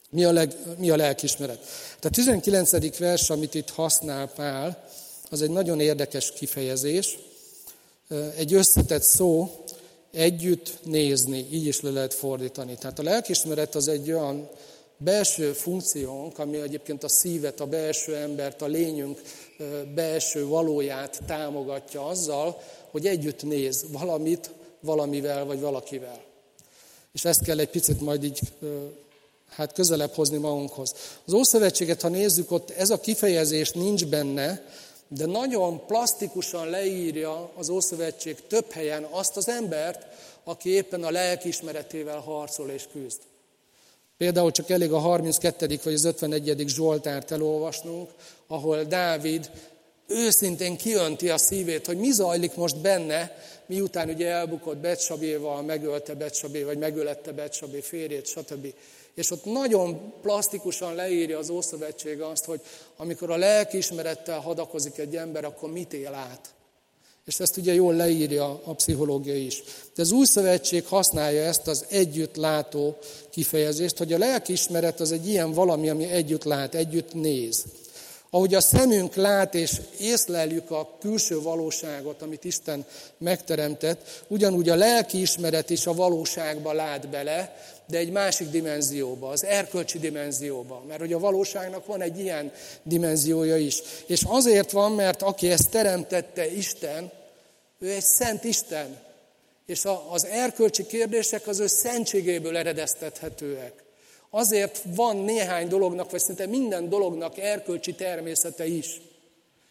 Mi 0.09 0.23
a, 0.25 0.31
leg, 0.31 0.53
mi 0.77 0.89
a 0.89 0.95
lelkiismeret? 0.95 1.65
Hát 1.93 2.05
a 2.05 2.09
19. 2.09 2.97
vers, 2.97 3.29
amit 3.29 3.53
itt 3.53 3.69
használ 3.69 4.27
Pál, 4.27 4.89
az 5.29 5.41
egy 5.41 5.51
nagyon 5.51 5.79
érdekes 5.79 6.31
kifejezés. 6.31 7.17
Egy 8.36 8.54
összetett 8.54 9.04
szó, 9.04 9.63
együtt 10.12 10.80
nézni, 10.84 11.48
így 11.52 11.65
is 11.65 11.82
le 11.82 11.89
lehet 11.89 12.13
fordítani. 12.13 12.76
Tehát 12.76 13.00
a 13.00 13.04
lelkismeret 13.04 13.76
az 13.76 13.88
egy 13.88 14.12
olyan 14.12 14.50
belső 14.98 15.54
funkciónk, 15.54 16.39
ami 16.39 16.58
egyébként 16.58 17.04
a 17.04 17.10
szívet, 17.10 17.60
a 17.60 17.65
belső 17.65 18.15
embert, 18.15 18.62
a 18.62 18.65
lényünk 18.65 19.22
belső 19.95 20.45
valóját 20.45 21.22
támogatja 21.26 22.06
azzal, 22.06 22.62
hogy 22.91 23.08
együtt 23.08 23.43
néz 23.43 23.86
valamit, 23.91 24.50
valamivel 24.80 25.45
vagy 25.45 25.60
valakivel. 25.60 26.22
És 27.13 27.26
ezt 27.26 27.43
kell 27.43 27.60
egy 27.60 27.69
picit 27.69 28.02
majd 28.02 28.24
így 28.24 28.39
hát 29.50 29.74
közelebb 29.74 30.13
hozni 30.13 30.38
magunkhoz. 30.38 30.93
Az 31.26 31.34
Ószövetséget, 31.34 32.02
ha 32.02 32.10
nézzük, 32.10 32.52
ott 32.52 32.69
ez 32.69 32.89
a 32.89 33.00
kifejezés 33.00 33.72
nincs 33.72 34.06
benne, 34.06 34.63
de 35.10 35.26
nagyon 35.26 35.86
plastikusan 35.86 36.69
leírja 36.69 37.52
az 37.56 37.69
Ószövetség 37.69 38.48
több 38.48 38.72
helyen 38.72 39.04
azt 39.04 39.38
az 39.38 39.48
embert, 39.48 40.06
aki 40.43 40.69
éppen 40.69 41.04
a 41.04 41.12
lelkiismeretével 41.12 42.19
harcol 42.19 42.69
és 42.69 42.88
küzd. 42.91 43.19
Például 44.17 44.52
csak 44.52 44.69
elég 44.69 44.91
a 44.91 44.98
32. 44.98 45.80
vagy 45.84 45.93
az 45.93 46.06
51. 46.06 46.63
Zsoltárt 46.67 47.32
elolvasnunk, 47.32 48.10
ahol 48.48 48.84
Dávid 48.84 49.52
őszintén 50.08 50.78
kiönti 50.78 51.30
a 51.30 51.38
szívét, 51.38 51.86
hogy 51.86 51.98
mi 51.98 52.12
zajlik 52.12 52.56
most 52.56 52.78
benne, 52.78 53.38
miután 53.65 54.10
ugye 54.10 54.28
elbukott 54.28 54.78
Betsabéval, 54.78 55.62
megölte 55.62 56.13
Betsabé, 56.13 56.63
vagy 56.63 56.78
megölette 56.78 57.32
Betsabé 57.32 57.80
férjét, 57.80 58.26
stb. 58.28 58.74
És 59.19 59.32
ott 59.32 59.45
nagyon 59.45 60.13
plastikusan 60.21 60.95
leírja 60.95 61.38
az 61.38 61.49
Ószövetség 61.49 62.21
azt, 62.21 62.45
hogy 62.45 62.62
amikor 62.97 63.32
a 63.32 63.38
lelkiismerettel 63.38 64.39
hadakozik 64.39 64.97
egy 64.97 65.15
ember, 65.15 65.45
akkor 65.45 65.71
mit 65.71 65.93
él 65.93 66.13
át. 66.13 66.53
És 67.25 67.39
ezt 67.39 67.58
ugye 67.58 67.73
jól 67.73 67.93
leírja 67.93 68.62
a 68.63 68.73
pszichológia 68.73 69.36
is. 69.36 69.63
De 69.95 70.01
az 70.01 70.12
új 70.12 70.25
szövetség 70.25 70.86
használja 70.86 71.43
ezt 71.43 71.67
az 71.67 71.86
együtt 71.89 72.36
látó 72.36 72.97
kifejezést, 73.29 73.97
hogy 73.97 74.13
a 74.13 74.17
lelkiismeret 74.17 74.99
az 74.99 75.12
egy 75.12 75.27
ilyen 75.27 75.51
valami, 75.51 75.89
ami 75.89 76.03
együtt 76.03 76.43
lát, 76.43 76.75
együtt 76.75 77.13
néz. 77.13 77.65
Ahogy 78.29 78.53
a 78.53 78.62
szemünk 78.62 79.15
lát 79.15 79.55
és 79.55 79.82
észleljük 79.99 80.71
a 80.71 80.95
külső 80.99 81.41
valóságot, 81.41 82.21
amit 82.21 82.43
Isten 82.43 82.86
megteremtett, 83.17 84.23
ugyanúgy 84.27 84.69
a 84.69 84.75
lelkiismeret 84.75 85.69
is 85.69 85.88
a 85.88 85.93
valóságba 85.93 86.73
lát 86.73 87.10
bele, 87.10 87.55
de 87.89 87.97
egy 87.97 88.12
másik 88.12 88.49
dimenzióba, 88.49 89.30
az 89.30 89.43
erkölcsi 89.43 89.99
dimenzióba. 89.99 90.84
Mert 90.88 90.99
hogy 90.99 91.13
a 91.13 91.19
valóságnak 91.19 91.86
van 91.86 92.02
egy 92.02 92.19
ilyen 92.19 92.52
dimenziója 92.84 93.58
is. 93.58 93.82
És 94.06 94.23
azért 94.28 94.71
van, 94.71 94.91
mert 94.91 95.21
aki 95.21 95.52
ezt 95.52 95.69
teremtette 95.69 96.52
Isten, 96.52 97.12
ő 97.80 97.89
egy 97.89 98.04
szent 98.04 98.43
Isten. 98.43 98.99
És 99.65 99.86
az 100.10 100.25
erkölcsi 100.25 100.86
kérdések 100.86 101.47
az 101.47 101.60
ő 101.60 101.67
szentségéből 101.67 102.58
eredeztethetőek. 102.58 103.84
Azért 104.30 104.82
van 104.84 105.17
néhány 105.17 105.67
dolognak, 105.67 106.12
vagy 106.12 106.21
szinte 106.21 106.45
minden 106.45 106.89
dolognak 106.89 107.38
erkölcsi 107.38 107.93
természete 107.93 108.65
is. 108.65 109.02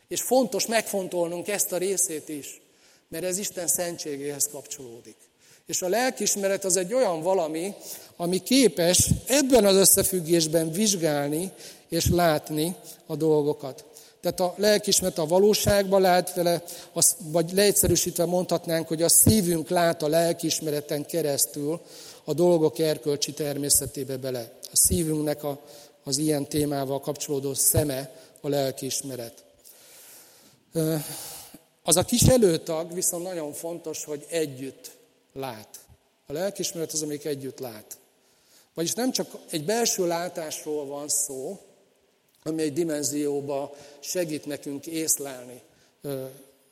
És 0.08 0.22
fontos 0.22 0.66
megfontolnunk 0.66 1.48
ezt 1.48 1.72
a 1.72 1.76
részét 1.76 2.28
is, 2.28 2.60
mert 3.08 3.24
ez 3.24 3.38
Isten 3.38 3.66
szentségéhez 3.66 4.48
kapcsolódik. 4.52 5.16
És 5.68 5.82
a 5.82 5.88
lelkismeret 5.88 6.64
az 6.64 6.76
egy 6.76 6.94
olyan 6.94 7.22
valami, 7.22 7.74
ami 8.16 8.38
képes 8.38 9.10
ebben 9.26 9.64
az 9.64 9.76
összefüggésben 9.76 10.70
vizsgálni 10.70 11.52
és 11.88 12.08
látni 12.10 12.74
a 13.06 13.16
dolgokat. 13.16 13.84
Tehát 14.20 14.40
a 14.40 14.54
lelkismeret 14.56 15.18
a 15.18 15.26
valóságban 15.26 16.00
lát 16.00 16.34
vele, 16.34 16.62
vagy 17.18 17.52
leegyszerűsítve 17.52 18.24
mondhatnánk, 18.24 18.88
hogy 18.88 19.02
a 19.02 19.08
szívünk 19.08 19.68
lát 19.68 20.02
a 20.02 20.08
lelkismereten 20.08 21.06
keresztül 21.06 21.80
a 22.24 22.32
dolgok 22.32 22.78
erkölcsi 22.78 23.32
természetébe 23.32 24.16
bele. 24.16 24.52
A 24.72 24.76
szívünknek 24.76 25.44
a, 25.44 25.60
az 26.04 26.18
ilyen 26.18 26.46
témával 26.46 27.00
kapcsolódó 27.00 27.54
szeme 27.54 28.10
a 28.40 28.48
lelkiismeret. 28.48 29.44
Az 31.82 31.96
a 31.96 32.02
kis 32.02 32.22
előtag 32.22 32.94
viszont 32.94 33.22
nagyon 33.22 33.52
fontos, 33.52 34.04
hogy 34.04 34.26
együtt 34.28 34.96
lát. 35.38 35.68
A 36.26 36.32
lelkismeret 36.32 36.92
az, 36.92 37.02
amelyik 37.02 37.24
együtt 37.24 37.58
lát. 37.58 37.98
Vagyis 38.74 38.92
nem 38.92 39.12
csak 39.12 39.30
egy 39.50 39.64
belső 39.64 40.06
látásról 40.06 40.86
van 40.86 41.08
szó, 41.08 41.58
ami 42.42 42.62
egy 42.62 42.72
dimenzióba 42.72 43.74
segít 44.00 44.46
nekünk 44.46 44.86
észlelni 44.86 45.60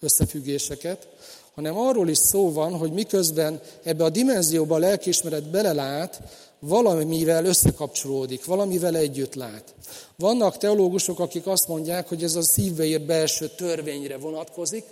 összefüggéseket, 0.01 1.09
hanem 1.55 1.79
arról 1.79 2.09
is 2.09 2.19
szó 2.19 2.53
van, 2.53 2.77
hogy 2.77 2.93
miközben 2.93 3.61
ebbe 3.83 4.05
a 4.05 4.11
dimenzióba 4.11 4.75
a 4.75 4.79
lelkiismeret 4.79 5.51
belelát, 5.51 6.21
valamivel 6.59 7.45
összekapcsolódik, 7.45 8.45
valamivel 8.45 8.97
együtt 8.97 9.35
lát. 9.35 9.75
Vannak 10.17 10.59
teológusok, 10.59 11.21
akik 11.21 11.47
azt 11.47 11.69
mondják, 11.69 12.09
hogy 12.09 12.23
ez 12.23 12.35
a 12.35 12.43
szívbe 12.43 12.99
belső 12.99 13.49
törvényre 13.49 14.17
vonatkozik, 14.17 14.85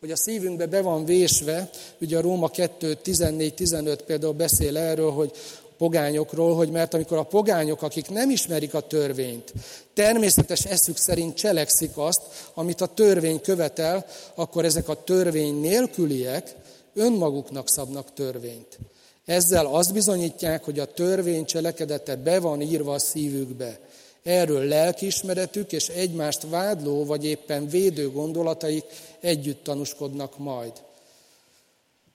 hogy 0.00 0.10
a 0.10 0.16
szívünkbe 0.16 0.66
be 0.66 0.82
van 0.82 1.04
vésve, 1.04 1.70
ugye 2.00 2.18
a 2.18 2.20
Róma 2.20 2.48
2, 2.48 2.94
14, 2.94 3.54
15 3.54 4.02
például 4.02 4.32
beszél 4.32 4.76
erről, 4.76 5.10
hogy 5.10 5.32
pogányokról, 5.78 6.54
hogy 6.54 6.70
mert 6.70 6.94
amikor 6.94 7.18
a 7.18 7.22
pogányok, 7.22 7.82
akik 7.82 8.10
nem 8.10 8.30
ismerik 8.30 8.74
a 8.74 8.80
törvényt, 8.80 9.52
természetes 9.94 10.64
eszük 10.64 10.96
szerint 10.96 11.34
cselekszik 11.34 11.90
azt, 11.94 12.22
amit 12.54 12.80
a 12.80 12.86
törvény 12.86 13.40
követel, 13.40 14.06
akkor 14.34 14.64
ezek 14.64 14.88
a 14.88 15.04
törvény 15.04 15.60
nélküliek 15.60 16.54
önmaguknak 16.94 17.68
szabnak 17.68 18.12
törvényt. 18.14 18.78
Ezzel 19.24 19.66
azt 19.66 19.92
bizonyítják, 19.92 20.64
hogy 20.64 20.78
a 20.78 20.92
törvény 20.92 21.44
cselekedete 21.44 22.16
be 22.16 22.40
van 22.40 22.60
írva 22.60 22.92
a 22.92 22.98
szívükbe. 22.98 23.78
Erről 24.22 24.64
lelkiismeretük 24.64 25.72
és 25.72 25.88
egymást 25.88 26.42
vádló 26.48 27.04
vagy 27.04 27.24
éppen 27.24 27.68
védő 27.68 28.10
gondolataik 28.10 28.84
együtt 29.20 29.64
tanúskodnak 29.64 30.38
majd. 30.38 30.72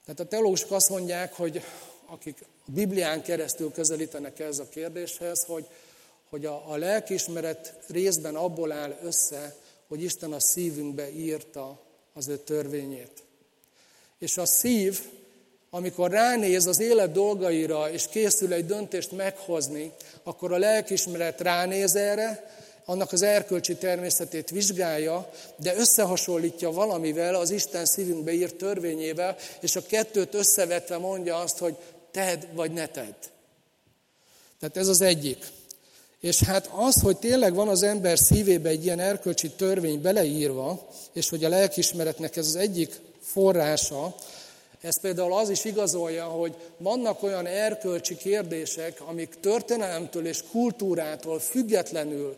Tehát 0.05 0.19
a 0.19 0.25
teológusok 0.25 0.71
azt 0.71 0.89
mondják, 0.89 1.33
hogy 1.33 1.61
akik 2.05 2.45
a 2.67 2.71
Biblián 2.71 3.21
keresztül 3.21 3.71
közelítenek 3.71 4.39
ez 4.39 4.59
a 4.59 4.69
kérdéshez, 4.69 5.43
hogy, 5.43 5.65
hogy 6.29 6.45
a, 6.45 6.71
a 6.71 6.75
lelkiismeret 6.75 7.73
részben 7.87 8.35
abból 8.35 8.71
áll 8.71 8.97
össze, 9.03 9.55
hogy 9.87 10.03
Isten 10.03 10.33
a 10.33 10.39
szívünkbe 10.39 11.11
írta 11.11 11.79
az 12.13 12.27
ő 12.27 12.37
törvényét. 12.37 13.23
És 14.19 14.37
a 14.37 14.45
szív, 14.45 15.01
amikor 15.75 16.11
ránéz 16.11 16.65
az 16.65 16.79
élet 16.79 17.11
dolgaira, 17.11 17.91
és 17.91 18.07
készül 18.09 18.53
egy 18.53 18.65
döntést 18.65 19.11
meghozni, 19.11 19.91
akkor 20.23 20.53
a 20.53 20.57
lelkismeret 20.57 21.41
ránéz 21.41 21.95
erre, 21.95 22.53
annak 22.85 23.11
az 23.11 23.21
erkölcsi 23.21 23.75
természetét 23.75 24.49
vizsgálja, 24.49 25.29
de 25.55 25.75
összehasonlítja 25.75 26.71
valamivel, 26.71 27.35
az 27.35 27.49
Isten 27.49 27.85
szívünkbe 27.85 28.31
írt 28.31 28.55
törvényével, 28.55 29.35
és 29.59 29.75
a 29.75 29.85
kettőt 29.85 30.33
összevetve 30.33 30.97
mondja 30.97 31.38
azt, 31.38 31.57
hogy 31.57 31.75
tedd 32.11 32.39
vagy 32.53 32.71
ne 32.71 32.85
tedd. 32.85 33.15
Tehát 34.59 34.77
ez 34.77 34.88
az 34.88 35.01
egyik. 35.01 35.45
És 36.19 36.43
hát 36.43 36.69
az, 36.75 37.01
hogy 37.01 37.17
tényleg 37.17 37.53
van 37.53 37.67
az 37.67 37.83
ember 37.83 38.17
szívébe 38.17 38.69
egy 38.69 38.85
ilyen 38.85 38.99
erkölcsi 38.99 39.49
törvény 39.49 40.01
beleírva, 40.01 40.88
és 41.13 41.29
hogy 41.29 41.43
a 41.43 41.49
lelkismeretnek 41.49 42.35
ez 42.35 42.47
az 42.47 42.55
egyik 42.55 42.99
forrása, 43.21 44.15
ez 44.85 44.99
például 44.99 45.33
az 45.33 45.49
is 45.49 45.65
igazolja, 45.65 46.25
hogy 46.25 46.55
vannak 46.77 47.23
olyan 47.23 47.45
erkölcsi 47.45 48.17
kérdések, 48.17 49.01
amik 49.01 49.35
történelemtől 49.39 50.27
és 50.27 50.43
kultúrától 50.51 51.39
függetlenül 51.39 52.37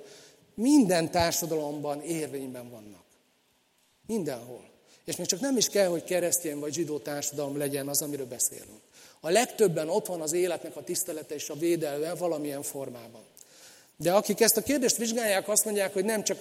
minden 0.54 1.12
társadalomban 1.12 2.02
érvényben 2.02 2.70
vannak. 2.70 3.04
Mindenhol. 4.08 4.70
És 5.06 5.16
még 5.16 5.28
csak 5.28 5.40
nem 5.40 5.58
is 5.58 5.70
kell, 5.70 5.88
hogy 5.88 6.04
keresztény 6.04 6.60
vagy 6.60 6.74
zsidó 6.74 6.98
társadalom 6.98 7.58
legyen 7.58 7.88
az, 7.88 8.02
amiről 8.02 8.26
beszélünk 8.26 8.82
A 9.20 9.30
legtöbben 9.30 9.90
ott 9.90 10.06
van 10.06 10.22
az 10.22 10.34
életnek 10.34 10.76
a 10.76 10.84
tisztelete 10.84 11.36
és 11.36 11.50
a 11.50 11.56
védelme 11.56 12.16
valamilyen 12.16 12.62
formában. 12.62 13.22
De 14.04 14.12
akik 14.12 14.42
ezt 14.42 14.58
a 14.58 14.62
kérdést 14.62 14.98
vizsgálják, 14.98 15.50
azt 15.50 15.66
mondják, 15.66 15.94
hogy 15.94 16.06
nem 16.06 16.24
csak 16.24 16.38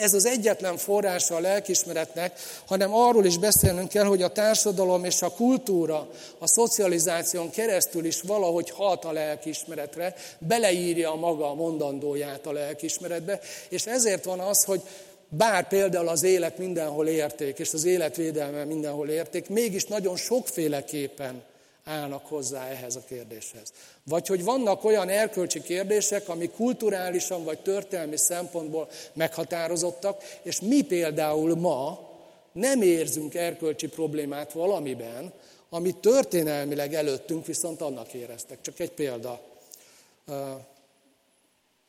ez 0.00 0.14
az 0.14 0.26
egyetlen 0.26 0.76
forrása 0.76 1.34
a 1.34 1.40
lelkismeretnek, 1.40 2.38
hanem 2.66 2.94
arról 2.94 3.24
is 3.24 3.38
beszélnünk 3.38 3.88
kell, 3.88 4.04
hogy 4.04 4.22
a 4.22 4.32
társadalom 4.32 5.04
és 5.04 5.22
a 5.22 5.30
kultúra, 5.30 6.08
a 6.38 6.46
szocializáción 6.46 7.50
keresztül 7.50 8.04
is 8.04 8.20
valahogy 8.20 8.70
hat 8.70 9.04
a 9.04 9.12
lelkismeretre, 9.12 10.14
beleírja 10.38 11.12
a 11.12 11.16
maga 11.16 11.54
mondandóját 11.54 12.46
a 12.46 12.52
lelkismeretbe, 12.52 13.40
és 13.68 13.84
ezért 13.84 14.24
van 14.24 14.40
az, 14.40 14.64
hogy 14.64 14.82
bár 15.28 15.68
például 15.68 16.08
az 16.08 16.22
élet 16.22 16.58
mindenhol 16.58 17.06
érték, 17.06 17.58
és 17.58 17.72
az 17.72 17.84
életvédelme 17.84 18.64
mindenhol 18.64 19.08
érték, 19.08 19.48
mégis 19.48 19.84
nagyon 19.84 20.16
sokféleképpen 20.16 21.42
állnak 21.86 22.26
hozzá 22.26 22.66
ehhez 22.66 22.96
a 22.96 23.04
kérdéshez. 23.08 23.72
Vagy 24.02 24.26
hogy 24.26 24.44
vannak 24.44 24.84
olyan 24.84 25.08
erkölcsi 25.08 25.62
kérdések, 25.62 26.28
amik 26.28 26.52
kulturálisan 26.52 27.44
vagy 27.44 27.58
történelmi 27.58 28.16
szempontból 28.16 28.88
meghatározottak, 29.12 30.22
és 30.42 30.60
mi 30.60 30.82
például 30.82 31.54
ma 31.54 32.10
nem 32.52 32.82
érzünk 32.82 33.34
erkölcsi 33.34 33.88
problémát 33.88 34.52
valamiben, 34.52 35.32
amit 35.68 35.96
történelmileg 35.96 36.94
előttünk 36.94 37.46
viszont 37.46 37.80
annak 37.80 38.12
éreztek. 38.12 38.60
Csak 38.60 38.80
egy 38.80 38.92
példa. 38.92 39.40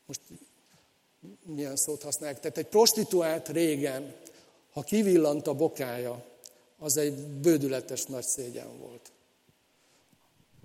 Most 0.06 0.20
milyen 1.42 1.76
szót 1.76 2.02
használják? 2.02 2.40
Tehát 2.40 2.58
egy 2.58 2.66
prostituált 2.66 3.48
régen, 3.48 4.14
ha 4.72 4.82
kivillant 4.82 5.46
a 5.46 5.54
bokája, 5.54 6.24
az 6.78 6.96
egy 6.96 7.14
bődületes 7.14 8.04
nagy 8.04 8.24
szégyen 8.24 8.78
volt. 8.78 9.10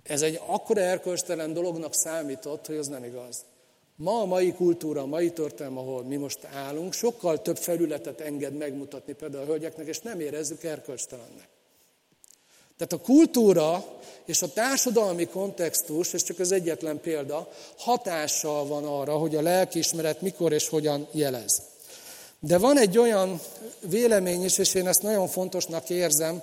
Ez 0.04 0.22
egy 0.22 0.40
akkora 0.46 0.80
erkölcstelen 0.80 1.52
dolognak 1.52 1.94
számított, 1.94 2.66
hogy 2.66 2.76
az 2.76 2.88
nem 2.88 3.04
igaz. 3.04 3.44
Ma 3.96 4.20
a 4.20 4.24
mai 4.24 4.52
kultúra, 4.52 5.00
a 5.00 5.06
mai 5.06 5.30
történelem, 5.30 5.78
ahol 5.78 6.02
mi 6.02 6.16
most 6.16 6.44
állunk, 6.44 6.92
sokkal 6.92 7.42
több 7.42 7.56
felületet 7.56 8.20
enged 8.20 8.56
megmutatni 8.56 9.12
például 9.12 9.42
a 9.42 9.46
hölgyeknek, 9.46 9.86
és 9.86 10.00
nem 10.00 10.20
érezzük 10.20 10.64
erkölcstelennek. 10.64 11.48
Tehát 12.76 12.92
a 12.92 13.12
kultúra 13.12 13.84
és 14.24 14.42
a 14.42 14.52
társadalmi 14.52 15.26
kontextus, 15.26 16.12
és 16.12 16.22
csak 16.22 16.38
az 16.38 16.52
egyetlen 16.52 17.00
példa, 17.00 17.48
hatással 17.76 18.66
van 18.66 18.84
arra, 18.84 19.16
hogy 19.16 19.36
a 19.36 19.42
lelkiismeret 19.42 20.20
mikor 20.20 20.52
és 20.52 20.68
hogyan 20.68 21.06
jelez. 21.10 21.62
De 22.38 22.58
van 22.58 22.78
egy 22.78 22.98
olyan 22.98 23.40
vélemény 23.80 24.44
is, 24.44 24.58
és 24.58 24.74
én 24.74 24.88
ezt 24.88 25.02
nagyon 25.02 25.28
fontosnak 25.28 25.90
érzem, 25.90 26.42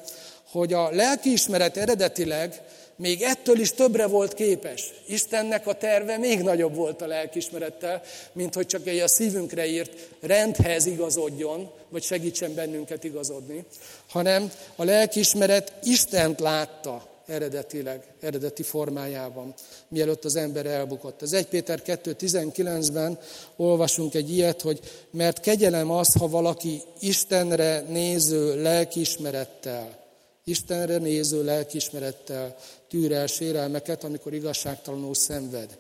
hogy 0.52 0.74
a 0.74 0.90
lelkiismeret 0.90 1.78
eredetileg 1.78 2.62
még 3.02 3.22
ettől 3.22 3.60
is 3.60 3.74
többre 3.74 4.08
volt 4.08 4.34
képes. 4.34 4.94
Istennek 5.06 5.68
a 5.68 5.74
terve 5.74 6.18
még 6.18 6.42
nagyobb 6.42 6.76
volt 6.76 7.02
a 7.02 7.08
lelkismerettel, 7.08 8.02
mint 8.34 8.54
hogy 8.54 8.66
csak 8.66 8.88
egy 8.88 9.00
a 9.00 9.08
szívünkre 9.08 9.66
írt 9.66 9.92
rendhez 10.20 10.86
igazodjon, 10.86 11.72
vagy 11.90 12.04
segítsen 12.04 12.54
bennünket 12.54 13.04
igazodni, 13.04 13.66
hanem 14.10 14.52
a 14.76 14.84
lelkismeret 14.84 15.74
Istent 15.84 16.40
látta 16.40 17.08
eredetileg, 17.28 18.04
eredeti 18.20 18.64
formájában, 18.64 19.54
mielőtt 19.88 20.26
az 20.26 20.36
ember 20.36 20.66
elbukott. 20.66 21.22
Az 21.22 21.34
1 21.34 21.46
Péter 21.46 21.82
2.19-ben 21.86 23.20
olvasunk 23.56 24.14
egy 24.14 24.32
ilyet, 24.32 24.62
hogy 24.62 24.80
mert 25.12 25.40
kegyelem 25.40 25.92
az, 25.92 26.14
ha 26.14 26.28
valaki 26.28 26.82
Istenre 27.00 27.80
néző 27.80 28.62
lelkismerettel, 28.62 30.00
Istenre 30.44 30.98
néző 30.98 31.44
lelkismerettel 31.44 32.56
tűr 32.92 33.12
el 33.12 33.28
sérelmeket, 33.28 34.04
amikor 34.04 34.34
igazságtalanul 34.34 35.16
szenved. 35.16 35.78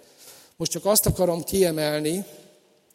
Most 0.56 0.72
csak 0.72 0.86
azt 0.86 1.06
akarom 1.06 1.44
kiemelni 1.44 2.26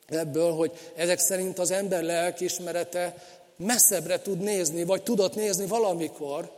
ebből, 0.07 0.53
hogy 0.53 0.73
ezek 0.95 1.19
szerint 1.19 1.59
az 1.59 1.71
ember 1.71 2.03
lelkismerete 2.03 3.25
messzebbre 3.57 4.23
tud 4.23 4.39
nézni, 4.39 4.85
vagy 4.85 5.03
tudott 5.03 5.35
nézni 5.35 5.67
valamikor, 5.67 6.53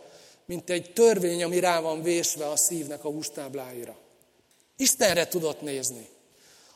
mint 0.47 0.71
egy 0.71 0.93
törvény, 0.93 1.43
ami 1.43 1.61
rá 1.61 1.81
van 1.81 2.03
vésve 2.03 2.51
a 2.51 2.57
szívnek 2.57 3.05
a 3.05 3.11
hústábláira. 3.11 3.97
Istenre 4.77 5.29
tudott 5.29 5.61
nézni. 5.61 6.09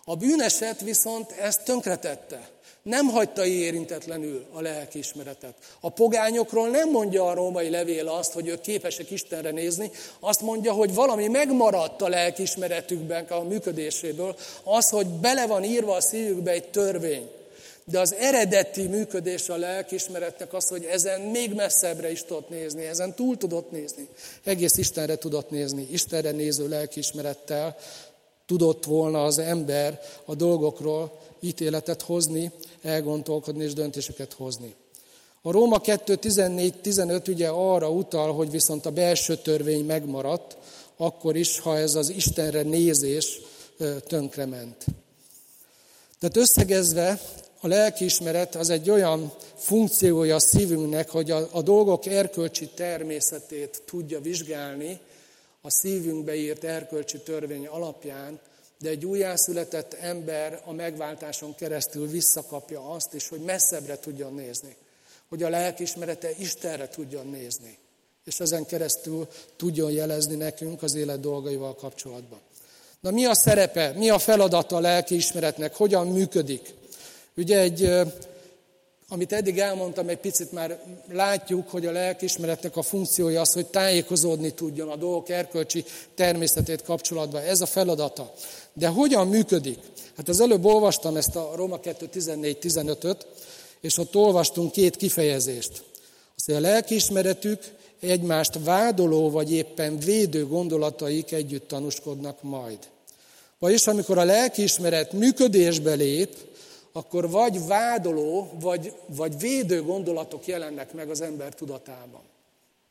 A 0.05 0.17
bűneset 0.17 0.81
viszont 0.81 1.31
ezt 1.31 1.65
tönkretette. 1.65 2.51
Nem 2.83 3.07
hagyta 3.07 3.47
érintetlenül 3.47 4.47
a 4.53 4.61
lelkiismeretet. 4.61 5.55
A 5.81 5.91
pogányokról 5.91 6.69
nem 6.69 6.91
mondja 6.91 7.27
a 7.27 7.35
római 7.35 7.71
levél 7.71 8.09
azt, 8.09 8.33
hogy 8.33 8.49
ők 8.49 8.61
képesek 8.61 9.11
Istenre 9.11 9.51
nézni, 9.51 9.91
azt 10.21 10.41
mondja, 10.41 10.73
hogy 10.73 10.95
valami 10.95 11.29
megmaradt 11.29 12.03
a 12.03 12.09
lelkiismeretükben, 12.09 13.25
a 13.25 13.43
működéséből, 13.43 14.37
az, 14.63 14.89
hogy 14.91 15.07
bele 15.07 15.47
van 15.47 15.65
írva 15.65 15.95
a 15.95 16.01
szívükbe 16.01 16.51
egy 16.51 16.69
törvény. 16.69 17.31
De 17.85 18.01
az 18.01 18.15
eredeti 18.15 18.87
működés 18.87 19.49
a 19.49 19.57
lelkiismeretnek 19.57 20.53
az, 20.53 20.69
hogy 20.69 20.85
ezen 20.85 21.21
még 21.21 21.55
messzebbre 21.55 22.11
is 22.11 22.25
tudott 22.25 22.49
nézni, 22.49 22.85
ezen 22.85 23.15
túl 23.15 23.37
tudott 23.37 23.71
nézni. 23.71 24.09
Egész 24.45 24.77
Istenre 24.77 25.17
tudott 25.17 25.51
nézni, 25.51 25.89
Istenre 25.91 26.31
néző 26.31 26.69
lelkiismerettel 26.69 27.77
tudott 28.47 28.85
volna 28.85 29.25
az 29.25 29.39
ember 29.39 30.01
a 30.25 30.35
dolgokról 30.35 31.13
ítéletet 31.43 32.03
hozni, 32.03 32.53
elgondolkodni 32.83 33.65
és 33.65 33.73
döntéseket 33.73 34.33
hozni. 34.33 34.75
A 35.43 35.51
Róma 35.51 35.81
2.14-15 35.81 37.29
ugye 37.29 37.49
arra 37.49 37.91
utal, 37.91 38.35
hogy 38.35 38.51
viszont 38.51 38.87
a 38.87 38.91
belső 38.91 39.37
törvény 39.37 39.85
megmaradt, 39.85 40.57
akkor 40.97 41.37
is, 41.37 41.59
ha 41.59 41.79
ez 41.79 41.95
az 41.95 42.09
Istenre 42.09 42.63
nézés 42.63 43.41
tönkrement. 44.07 44.85
Tehát 46.19 46.37
összegezve, 46.37 47.21
a 47.61 47.69
lelkiismeret 47.69 48.55
az 48.55 48.71
egy 48.71 48.91
olyan 48.91 49.33
funkciója 49.57 50.35
a 50.35 50.41
szívünknek, 50.41 51.11
hogy 51.11 51.31
a, 51.31 51.49
a 51.51 51.63
dolgok 51.63 52.07
erkölcsi 52.07 52.69
természetét 52.75 53.83
tudja 53.87 54.21
vizsgálni, 54.21 55.01
a 55.61 55.71
szívünkbe 55.71 56.35
írt 56.35 56.65
erkölcsi 56.65 57.19
törvény 57.19 57.67
alapján, 57.67 58.41
de 58.83 58.89
egy 58.89 59.07
újjászületett 59.07 59.95
ember 59.95 60.63
a 60.65 60.73
megváltáson 60.73 61.55
keresztül 61.55 62.09
visszakapja 62.09 62.91
azt 62.91 63.15
is, 63.15 63.29
hogy 63.29 63.41
messzebbre 63.41 63.99
tudjon 63.99 64.35
nézni. 64.35 64.77
Hogy 65.29 65.43
a 65.43 65.49
lelkismerete 65.49 66.31
Istenre 66.39 66.89
tudjon 66.89 67.27
nézni. 67.27 67.79
És 68.25 68.41
ezen 68.41 68.67
keresztül 68.67 69.29
tudjon 69.57 69.91
jelezni 69.91 70.37
nekünk 70.37 70.83
az 70.83 70.95
élet 70.95 71.21
dolgaival 71.21 71.75
kapcsolatban. 71.75 72.41
Na 73.01 73.11
mi 73.11 73.25
a 73.25 73.35
szerepe, 73.35 73.93
mi 73.93 74.11
a 74.11 74.19
feladata 74.19 74.77
a 74.77 74.81
lelkiismeretnek, 74.81 75.75
hogyan 75.75 76.07
működik? 76.07 76.75
Ugye 77.37 77.59
egy 77.59 77.91
amit 79.13 79.33
eddig 79.33 79.59
elmondtam, 79.59 80.09
egy 80.09 80.19
picit 80.19 80.53
már 80.53 80.79
látjuk, 81.11 81.71
hogy 81.71 81.87
a 81.87 81.93
lelkismeretnek 81.93 82.77
a 82.77 82.83
funkciója 82.83 83.41
az, 83.41 83.53
hogy 83.53 83.67
tájékozódni 83.67 84.51
tudjon 84.51 84.89
a 84.89 84.97
dolgok 84.97 85.29
erkölcsi 85.29 85.85
természetét 86.15 86.83
kapcsolatban. 86.83 87.43
Ez 87.43 87.61
a 87.61 87.67
feladata. 87.67 88.33
De 88.75 88.89
hogyan 88.89 89.29
működik? 89.29 89.79
Hát 90.17 90.29
az 90.29 90.41
előbb 90.41 90.65
olvastam 90.65 91.17
ezt 91.17 91.37
a 91.37 91.53
Róma 91.55 91.79
2.14-15-öt, 91.81 93.27
és 93.81 93.99
ott 93.99 94.17
olvastunk 94.17 94.73
két 94.73 94.97
kifejezést. 94.97 95.83
Azt, 96.37 96.49
a 96.49 96.61
lelkiismeretük 96.61 97.63
egymást 98.01 98.65
vádoló 98.65 99.31
vagy 99.31 99.53
éppen 99.53 99.99
védő 99.99 100.47
gondolataik 100.47 101.33
együtt 101.33 101.69
tanúskodnak 101.69 102.43
majd. 102.43 102.79
Vagyis 103.59 103.87
amikor 103.87 104.19
a 104.19 104.25
lelkiismeret 104.25 105.13
működésbe 105.13 105.95
lép, 105.95 106.37
akkor 106.93 107.31
vagy 107.31 107.67
vádoló, 107.67 108.51
vagy, 108.61 108.93
vagy 109.07 109.39
védő 109.39 109.83
gondolatok 109.83 110.47
jelennek 110.47 110.93
meg 110.93 111.11
az 111.11 111.21
ember 111.21 111.55
tudatában. 111.55 112.21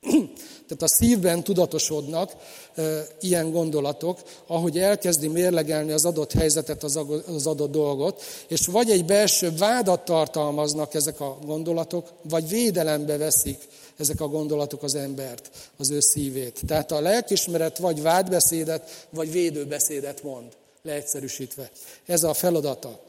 Tehát 0.01 0.81
a 0.81 0.87
szívben 0.87 1.43
tudatosodnak 1.43 2.31
e, 2.75 3.07
ilyen 3.19 3.51
gondolatok, 3.51 4.19
ahogy 4.47 4.77
elkezdi 4.79 5.27
mérlegelni 5.27 5.91
az 5.91 6.05
adott 6.05 6.31
helyzetet, 6.31 6.83
az, 6.83 6.99
az 7.27 7.47
adott 7.47 7.71
dolgot, 7.71 8.21
és 8.47 8.65
vagy 8.65 8.89
egy 8.89 9.05
belső 9.05 9.55
vádat 9.57 10.05
tartalmaznak 10.05 10.93
ezek 10.93 11.19
a 11.19 11.37
gondolatok, 11.45 12.09
vagy 12.21 12.49
védelembe 12.49 13.17
veszik 13.17 13.67
ezek 13.97 14.21
a 14.21 14.27
gondolatok 14.27 14.83
az 14.83 14.95
embert, 14.95 15.49
az 15.77 15.89
ő 15.89 15.99
szívét. 15.99 16.61
Tehát 16.67 16.91
a 16.91 17.01
lelkismeret 17.01 17.77
vagy 17.77 18.01
vádbeszédet, 18.01 19.07
vagy 19.09 19.31
védőbeszédet 19.31 20.23
mond, 20.23 20.51
leegyszerűsítve. 20.81 21.71
Ez 22.05 22.23
a 22.23 22.33
feladata. 22.33 22.99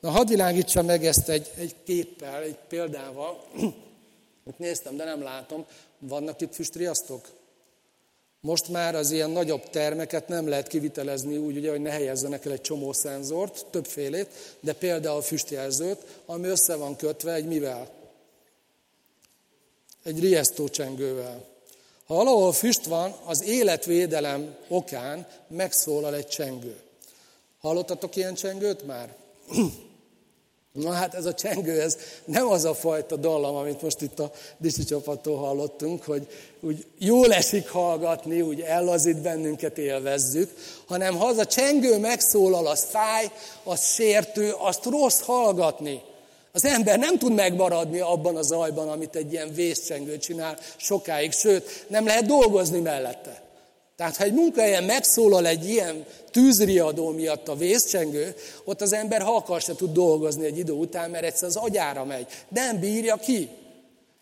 Na, 0.00 0.10
hadd 0.10 0.28
világítsa 0.28 0.82
meg 0.82 1.06
ezt 1.06 1.28
egy, 1.28 1.50
egy 1.56 1.74
képpel, 1.84 2.42
egy 2.42 2.58
példával. 2.68 3.44
Itt 4.48 4.58
néztem, 4.58 4.96
de 4.96 5.04
nem 5.04 5.22
látom. 5.22 5.64
Vannak 6.08 6.40
itt 6.40 6.54
füstriasztok? 6.54 7.28
Most 8.40 8.68
már 8.68 8.94
az 8.94 9.10
ilyen 9.10 9.30
nagyobb 9.30 9.70
termeket 9.70 10.28
nem 10.28 10.48
lehet 10.48 10.66
kivitelezni 10.66 11.36
úgy, 11.36 11.56
ugye, 11.56 11.70
hogy 11.70 11.80
ne 11.80 11.90
helyezzenek 11.90 12.44
el 12.44 12.52
egy 12.52 12.60
csomó 12.60 12.92
szenzort, 12.92 13.66
többfélét, 13.70 14.56
de 14.60 14.72
például 14.72 15.22
füstjelzőt, 15.22 16.20
ami 16.26 16.48
össze 16.48 16.76
van 16.76 16.96
kötve 16.96 17.32
egy 17.32 17.46
mivel? 17.46 17.90
Egy 20.02 20.20
riasztócsengővel. 20.20 21.44
Ha 22.06 22.14
valahol 22.14 22.52
füst 22.52 22.84
van, 22.84 23.14
az 23.24 23.42
életvédelem 23.42 24.56
okán 24.68 25.26
megszólal 25.48 26.14
egy 26.14 26.28
csengő. 26.28 26.80
Hallottatok 27.60 28.16
ilyen 28.16 28.34
csengőt 28.34 28.86
már? 28.86 29.14
Na 30.72 30.90
hát 30.90 31.14
ez 31.14 31.24
a 31.24 31.34
csengő, 31.34 31.80
ez 31.80 31.96
nem 32.24 32.46
az 32.48 32.64
a 32.64 32.74
fajta 32.74 33.16
dallam, 33.16 33.54
amit 33.54 33.82
most 33.82 34.00
itt 34.00 34.18
a 34.18 34.32
Disi 34.58 34.84
csapattól 34.84 35.36
hallottunk, 35.36 36.04
hogy 36.04 36.26
úgy 36.60 36.86
jól 36.98 37.32
esik 37.32 37.68
hallgatni, 37.68 38.40
úgy 38.40 38.60
ellazít 38.60 39.20
bennünket, 39.20 39.78
élvezzük, 39.78 40.50
hanem 40.86 41.16
ha 41.16 41.26
az 41.26 41.38
a 41.38 41.46
csengő 41.46 41.98
megszólal, 41.98 42.66
az 42.66 42.84
fáj, 42.84 43.30
az 43.62 43.92
sértő, 43.92 44.52
azt 44.58 44.84
rossz 44.84 45.20
hallgatni. 45.20 46.00
Az 46.52 46.64
ember 46.64 46.98
nem 46.98 47.18
tud 47.18 47.32
megmaradni 47.32 48.00
abban 48.00 48.36
a 48.36 48.42
zajban, 48.42 48.88
amit 48.88 49.16
egy 49.16 49.32
ilyen 49.32 49.54
vészcsengő 49.54 50.18
csinál 50.18 50.58
sokáig, 50.76 51.32
sőt, 51.32 51.84
nem 51.88 52.06
lehet 52.06 52.26
dolgozni 52.26 52.80
mellette. 52.80 53.42
Tehát 54.02 54.16
ha 54.16 54.24
egy 54.24 54.32
munkahelyen 54.32 54.84
megszólal 54.84 55.46
egy 55.46 55.68
ilyen 55.68 56.06
tűzriadó 56.30 57.10
miatt 57.10 57.48
a 57.48 57.56
vészcsengő, 57.56 58.34
ott 58.64 58.80
az 58.80 58.92
ember 58.92 59.22
ha 59.22 59.34
akar 59.34 59.60
se 59.60 59.74
tud 59.74 59.92
dolgozni 59.92 60.44
egy 60.44 60.58
idő 60.58 60.72
után, 60.72 61.10
mert 61.10 61.24
egyszer 61.24 61.48
az 61.48 61.56
agyára 61.56 62.04
megy. 62.04 62.26
Nem 62.48 62.80
bírja 62.80 63.16
ki. 63.16 63.48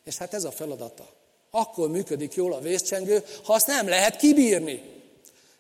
És 0.05 0.16
hát 0.16 0.35
ez 0.35 0.45
a 0.45 0.51
feladata. 0.51 1.09
Akkor 1.51 1.91
működik 1.91 2.35
jól 2.35 2.53
a 2.53 2.61
vészcsengő, 2.61 3.24
ha 3.45 3.53
azt 3.53 3.66
nem 3.66 3.89
lehet 3.89 4.16
kibírni. 4.16 4.83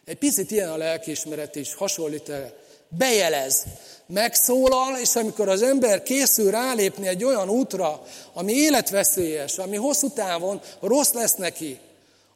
Egy 0.04 0.18
picit 0.18 0.50
ilyen 0.50 0.70
a 0.70 0.76
lelkiismeret 0.76 1.56
is, 1.56 1.74
hasonlít 1.74 2.28
-e. 2.28 2.54
Bejelez, 2.88 3.64
megszólal, 4.06 4.98
és 4.98 5.16
amikor 5.16 5.48
az 5.48 5.62
ember 5.62 6.02
készül 6.02 6.50
rálépni 6.50 7.06
egy 7.06 7.24
olyan 7.24 7.48
útra, 7.48 8.02
ami 8.32 8.52
életveszélyes, 8.52 9.58
ami 9.58 9.76
hosszú 9.76 10.08
távon 10.08 10.60
rossz 10.80 11.12
lesz 11.12 11.34
neki, 11.34 11.78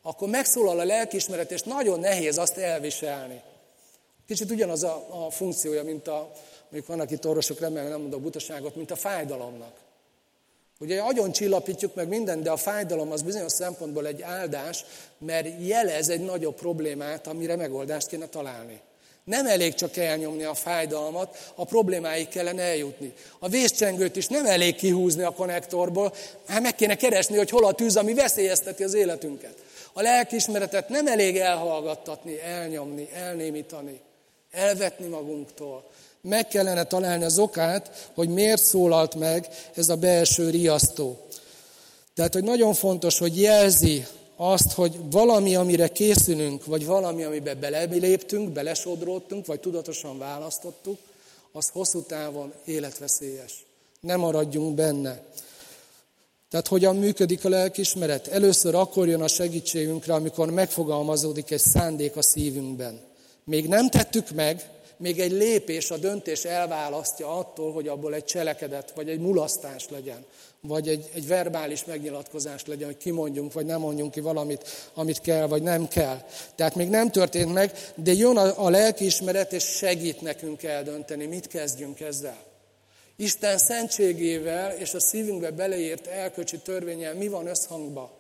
akkor 0.07 0.29
megszólal 0.29 0.79
a 0.79 0.85
lelkiismeret, 0.85 1.51
és 1.51 1.63
nagyon 1.63 2.01
nehéz 2.01 2.39
azt 2.39 2.57
elviselni. 2.57 3.41
Kicsit 4.27 4.51
ugyanaz 4.51 4.83
a, 4.83 5.07
a 5.27 5.31
funkciója, 5.31 5.85
mint 5.85 6.09
a, 6.09 6.31
mondjuk 6.63 6.87
vannak 6.87 7.11
itt 7.11 7.27
orvosok, 7.27 7.61
remélem 7.61 7.89
nem 7.89 8.01
mondok 8.01 8.21
butaságot, 8.21 8.77
mint 8.77 8.91
a 8.91 8.97
fájdalomnak. 8.97 9.73
Ugye 10.81 11.01
agyon 11.01 11.33
csillapítjuk 11.33 11.95
meg 11.95 12.09
mindent, 12.09 12.43
de 12.43 12.51
a 12.51 12.57
fájdalom 12.57 13.11
az 13.13 13.23
bizonyos 13.23 13.53
szempontból 13.53 14.07
egy 14.07 14.23
áldás, 14.23 14.85
mert 15.19 15.49
jelez 15.61 16.09
egy 16.09 16.21
nagyobb 16.21 16.55
problémát, 16.55 17.27
amire 17.27 17.57
megoldást 17.57 18.07
kéne 18.07 18.27
találni. 18.27 18.81
Nem 19.25 19.47
elég 19.47 19.75
csak 19.75 19.97
elnyomni 19.97 20.45
a 20.45 20.55
fájdalmat, 20.55 21.53
a 21.55 21.65
problémáig 21.65 22.29
kellene 22.29 22.63
eljutni. 22.63 23.13
A 23.39 23.49
vészcsengőt 23.49 24.17
is 24.17 24.27
nem 24.27 24.47
elég 24.47 24.75
kihúzni 24.75 25.23
a 25.23 25.31
konnektorból, 25.31 26.15
hát 26.47 26.63
meg 26.63 26.75
kéne 26.75 26.95
keresni, 26.95 27.37
hogy 27.37 27.51
hol 27.51 27.65
a 27.65 27.73
tűz, 27.73 27.97
ami 27.97 28.15
veszélyezteti 28.15 28.85
az 28.85 28.95
életünket. 28.95 29.55
A 29.97 30.03
lelkiismeretet 30.03 30.89
nem 30.89 31.07
elég 31.07 31.37
elhallgattatni, 31.37 32.41
elnyomni, 32.41 33.09
elnémítani, 33.13 34.01
elvetni 34.51 35.07
magunktól. 35.07 35.91
Meg 36.21 36.49
kellene 36.49 36.85
találni 36.85 37.25
az 37.25 37.39
okát, 37.39 38.11
hogy 38.15 38.29
miért 38.29 38.63
szólalt 38.63 39.15
meg 39.15 39.49
ez 39.75 39.89
a 39.89 39.97
belső 39.97 40.51
riasztó. 40.51 41.19
Tehát, 42.15 42.33
hogy 42.33 42.45
nagyon 42.45 42.75
fontos, 42.75 43.19
hogy 43.19 43.41
jelzi 43.41 44.07
azt, 44.37 44.73
hogy 44.73 45.11
valami, 45.11 45.57
amire 45.57 45.89
készülünk, 45.89 46.65
vagy 46.65 46.87
valami, 46.87 47.23
amiben 47.23 47.61
beleléptünk, 47.61 48.49
belesodródtunk, 48.49 49.47
vagy 49.47 49.61
tudatosan 49.61 50.19
választottuk, 50.19 50.99
az 51.53 51.69
hosszú 51.69 52.03
távon 52.03 52.53
életveszélyes. 52.65 53.65
Nem 54.01 54.21
maradjunk 54.21 54.75
benne. 54.75 55.23
Tehát 56.55 56.69
hogyan 56.69 56.97
működik 56.97 57.45
a 57.45 57.49
lelkismeret? 57.49 58.27
Először 58.27 58.75
akkor 58.75 59.09
jön 59.09 59.23
a 59.23 59.29
segítségünkre, 59.29 60.15
amikor 60.15 60.51
megfogalmazódik 60.51 61.51
egy 61.51 61.61
szándék 61.61 62.17
a 62.17 62.23
szívünkben. 62.23 63.01
Még 63.45 63.69
nem 63.69 63.91
tettük 63.91 64.31
meg, 64.31 64.69
még 64.97 65.21
egy 65.21 65.33
lépés, 65.33 65.91
a 65.91 65.97
döntés 65.97 66.45
elválasztja 66.45 67.39
attól, 67.39 67.73
hogy 67.73 67.89
abból 67.89 68.15
egy 68.15 68.25
cselekedet, 68.25 68.93
vagy 68.95 69.09
egy 69.09 69.19
mulasztás 69.19 69.89
legyen, 69.89 70.25
vagy 70.61 70.89
egy, 70.89 71.11
egy 71.15 71.27
verbális 71.27 71.85
megnyilatkozás 71.85 72.67
legyen, 72.67 72.87
hogy 72.87 72.97
kimondjunk, 72.97 73.53
vagy 73.53 73.67
nem 73.67 73.81
mondjunk 73.81 74.13
ki 74.13 74.21
valamit, 74.21 74.91
amit 74.95 75.21
kell, 75.21 75.47
vagy 75.47 75.63
nem 75.63 75.89
kell. 75.89 76.23
Tehát 76.55 76.75
még 76.75 76.89
nem 76.89 77.11
történt 77.11 77.53
meg, 77.53 77.93
de 77.95 78.13
jön 78.13 78.37
a, 78.37 78.65
a 78.65 78.71
lelkiismeret, 78.71 79.53
és 79.53 79.65
segít 79.65 80.21
nekünk 80.21 80.63
eldönteni, 80.63 81.27
mit 81.27 81.47
kezdjünk 81.47 82.01
ezzel. 82.01 82.54
Isten 83.17 83.59
szentségével 83.59 84.71
és 84.71 84.95
a 84.95 85.01
szívünkbe 85.01 85.51
beleírt 85.51 86.07
elköcsi 86.07 86.59
törvényel 86.59 87.15
mi 87.15 87.29
van 87.29 87.47
összhangba? 87.47 88.19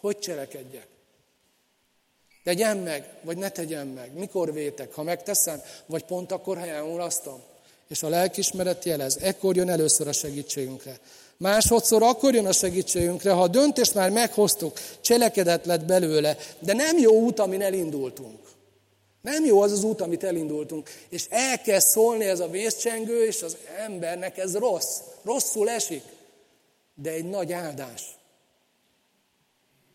Hogy 0.00 0.18
cselekedjek? 0.18 0.86
Tegyem 2.44 2.78
meg, 2.78 3.08
vagy 3.22 3.36
ne 3.36 3.48
tegyem 3.48 3.88
meg? 3.88 4.12
Mikor 4.12 4.52
vétek? 4.52 4.94
Ha 4.94 5.02
megteszem, 5.02 5.62
vagy 5.86 6.04
pont 6.04 6.32
akkor, 6.32 6.58
ha 6.58 6.66
elmulasztom? 6.66 7.42
És 7.88 8.02
a 8.02 8.08
lelkismeret 8.08 8.84
jelez, 8.84 9.16
ekkor 9.16 9.56
jön 9.56 9.68
először 9.68 10.08
a 10.08 10.12
segítségünkre. 10.12 10.98
Másodszor 11.36 12.02
akkor 12.02 12.34
jön 12.34 12.46
a 12.46 12.52
segítségünkre, 12.52 13.30
ha 13.30 13.42
a 13.42 13.48
döntést 13.48 13.94
már 13.94 14.10
meghoztuk, 14.10 14.78
cselekedet 15.00 15.66
lett 15.66 15.84
belőle, 15.84 16.36
de 16.58 16.72
nem 16.72 16.98
jó 16.98 17.12
út, 17.12 17.38
amin 17.38 17.62
elindultunk. 17.62 18.38
Nem 19.26 19.44
jó 19.44 19.60
az 19.60 19.72
az 19.72 19.82
út, 19.82 20.00
amit 20.00 20.24
elindultunk. 20.24 20.90
És 21.08 21.26
elkezd 21.28 21.86
szólni 21.86 22.24
ez 22.24 22.40
a 22.40 22.48
vészcsengő, 22.48 23.26
és 23.26 23.42
az 23.42 23.56
embernek 23.78 24.38
ez 24.38 24.56
rossz. 24.56 25.00
Rosszul 25.22 25.70
esik. 25.70 26.02
De 26.94 27.10
egy 27.10 27.24
nagy 27.24 27.52
áldás. 27.52 28.02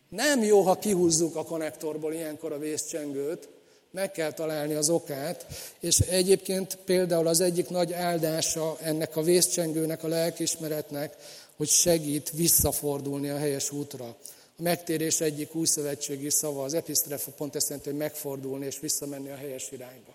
Nem 0.08 0.42
jó, 0.42 0.60
ha 0.60 0.78
kihúzzuk 0.78 1.36
a 1.36 1.44
konnektorból 1.44 2.12
ilyenkor 2.12 2.52
a 2.52 2.58
vészcsengőt, 2.58 3.48
meg 3.90 4.10
kell 4.12 4.32
találni 4.32 4.74
az 4.74 4.90
okát, 4.90 5.46
és 5.80 5.98
egyébként 5.98 6.78
például 6.84 7.26
az 7.26 7.40
egyik 7.40 7.68
nagy 7.68 7.92
áldása 7.92 8.76
ennek 8.80 9.16
a 9.16 9.22
vészcsengőnek, 9.22 10.04
a 10.04 10.08
lelkismeretnek, 10.08 11.16
hogy 11.56 11.68
segít 11.68 12.30
visszafordulni 12.30 13.28
a 13.28 13.38
helyes 13.38 13.70
útra. 13.70 14.16
Megtérés 14.62 15.20
egyik 15.20 15.54
új 15.54 15.66
szövetségi 15.66 16.30
szava, 16.30 16.64
az 16.64 16.74
episztrefa 16.74 17.30
pont 17.30 17.54
ezt 17.54 17.68
jelenti, 17.68 17.88
hogy 17.90 17.98
megfordulni 17.98 18.66
és 18.66 18.80
visszamenni 18.80 19.30
a 19.30 19.36
helyes 19.36 19.70
irányba. 19.70 20.14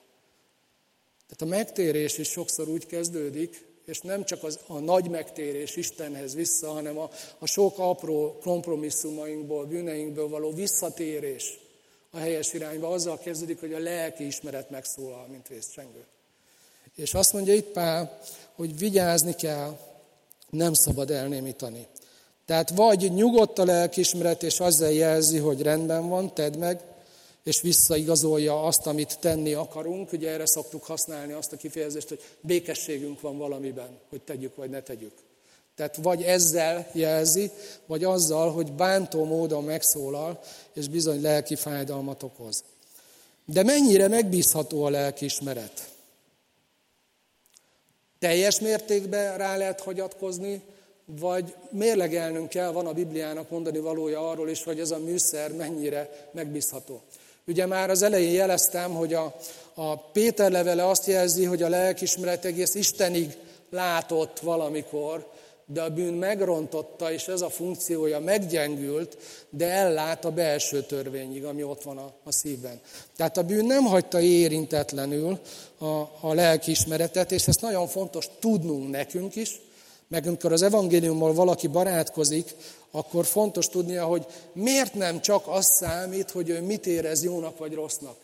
Tehát 1.28 1.42
a 1.42 1.58
megtérés 1.58 2.18
is 2.18 2.30
sokszor 2.30 2.68
úgy 2.68 2.86
kezdődik, 2.86 3.66
és 3.86 4.00
nem 4.00 4.26
csak 4.26 4.44
az, 4.44 4.60
a 4.68 4.80
nagy 4.80 5.10
megtérés 5.10 5.76
Istenhez 5.76 6.36
vissza, 6.36 6.72
hanem 6.72 6.98
a, 6.98 7.10
a 7.38 7.46
sok 7.46 7.80
apró 7.80 8.38
kompromisszumainkból, 8.42 9.66
bűneinkből 9.66 10.28
való 10.28 10.52
visszatérés 10.52 11.60
a 12.10 12.18
helyes 12.18 12.54
irányba, 12.54 12.90
azzal 12.90 13.20
kezdődik, 13.20 13.60
hogy 13.60 13.74
a 13.74 13.80
lelki 13.80 14.26
ismeret 14.26 14.70
megszólal, 14.70 15.28
mint 15.28 15.48
vészcsengő. 15.48 16.06
És 16.96 17.14
azt 17.14 17.34
mondja 17.34 17.54
itt 17.54 17.72
Pál, 17.72 18.20
hogy 18.56 18.78
vigyázni 18.78 19.36
kell, 19.36 19.80
nem 20.50 20.74
szabad 20.74 21.12
elnémítani. 21.12 21.88
Tehát 22.48 22.70
vagy 22.70 23.14
nyugodt 23.14 23.60
a 23.60 23.66
lelkismeret, 23.66 24.44
és 24.44 24.60
azzal 24.60 24.92
jelzi, 24.92 25.38
hogy 25.38 25.62
rendben 25.62 26.10
van, 26.10 26.34
tedd 26.34 26.58
meg, 26.58 26.82
és 27.44 27.62
visszaigazolja 27.62 28.64
azt, 28.64 28.88
amit 28.88 29.18
tenni 29.20 29.54
akarunk. 29.54 30.12
Ugye 30.12 30.30
erre 30.30 30.46
szoktuk 30.46 30.84
használni 30.84 31.34
azt 31.34 31.54
a 31.54 31.58
kifejezést, 31.58 32.08
hogy 32.08 32.22
békességünk 32.42 33.22
van 33.22 33.38
valamiben, 33.38 34.00
hogy 34.10 34.22
tegyük 34.22 34.56
vagy 34.56 34.70
ne 34.70 34.82
tegyük. 34.82 35.12
Tehát 35.76 35.96
vagy 35.96 36.22
ezzel 36.24 36.90
jelzi, 36.94 37.52
vagy 37.86 38.04
azzal, 38.04 38.52
hogy 38.52 38.72
bántó 38.72 39.26
módon 39.26 39.64
megszólal, 39.64 40.40
és 40.74 40.88
bizony 40.88 41.22
lelki 41.22 41.56
fájdalmat 41.56 42.24
okoz. 42.24 42.64
De 43.46 43.64
mennyire 43.64 44.08
megbízható 44.08 44.84
a 44.84 44.90
lelkiismeret? 44.90 45.90
Teljes 48.20 48.60
mértékben 48.60 49.38
rá 49.38 49.58
lehet 49.58 49.82
hagyatkozni, 49.82 50.62
vagy 51.16 51.56
mérlegelnünk 51.70 52.50
kell, 52.50 52.72
van 52.72 52.88
a 52.88 52.94
Bibliának 52.94 53.50
mondani 53.50 53.80
valója 53.80 54.30
arról 54.30 54.50
is, 54.50 54.64
hogy 54.64 54.80
ez 54.80 54.92
a 54.92 54.98
műszer 54.98 55.54
mennyire 55.54 56.30
megbízható. 56.32 57.02
Ugye 57.48 57.66
már 57.66 57.90
az 57.90 58.02
elején 58.02 58.34
jeleztem, 58.34 58.92
hogy 58.92 59.14
a, 59.14 59.36
a 59.74 59.98
Péter 59.98 60.52
levele 60.52 60.88
azt 60.88 61.06
jelzi, 61.06 61.46
hogy 61.46 61.64
a 61.64 61.70
lelkismeret 61.70 62.46
egész 62.46 62.76
Istenig 62.76 63.38
látott 63.70 64.40
valamikor, 64.40 65.28
de 65.66 65.82
a 65.82 65.90
bűn 65.90 66.14
megrontotta, 66.14 67.12
és 67.12 67.28
ez 67.28 67.42
a 67.42 67.50
funkciója 67.50 68.20
meggyengült, 68.20 69.18
de 69.50 69.72
ellát 69.72 70.26
a 70.26 70.32
belső 70.32 70.82
törvényig, 70.82 71.46
ami 71.46 71.64
ott 71.64 71.84
van 71.84 71.98
a, 71.98 72.14
a 72.24 72.32
szívben. 72.32 72.80
Tehát 73.16 73.38
a 73.38 73.44
bűn 73.44 73.66
nem 73.66 73.84
hagyta 73.84 74.20
érintetlenül 74.20 75.40
a, 75.78 75.86
a 76.22 76.34
lelkiismeretet, 76.34 77.32
és 77.32 77.48
ezt 77.48 77.62
nagyon 77.62 77.88
fontos 77.88 78.30
tudnunk 78.40 78.90
nekünk 78.90 79.36
is, 79.36 79.60
meg 80.08 80.28
amikor 80.28 80.52
az 80.52 80.62
evangéliummal 80.62 81.34
valaki 81.34 81.68
barátkozik, 81.68 82.56
akkor 82.92 83.26
fontos 83.26 83.68
tudnia, 83.68 84.06
hogy 84.06 84.26
miért 84.54 84.94
nem 84.94 85.22
csak 85.22 85.48
az 85.48 85.66
számít, 85.66 86.32
hogy 86.32 86.50
ő 86.50 86.62
mit 86.62 86.86
érez 86.86 87.24
jónak 87.24 87.58
vagy 87.58 87.74
rossznak. 87.74 88.16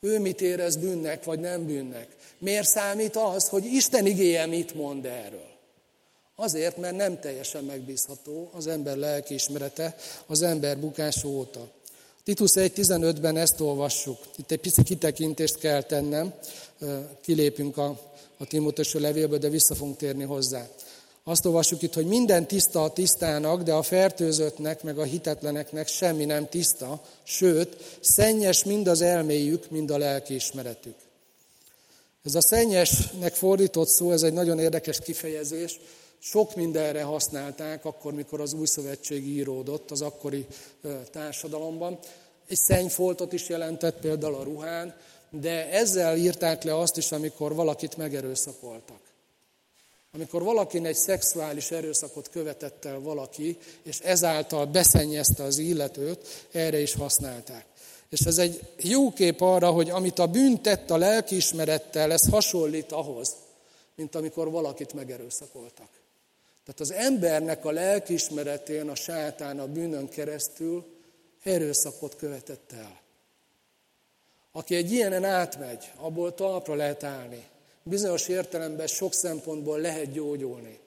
Ő 0.00 0.18
mit 0.18 0.40
érez 0.40 0.76
bűnnek 0.76 1.24
vagy 1.24 1.40
nem 1.40 1.66
bűnnek. 1.66 2.08
Miért 2.38 2.68
számít 2.68 3.16
az, 3.16 3.48
hogy 3.48 3.64
Isten 3.64 4.06
igéje 4.06 4.46
mit 4.46 4.74
mond 4.74 5.04
erről? 5.04 5.48
Azért, 6.36 6.76
mert 6.76 6.96
nem 6.96 7.20
teljesen 7.20 7.64
megbízható 7.64 8.50
az 8.52 8.66
ember 8.66 8.96
lelkiismerete 8.96 9.96
az 10.26 10.42
ember 10.42 10.78
bukása 10.78 11.28
óta. 11.28 11.68
Titus 12.24 12.50
1.15-ben 12.50 13.36
ezt 13.36 13.60
olvassuk. 13.60 14.18
Itt 14.36 14.50
egy 14.50 14.60
pici 14.60 14.82
kitekintést 14.82 15.58
kell 15.58 15.82
tennem, 15.82 16.34
kilépünk 17.20 17.76
a, 17.76 18.00
a 18.36 18.46
Timóteső 18.46 19.00
levélből, 19.00 19.38
de 19.38 19.48
vissza 19.48 19.74
fogunk 19.74 19.96
térni 19.96 20.24
hozzá. 20.24 20.68
Azt 21.30 21.46
olvassuk 21.46 21.82
itt, 21.82 21.94
hogy 21.94 22.06
minden 22.06 22.46
tiszta 22.46 22.82
a 22.82 22.92
tisztának, 22.92 23.62
de 23.62 23.72
a 23.72 23.82
fertőzöttnek, 23.82 24.82
meg 24.82 24.98
a 24.98 25.02
hitetleneknek 25.02 25.88
semmi 25.88 26.24
nem 26.24 26.48
tiszta, 26.48 27.02
sőt, 27.22 27.76
szennyes 28.00 28.64
mind 28.64 28.86
az 28.86 29.00
elméjük, 29.00 29.70
mind 29.70 29.90
a 29.90 29.98
lelkiismeretük. 29.98 30.94
Ez 32.24 32.34
a 32.34 32.40
szennyesnek 32.40 33.34
fordított 33.34 33.88
szó, 33.88 34.12
ez 34.12 34.22
egy 34.22 34.32
nagyon 34.32 34.58
érdekes 34.58 34.98
kifejezés. 34.98 35.80
Sok 36.18 36.54
mindenre 36.54 37.02
használták 37.02 37.84
akkor, 37.84 38.12
mikor 38.12 38.40
az 38.40 38.52
új 38.52 38.66
szövetség 38.66 39.26
íródott 39.26 39.90
az 39.90 40.02
akkori 40.02 40.46
társadalomban. 41.10 41.98
Egy 42.48 42.58
szennyfoltot 42.58 43.32
is 43.32 43.48
jelentett 43.48 44.00
például 44.00 44.34
a 44.34 44.42
ruhán, 44.42 44.94
de 45.30 45.70
ezzel 45.70 46.16
írták 46.16 46.62
le 46.62 46.78
azt 46.78 46.96
is, 46.96 47.12
amikor 47.12 47.54
valakit 47.54 47.96
megerőszakoltak. 47.96 49.09
Amikor 50.12 50.42
valakin 50.42 50.86
egy 50.86 50.96
szexuális 50.96 51.70
erőszakot 51.70 52.28
követett 52.28 52.84
el 52.84 53.00
valaki, 53.00 53.58
és 53.82 53.98
ezáltal 53.98 54.66
beszennyezte 54.66 55.42
az 55.42 55.58
illetőt, 55.58 56.46
erre 56.50 56.80
is 56.80 56.94
használták. 56.94 57.64
És 58.08 58.20
ez 58.20 58.38
egy 58.38 58.60
jó 58.76 59.12
kép 59.12 59.40
arra, 59.40 59.70
hogy 59.70 59.90
amit 59.90 60.18
a 60.18 60.26
bűn 60.26 60.62
tett 60.62 60.90
a 60.90 60.96
lelkiismerettel, 60.96 62.12
ez 62.12 62.28
hasonlít 62.28 62.92
ahhoz, 62.92 63.36
mint 63.94 64.14
amikor 64.14 64.50
valakit 64.50 64.92
megerőszakoltak. 64.92 65.88
Tehát 66.64 66.80
az 66.80 66.92
embernek 66.92 67.64
a 67.64 67.70
lelkiismeretén 67.70 68.88
a 68.88 68.94
sátán 68.94 69.60
a 69.60 69.66
bűnön 69.66 70.08
keresztül 70.08 70.84
erőszakot 71.42 72.16
követett 72.16 72.72
el. 72.72 73.00
Aki 74.52 74.74
egy 74.74 74.92
ilyenen 74.92 75.24
átmegy, 75.24 75.90
abból 75.96 76.34
talpra 76.34 76.74
lehet 76.74 77.04
állni. 77.04 77.44
Bizonyos 77.82 78.28
értelemben 78.28 78.86
sok 78.86 79.14
szempontból 79.14 79.78
lehet 79.78 80.12
gyógyulni. 80.12 80.78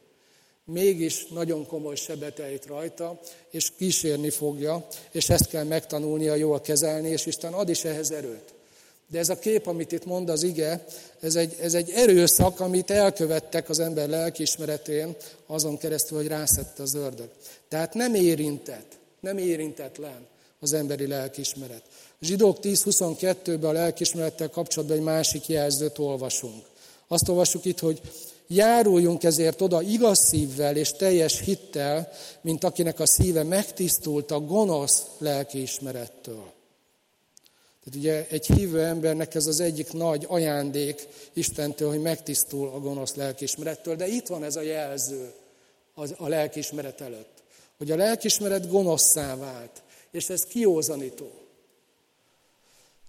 Mégis 0.65 1.25
nagyon 1.27 1.67
komoly 1.67 1.95
sebeteit 1.95 2.65
rajta, 2.65 3.19
és 3.49 3.71
kísérni 3.77 4.29
fogja, 4.29 4.87
és 5.11 5.29
ezt 5.29 5.47
kell 5.47 5.63
megtanulnia 5.63 6.35
jól 6.35 6.61
kezelni, 6.61 7.09
és 7.09 7.25
Isten 7.25 7.53
ad 7.53 7.69
is 7.69 7.83
ehhez 7.83 8.11
erőt. 8.11 8.53
De 9.07 9.19
ez 9.19 9.29
a 9.29 9.39
kép, 9.39 9.67
amit 9.67 9.91
itt 9.91 10.05
mond 10.05 10.29
az 10.29 10.43
ige, 10.43 10.85
ez 11.19 11.35
egy, 11.35 11.55
ez 11.61 11.73
egy 11.73 11.89
erőszak, 11.89 12.59
amit 12.59 12.91
elkövettek 12.91 13.69
az 13.69 13.79
ember 13.79 14.09
lelkiismeretén, 14.09 15.15
azon 15.45 15.77
keresztül, 15.77 16.17
hogy 16.17 16.27
rászette 16.27 16.83
az 16.83 16.93
ördög. 16.93 17.29
Tehát 17.67 17.93
nem 17.93 18.13
érintett, 18.13 18.97
nem 19.19 19.37
érintetlen 19.37 20.27
az 20.59 20.73
emberi 20.73 21.07
lelkiismeret. 21.07 21.83
Zsidók 22.21 22.57
10.22-ben 22.61 23.69
a 23.69 23.71
lelkiismerettel 23.71 24.49
kapcsolatban 24.49 24.97
egy 24.97 25.03
másik 25.03 25.47
jelzőt 25.47 25.97
olvasunk. 25.97 26.65
Azt 27.07 27.29
olvasjuk 27.29 27.65
itt, 27.65 27.79
hogy 27.79 28.01
járuljunk 28.47 29.23
ezért 29.23 29.61
oda 29.61 29.81
igaz 29.81 30.19
szívvel 30.19 30.75
és 30.75 30.91
teljes 30.91 31.39
hittel, 31.39 32.11
mint 32.41 32.63
akinek 32.63 32.99
a 32.99 33.05
szíve 33.05 33.43
megtisztult 33.43 34.31
a 34.31 34.39
gonosz 34.39 35.05
lelkiismerettől. 35.17 36.51
Tehát 37.83 37.99
ugye 37.99 38.27
egy 38.29 38.45
hívő 38.45 38.83
embernek 38.83 39.35
ez 39.35 39.47
az 39.47 39.59
egyik 39.59 39.93
nagy 39.93 40.25
ajándék 40.27 41.07
Istentől, 41.33 41.89
hogy 41.89 42.01
megtisztul 42.01 42.67
a 42.67 42.79
gonosz 42.79 43.15
lelkiismerettől, 43.15 43.95
de 43.95 44.07
itt 44.07 44.27
van 44.27 44.43
ez 44.43 44.55
a 44.55 44.61
jelző 44.61 45.33
a 46.17 46.27
lelkiismeret 46.27 47.01
előtt, 47.01 47.43
hogy 47.77 47.91
a 47.91 47.95
lelkiismeret 47.95 48.69
gonoszszá 48.69 49.35
vált, 49.35 49.81
és 50.11 50.29
ez 50.29 50.45
kiózanító. 50.45 51.42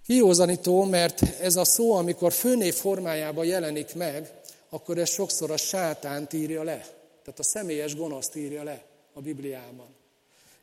Kiózanító, 0.05 0.83
mert 0.83 1.21
ez 1.41 1.55
a 1.55 1.63
szó, 1.63 1.93
amikor 1.93 2.33
főnév 2.33 2.73
formájában 2.73 3.45
jelenik 3.45 3.95
meg, 3.95 4.31
akkor 4.69 4.97
ez 4.97 5.09
sokszor 5.09 5.51
a 5.51 5.57
sátánt 5.57 6.33
írja 6.33 6.63
le. 6.63 6.85
Tehát 7.23 7.39
a 7.39 7.43
személyes 7.43 7.95
gonoszt 7.95 8.35
írja 8.35 8.63
le 8.63 8.83
a 9.13 9.21
Bibliában. 9.21 9.87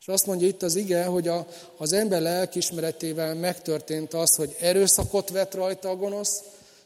És 0.01 0.09
azt 0.09 0.27
mondja 0.27 0.47
itt 0.47 0.63
az 0.63 0.77
ige, 0.77 1.05
hogy 1.05 1.29
a, 1.29 1.47
az 1.77 1.93
ember 1.93 2.21
lelkismeretével 2.21 3.35
megtörtént 3.35 4.15
az, 4.15 4.35
hogy 4.35 4.57
erőszakot 4.61 5.31
vet 5.31 5.55
rajta 5.55 5.89
a 5.89 5.97
gonosz, 5.97 6.43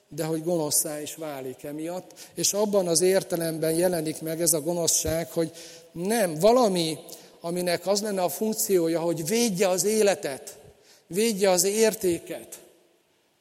de 0.09 0.24
hogy 0.24 0.44
gonoszá 0.44 1.00
is 1.00 1.14
válik 1.14 1.62
emiatt. 1.62 2.11
És 2.34 2.52
abban 2.52 2.88
az 2.88 3.00
értelemben 3.00 3.72
jelenik 3.72 4.20
meg 4.20 4.40
ez 4.40 4.52
a 4.52 4.61
gonoszság, 4.61 5.30
hogy 5.30 5.52
nem 5.92 6.34
valami, 6.34 6.98
aminek 7.40 7.86
az 7.86 8.02
lenne 8.02 8.22
a 8.22 8.28
funkciója, 8.28 9.00
hogy 9.00 9.26
védje 9.26 9.68
az 9.68 9.84
életet, 9.84 10.59
védje 11.07 11.50
az 11.50 11.64
értéket, 11.64 12.59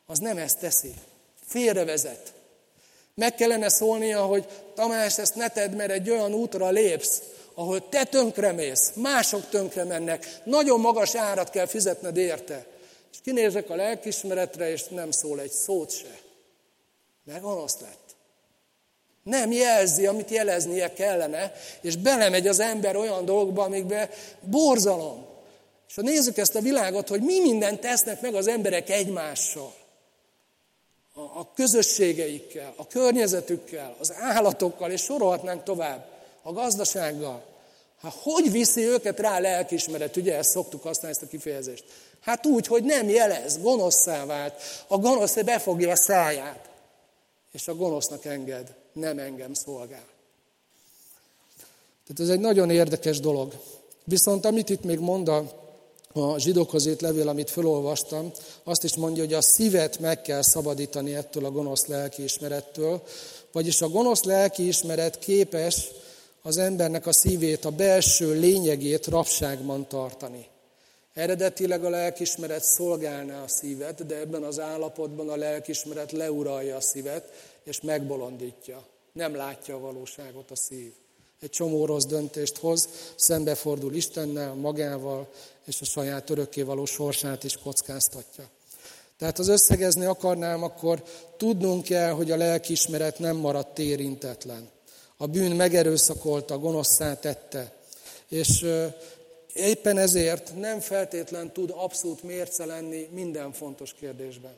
az 0.06 0.20
nem 0.20 0.38
ezt 0.38 0.60
teszi. 0.60 0.94
Félrevezet. 1.48 2.34
Meg 3.16 3.36
kellene 3.36 3.70
szólnia, 3.70 4.26
hogy 4.26 4.46
Tamás, 4.76 5.18
ezt 5.18 5.36
ne 5.36 5.48
tedd, 5.48 5.72
mert 5.72 5.92
egy 5.92 6.10
olyan 6.10 6.34
útra 6.34 6.70
lépsz, 6.70 7.22
ahol 7.54 7.90
te 7.90 8.04
tönkremész, 8.04 8.92
mások 8.96 9.50
tönkre 9.50 9.84
mennek, 9.84 10.28
nagyon 10.44 10.80
magas 10.80 11.16
árat 11.16 11.50
kell 11.50 11.66
fizetned 11.66 12.18
érte. 12.18 12.66
És 13.12 13.18
kinézek 13.24 13.70
a 13.70 13.76
lelkismeretre, 13.76 14.72
és 14.72 14.84
nem 14.88 15.12
szól 15.12 15.40
egy 15.40 15.52
szót 15.52 15.92
se. 15.92 16.20
Mert 17.24 17.42
gonosz 17.42 17.80
lett. 17.80 18.16
Nem 19.24 19.52
jelzi, 19.52 20.06
amit 20.06 20.30
jeleznie 20.30 20.94
kellene, 20.94 21.54
és 21.82 21.96
belemegy 21.96 22.48
az 22.48 22.60
ember 22.60 22.96
olyan 22.96 23.26
dolgokba, 23.26 23.64
amikbe 23.64 24.10
borzalom. 24.42 25.35
És 25.96 26.02
ha 26.02 26.08
nézzük 26.08 26.38
ezt 26.38 26.56
a 26.56 26.62
világot, 26.62 27.08
hogy 27.08 27.22
mi 27.22 27.40
mindent 27.40 27.80
tesznek 27.80 28.22
meg 28.22 28.36
az 28.36 28.48
emberek 28.48 28.90
egymással, 28.90 29.74
a, 31.14 31.20
a 31.20 31.52
közösségeikkel, 31.56 32.74
a 32.76 32.88
környezetükkel, 32.88 33.96
az 34.00 34.14
állatokkal, 34.14 34.92
és 34.92 35.02
sorolhatnánk 35.02 35.64
tovább, 35.64 36.06
a 36.42 36.54
gazdasággal. 36.54 37.44
Hát 38.02 38.14
hogy 38.22 38.52
viszi 38.52 38.82
őket 38.82 39.20
rá 39.20 39.38
a 39.38 39.40
lelkismeret? 39.40 40.16
Ugye 40.16 40.38
ezt 40.38 40.50
szoktuk 40.50 40.84
használni, 40.84 41.18
ezt 41.18 41.26
a 41.26 41.30
kifejezést. 41.30 41.84
Hát 42.20 42.46
úgy, 42.46 42.68
hogy 42.68 42.84
nem 42.84 43.10
jelez, 43.10 43.62
gonoszszá 43.62 44.26
vált. 44.26 44.54
A 44.88 44.98
gonosz 44.98 45.42
befogja 45.44 45.92
a 45.92 45.96
száját, 45.96 46.70
és 47.52 47.68
a 47.68 47.76
gonosznak 47.76 48.26
enged, 48.26 48.74
nem 48.94 49.20
engem 49.20 49.54
szolgál. 49.54 50.08
Tehát 52.08 52.20
ez 52.20 52.30
egy 52.30 52.40
nagyon 52.40 52.70
érdekes 52.70 53.20
dolog. 53.20 53.54
Viszont 54.04 54.46
amit 54.46 54.70
itt 54.70 54.84
még 54.84 55.00
mond 55.00 55.28
a 56.18 56.40
zsidókhoz 56.40 56.86
írt 56.86 57.02
levél, 57.02 57.28
amit 57.28 57.50
felolvastam, 57.50 58.32
azt 58.64 58.84
is 58.84 58.96
mondja, 58.96 59.24
hogy 59.24 59.34
a 59.34 59.42
szívet 59.42 60.00
meg 60.00 60.22
kell 60.22 60.42
szabadítani 60.42 61.16
ettől 61.16 61.46
a 61.46 61.52
gonosz 61.52 61.86
lelkiismerettől, 61.86 63.04
vagyis 63.52 63.82
a 63.82 63.90
gonosz 63.90 64.24
lelkiismeret 64.24 65.20
képes 65.20 65.88
az 66.42 66.58
embernek 66.58 67.08
a 67.08 67.14
szívét, 67.14 67.66
a 67.66 67.70
belső 67.70 68.40
lényegét 68.40 69.08
rabságban 69.08 69.88
tartani. 69.88 70.48
Eredetileg 71.14 71.86
a 71.86 71.90
lelkismeret 71.90 72.64
szolgálná 72.64 73.44
a 73.44 73.48
szívet, 73.48 74.06
de 74.06 74.16
ebben 74.16 74.44
az 74.44 74.60
állapotban 74.60 75.30
a 75.30 75.36
lelkismeret 75.36 76.12
leuralja 76.12 76.76
a 76.76 76.82
szívet, 76.82 77.32
és 77.64 77.82
megbolondítja. 77.82 78.84
Nem 79.14 79.36
látja 79.36 79.76
a 79.76 79.80
valóságot 79.80 80.52
a 80.52 80.56
szív 80.56 80.94
egy 81.42 81.50
csomó 81.50 81.86
rossz 81.86 82.06
döntést 82.06 82.58
hoz, 82.58 82.90
szembefordul 83.16 83.94
Istennel, 83.94 84.54
magával, 84.54 85.28
és 85.66 85.82
a 85.82 85.86
saját 85.86 86.30
örökkévaló 86.30 86.86
sorsát 86.86 87.44
is 87.44 87.58
kockáztatja. 87.58 88.50
Tehát 89.18 89.40
az 89.40 89.48
összegezni 89.48 90.06
akarnám, 90.06 90.64
akkor 90.64 91.04
tudnunk 91.38 91.84
kell, 91.84 92.12
hogy 92.12 92.32
a 92.32 92.38
lelkiismeret 92.38 93.20
nem 93.20 93.36
maradt 93.36 93.80
érintetlen. 93.80 94.70
A 95.18 95.28
bűn 95.28 95.52
megerőszakolta, 95.52 96.58
gonoszszá 96.58 97.20
tette. 97.20 97.74
És 98.28 98.66
éppen 99.54 99.98
ezért 99.98 100.56
nem 100.60 100.80
feltétlen 100.80 101.54
tud 101.54 101.74
abszolút 101.76 102.24
mérce 102.24 102.66
lenni 102.66 103.10
minden 103.12 103.54
fontos 103.54 103.94
kérdésben. 103.94 104.54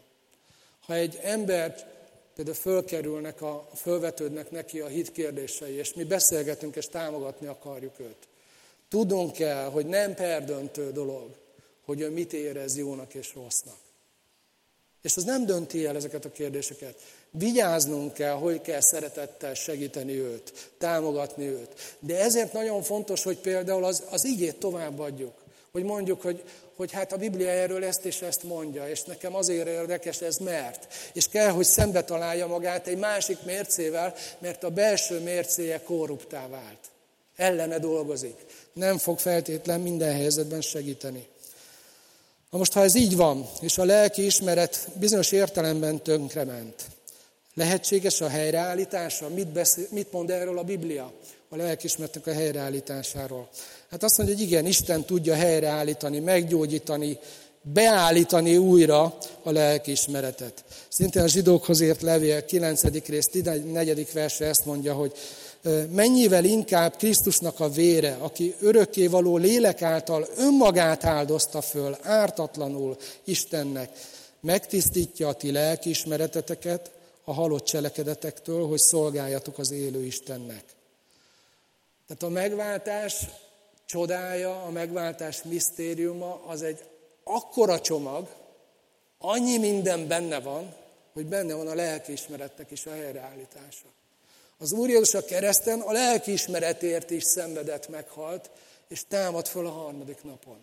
Ha 0.85 0.93
egy 0.93 1.19
ember 1.23 1.96
például 2.37 2.57
fölkerülnek, 2.57 3.41
a, 3.41 3.67
fölvetődnek 3.75 4.51
neki 4.51 4.79
a 4.79 4.87
hit 4.87 5.11
kérdései, 5.11 5.73
és 5.73 5.93
mi 5.93 6.03
beszélgetünk, 6.03 6.75
és 6.75 6.87
támogatni 6.87 7.47
akarjuk 7.47 7.99
őt. 7.99 8.27
Tudunk 8.89 9.33
kell, 9.33 9.69
hogy 9.69 9.85
nem 9.85 10.13
perdöntő 10.13 10.91
dolog, 10.91 11.29
hogy 11.85 12.01
ő 12.01 12.09
mit 12.09 12.33
érez 12.33 12.77
jónak 12.77 13.13
és 13.13 13.33
rossznak. 13.35 13.77
És 15.01 15.17
az 15.17 15.23
nem 15.23 15.45
dönti 15.45 15.85
el 15.85 15.95
ezeket 15.95 16.25
a 16.25 16.31
kérdéseket. 16.31 17.01
Vigyáznunk 17.31 18.13
kell, 18.13 18.33
hogy 18.33 18.61
kell 18.61 18.81
szeretettel 18.81 19.53
segíteni 19.53 20.19
őt, 20.19 20.71
támogatni 20.77 21.45
őt. 21.45 21.97
De 21.99 22.19
ezért 22.19 22.53
nagyon 22.53 22.83
fontos, 22.83 23.23
hogy 23.23 23.37
például 23.37 23.83
az, 23.83 24.03
az 24.09 24.25
igét 24.25 24.55
továbbadjuk. 24.55 25.33
Hogy 25.71 25.83
mondjuk, 25.83 26.21
hogy 26.21 26.43
hogy 26.77 26.91
hát 26.91 27.11
a 27.11 27.17
Biblia 27.17 27.49
erről 27.49 27.83
ezt 27.83 28.05
és 28.05 28.21
ezt 28.21 28.43
mondja, 28.43 28.89
és 28.89 29.03
nekem 29.03 29.35
azért 29.35 29.67
érdekes 29.67 30.21
ez 30.21 30.37
mert. 30.37 30.87
És 31.13 31.27
kell, 31.27 31.49
hogy 31.49 31.65
szembe 31.65 32.03
találja 32.03 32.47
magát 32.47 32.87
egy 32.87 32.97
másik 32.97 33.43
mércével, 33.43 34.13
mert 34.39 34.63
a 34.63 34.69
belső 34.69 35.19
mércéje 35.19 35.81
korruptá 35.83 36.47
vált. 36.47 36.79
Ellene 37.35 37.79
dolgozik. 37.79 38.35
Nem 38.73 38.97
fog 38.97 39.19
feltétlen 39.19 39.81
minden 39.81 40.13
helyzetben 40.13 40.61
segíteni. 40.61 41.27
Na 42.49 42.57
most, 42.57 42.73
ha 42.73 42.83
ez 42.83 42.95
így 42.95 43.15
van, 43.15 43.49
és 43.61 43.77
a 43.77 43.83
lelki 43.83 44.25
ismeret 44.25 44.87
bizonyos 44.93 45.31
értelemben 45.31 46.03
tönkrement, 46.03 46.85
lehetséges 47.53 48.21
a 48.21 48.27
helyreállítása? 48.27 49.29
Mit, 49.29 49.47
beszél, 49.47 49.87
mit 49.89 50.11
mond 50.11 50.29
erről 50.29 50.57
a 50.57 50.63
Biblia? 50.63 51.13
A 51.49 51.55
lelkismeretnek 51.55 52.27
a 52.27 52.33
helyreállításáról. 52.33 53.49
Hát 53.89 54.03
azt 54.03 54.17
mondja, 54.17 54.35
hogy 54.35 54.45
igen, 54.45 54.65
Isten 54.65 55.05
tudja 55.05 55.35
helyreállítani, 55.35 56.19
meggyógyítani, 56.19 57.19
beállítani 57.61 58.57
újra 58.57 59.17
a 59.43 59.51
lelkiismeretet. 59.51 60.63
Szintén 60.89 61.21
a 61.21 61.27
zsidókhoz 61.27 61.79
ért 61.79 62.01
levél 62.01 62.45
9. 62.45 63.05
rész 63.07 63.25
14. 63.25 64.07
verse 64.13 64.45
ezt 64.45 64.65
mondja, 64.65 64.93
hogy 64.93 65.13
mennyivel 65.91 66.43
inkább 66.43 66.95
Krisztusnak 66.95 67.59
a 67.59 67.69
vére, 67.69 68.17
aki 68.19 68.55
örökkévaló 68.59 69.37
lélek 69.37 69.81
által 69.81 70.27
önmagát 70.37 71.03
áldozta 71.03 71.61
föl, 71.61 71.97
ártatlanul 72.01 72.97
Istennek, 73.23 73.89
megtisztítja 74.39 75.27
a 75.27 75.33
ti 75.33 75.51
lelkiismereteteket 75.51 76.91
a 77.23 77.33
halott 77.33 77.65
cselekedetektől, 77.65 78.67
hogy 78.67 78.79
szolgáljatok 78.79 79.57
az 79.57 79.71
élő 79.71 80.03
Istennek. 80.03 80.63
Tehát 82.07 82.23
a 82.23 82.29
megváltás 82.29 83.13
csodája, 83.87 84.63
a 84.63 84.69
megváltás 84.69 85.43
misztériuma 85.43 86.41
az 86.45 86.61
egy 86.61 86.83
akkora 87.23 87.81
csomag, 87.81 88.27
annyi 89.19 89.57
minden 89.57 90.07
benne 90.07 90.39
van, 90.39 90.73
hogy 91.13 91.25
benne 91.25 91.53
van 91.53 91.67
a 91.67 91.75
lelkiismeretnek 91.75 92.71
is 92.71 92.85
a 92.85 92.91
helyreállítása. 92.91 93.85
Az 94.57 94.71
Úr 94.71 94.89
Jézus 94.89 95.13
a 95.13 95.25
kereszten 95.25 95.79
a 95.79 95.91
lelkiismeretért 95.91 97.09
is 97.09 97.23
szenvedett, 97.23 97.89
meghalt, 97.89 98.49
és 98.87 99.03
támad 99.07 99.47
föl 99.47 99.67
a 99.67 99.71
harmadik 99.71 100.23
napon. 100.23 100.57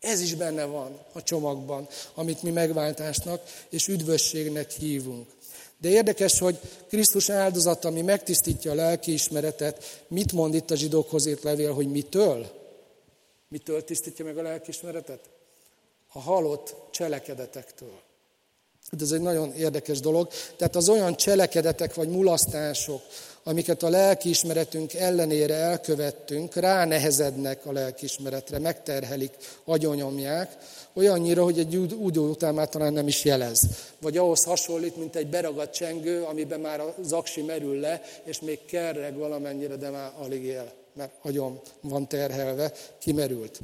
Ez 0.00 0.20
is 0.20 0.34
benne 0.34 0.64
van 0.64 0.98
a 1.12 1.22
csomagban, 1.22 1.88
amit 2.14 2.42
mi 2.42 2.50
megváltásnak 2.50 3.42
és 3.68 3.88
üdvösségnek 3.88 4.70
hívunk. 4.70 5.26
De 5.80 5.88
érdekes, 5.88 6.38
hogy 6.38 6.58
Krisztus 6.88 7.28
áldozata, 7.28 7.88
ami 7.88 8.02
megtisztítja 8.02 8.70
a 8.70 8.74
lelkiismeretet, 8.74 10.04
mit 10.08 10.32
mond 10.32 10.54
itt 10.54 10.70
a 10.70 10.76
zsidókhoz 10.76 11.28
levél, 11.42 11.72
hogy 11.72 11.90
mitől? 11.90 12.57
Mitől 13.48 13.84
tisztítja 13.84 14.24
meg 14.24 14.38
a 14.38 14.42
lelkiismeretet? 14.42 15.20
A 16.12 16.20
halott 16.20 16.74
cselekedetektől. 16.90 18.00
Hát 18.90 19.02
ez 19.02 19.12
egy 19.12 19.20
nagyon 19.20 19.52
érdekes 19.52 20.00
dolog. 20.00 20.28
Tehát 20.56 20.76
az 20.76 20.88
olyan 20.88 21.16
cselekedetek 21.16 21.94
vagy 21.94 22.08
mulasztások, 22.08 23.00
amiket 23.42 23.82
a 23.82 23.88
lelkiismeretünk 23.88 24.94
ellenére 24.94 25.54
elkövettünk, 25.54 26.54
ránehezednek 26.54 27.66
a 27.66 27.72
lelkiismeretre, 27.72 28.58
megterhelik, 28.58 29.32
agyonyomják, 29.64 30.56
olyannyira, 30.92 31.42
hogy 31.44 31.58
egy 31.58 31.76
údó 31.76 32.28
után 32.28 32.54
már 32.54 32.68
talán 32.68 32.92
nem 32.92 33.08
is 33.08 33.24
jelez. 33.24 33.62
Vagy 34.00 34.16
ahhoz 34.16 34.44
hasonlít, 34.44 34.96
mint 34.96 35.16
egy 35.16 35.26
beragadt 35.26 35.74
csengő, 35.74 36.22
amiben 36.22 36.60
már 36.60 36.80
a 36.80 36.94
zaksi 37.02 37.42
merül 37.42 37.80
le, 37.80 38.02
és 38.24 38.40
még 38.40 38.64
kerreg 38.64 39.16
valamennyire, 39.16 39.76
de 39.76 39.90
már 39.90 40.12
alig 40.18 40.44
él, 40.44 40.72
mert 40.98 41.12
agyom 41.22 41.60
van 41.80 42.08
terhelve, 42.08 42.72
kimerült. 42.98 43.60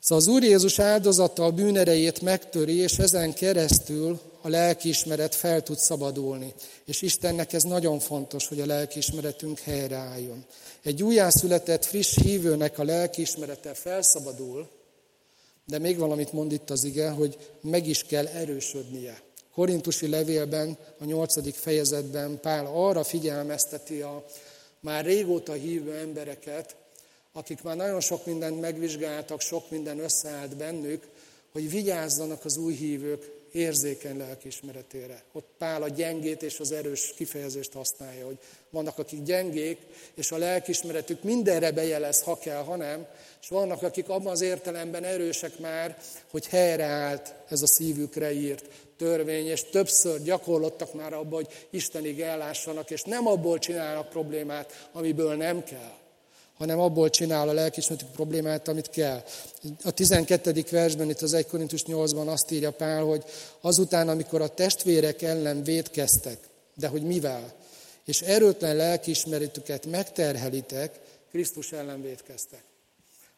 Szóval 0.00 0.18
az 0.18 0.26
Úr 0.26 0.42
Jézus 0.42 0.78
áldozata 0.78 1.44
a 1.44 1.50
bűnerejét 1.50 2.20
megtöri, 2.20 2.76
és 2.76 2.98
ezen 2.98 3.34
keresztül 3.34 4.20
a 4.40 4.48
lelkiismeret 4.48 5.34
fel 5.34 5.62
tud 5.62 5.78
szabadulni. 5.78 6.54
És 6.84 7.02
Istennek 7.02 7.52
ez 7.52 7.62
nagyon 7.62 7.98
fontos, 7.98 8.48
hogy 8.48 8.60
a 8.60 8.66
lelkiismeretünk 8.66 9.58
helyreálljon. 9.58 10.44
Egy 10.82 11.02
újjászületett, 11.02 11.84
friss 11.84 12.18
hívőnek 12.22 12.78
a 12.78 12.84
lelkiismerete 12.84 13.74
felszabadul, 13.74 14.68
de 15.66 15.78
még 15.78 15.98
valamit 15.98 16.32
mond 16.32 16.52
itt 16.52 16.70
az 16.70 16.84
ige, 16.84 17.10
hogy 17.10 17.36
meg 17.60 17.86
is 17.86 18.02
kell 18.02 18.26
erősödnie. 18.26 19.22
Korintusi 19.54 20.08
levélben, 20.08 20.78
a 20.98 21.04
nyolcadik 21.04 21.54
fejezetben 21.54 22.40
Pál 22.40 22.66
arra 22.66 23.04
figyelmezteti 23.04 24.00
a 24.00 24.24
már 24.82 25.04
régóta 25.04 25.52
hívő 25.52 25.96
embereket, 25.96 26.76
akik 27.32 27.62
már 27.62 27.76
nagyon 27.76 28.00
sok 28.00 28.26
mindent 28.26 28.60
megvizsgáltak, 28.60 29.40
sok 29.40 29.70
minden 29.70 29.98
összeállt 29.98 30.56
bennük, 30.56 31.06
hogy 31.52 31.70
vigyázzanak 31.70 32.44
az 32.44 32.56
új 32.56 32.74
hívők 32.74 33.30
érzékeny 33.52 34.16
lelkiismeretére. 34.16 35.22
Ott 35.32 35.48
Pál 35.58 35.82
a 35.82 35.88
gyengét 35.88 36.42
és 36.42 36.60
az 36.60 36.72
erős 36.72 37.12
kifejezést 37.16 37.72
használja, 37.72 38.26
hogy 38.26 38.38
vannak, 38.70 38.98
akik 38.98 39.22
gyengék, 39.22 39.78
és 40.14 40.32
a 40.32 40.36
lelkiismeretük 40.36 41.22
mindenre 41.22 41.72
bejelez, 41.72 42.22
ha 42.22 42.38
kell, 42.38 42.62
ha 42.62 42.76
nem, 42.76 43.06
és 43.42 43.48
vannak, 43.48 43.82
akik 43.82 44.08
abban 44.08 44.32
az 44.32 44.40
értelemben 44.40 45.04
erősek 45.04 45.58
már, 45.58 45.98
hogy 46.30 46.46
helyreállt 46.46 47.34
ez 47.48 47.62
a 47.62 47.66
szívükre 47.66 48.32
írt 48.32 48.64
törvény, 49.02 49.46
és 49.46 49.64
többször 49.70 50.22
gyakorlottak 50.22 50.94
már 50.94 51.12
abban, 51.12 51.32
hogy 51.32 51.48
Istenig 51.70 52.20
ellássanak, 52.20 52.90
és 52.90 53.02
nem 53.02 53.26
abból 53.26 53.58
csinálnak 53.58 54.08
problémát, 54.08 54.88
amiből 54.92 55.34
nem 55.34 55.64
kell 55.64 56.00
hanem 56.56 56.80
abból 56.80 57.10
csinál 57.10 57.48
a 57.48 57.52
lelkismeretük 57.52 58.10
problémát, 58.10 58.68
amit 58.68 58.90
kell. 58.90 59.22
A 59.84 59.90
12. 59.90 60.64
versben, 60.70 61.10
itt 61.10 61.20
az 61.20 61.32
1 61.32 61.46
Korintus 61.46 61.82
8-ban 61.86 62.26
azt 62.26 62.50
írja 62.50 62.70
Pál, 62.70 63.02
hogy 63.02 63.24
azután, 63.60 64.08
amikor 64.08 64.40
a 64.40 64.54
testvérek 64.54 65.22
ellen 65.22 65.62
védkeztek, 65.62 66.38
de 66.74 66.88
hogy 66.88 67.02
mivel, 67.02 67.52
és 68.04 68.20
erőtlen 68.20 68.76
lelkiismeretüket 68.76 69.86
megterhelitek, 69.86 71.00
Krisztus 71.30 71.72
ellen 71.72 72.02
védkeztek. 72.02 72.62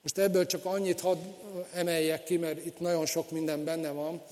Most 0.03 0.19
ebből 0.19 0.47
csak 0.47 0.65
annyit 0.65 1.01
hadd 1.01 1.19
emeljek 1.75 2.25
ki, 2.25 2.37
mert 2.37 2.67
itt 2.67 2.81
nagyon 2.81 3.07
sok 3.07 3.31
minden 3.31 3.65
benne 3.65 3.91
van, 3.91 4.23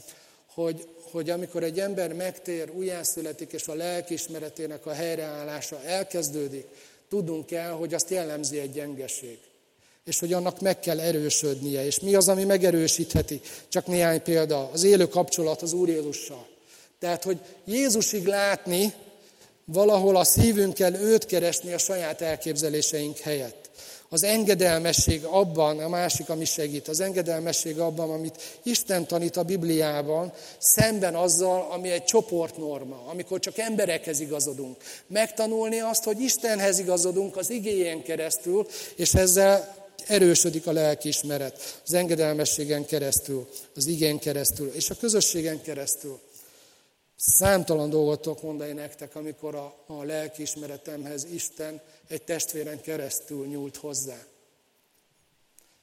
hogy, 0.54 0.88
hogy 1.12 1.30
amikor 1.30 1.62
egy 1.62 1.80
ember 1.80 2.12
megtér, 2.12 2.70
újjászületik, 2.70 3.52
és 3.52 3.68
a 3.68 3.74
lelkiismeretének 3.74 4.86
a 4.86 4.92
helyreállása 4.92 5.82
elkezdődik, 5.82 6.66
tudnunk 7.08 7.46
kell, 7.46 7.70
hogy 7.70 7.94
azt 7.94 8.10
jellemzi 8.10 8.58
egy 8.58 8.72
gyengeség. 8.72 9.38
És 10.04 10.18
hogy 10.18 10.32
annak 10.32 10.60
meg 10.60 10.80
kell 10.80 11.00
erősödnie. 11.00 11.84
És 11.84 12.00
mi 12.00 12.14
az, 12.14 12.28
ami 12.28 12.44
megerősítheti? 12.44 13.40
Csak 13.68 13.86
néhány 13.86 14.22
példa. 14.22 14.70
Az 14.72 14.82
élő 14.82 15.08
kapcsolat 15.08 15.62
az 15.62 15.72
Úr 15.72 15.88
Jézussal. 15.88 16.46
Tehát, 16.98 17.24
hogy 17.24 17.38
Jézusig 17.64 18.26
látni, 18.26 18.92
valahol 19.64 20.16
a 20.16 20.24
szívünkkel 20.24 20.94
őt 20.94 21.26
keresni 21.26 21.72
a 21.72 21.78
saját 21.78 22.20
elképzeléseink 22.20 23.18
helyett. 23.18 23.61
Az 24.12 24.22
engedelmesség 24.22 25.24
abban, 25.24 25.78
a 25.78 25.88
másik, 25.88 26.28
ami 26.28 26.44
segít, 26.44 26.88
az 26.88 27.00
engedelmesség 27.00 27.78
abban, 27.78 28.10
amit 28.10 28.58
Isten 28.62 29.06
tanít 29.06 29.36
a 29.36 29.42
Bibliában, 29.42 30.32
szemben 30.58 31.14
azzal, 31.14 31.68
ami 31.70 31.90
egy 31.90 32.04
csoportnorma, 32.04 33.02
amikor 33.06 33.40
csak 33.40 33.58
emberekhez 33.58 34.20
igazodunk. 34.20 34.76
Megtanulni 35.06 35.80
azt, 35.80 36.04
hogy 36.04 36.20
Istenhez 36.20 36.78
igazodunk 36.78 37.36
az 37.36 37.50
igényen 37.50 38.02
keresztül, 38.02 38.66
és 38.96 39.14
ezzel 39.14 39.74
erősödik 40.06 40.66
a 40.66 40.72
lelkiismeret, 40.72 41.80
az 41.86 41.92
engedelmességen 41.92 42.86
keresztül, 42.86 43.48
az 43.76 43.86
igén 43.86 44.18
keresztül, 44.18 44.72
és 44.74 44.90
a 44.90 44.94
közösségen 45.00 45.62
keresztül. 45.62 46.20
Számtalan 47.26 47.90
dolgot 47.90 48.20
tudok 48.20 48.42
mondani 48.42 48.72
nektek, 48.72 49.16
amikor 49.16 49.54
a, 49.54 49.74
a 49.86 50.02
lelkiismeretemhez 50.02 51.24
Isten 51.24 51.80
egy 52.08 52.22
testvéren 52.22 52.80
keresztül 52.80 53.46
nyúlt 53.46 53.76
hozzá. 53.76 54.24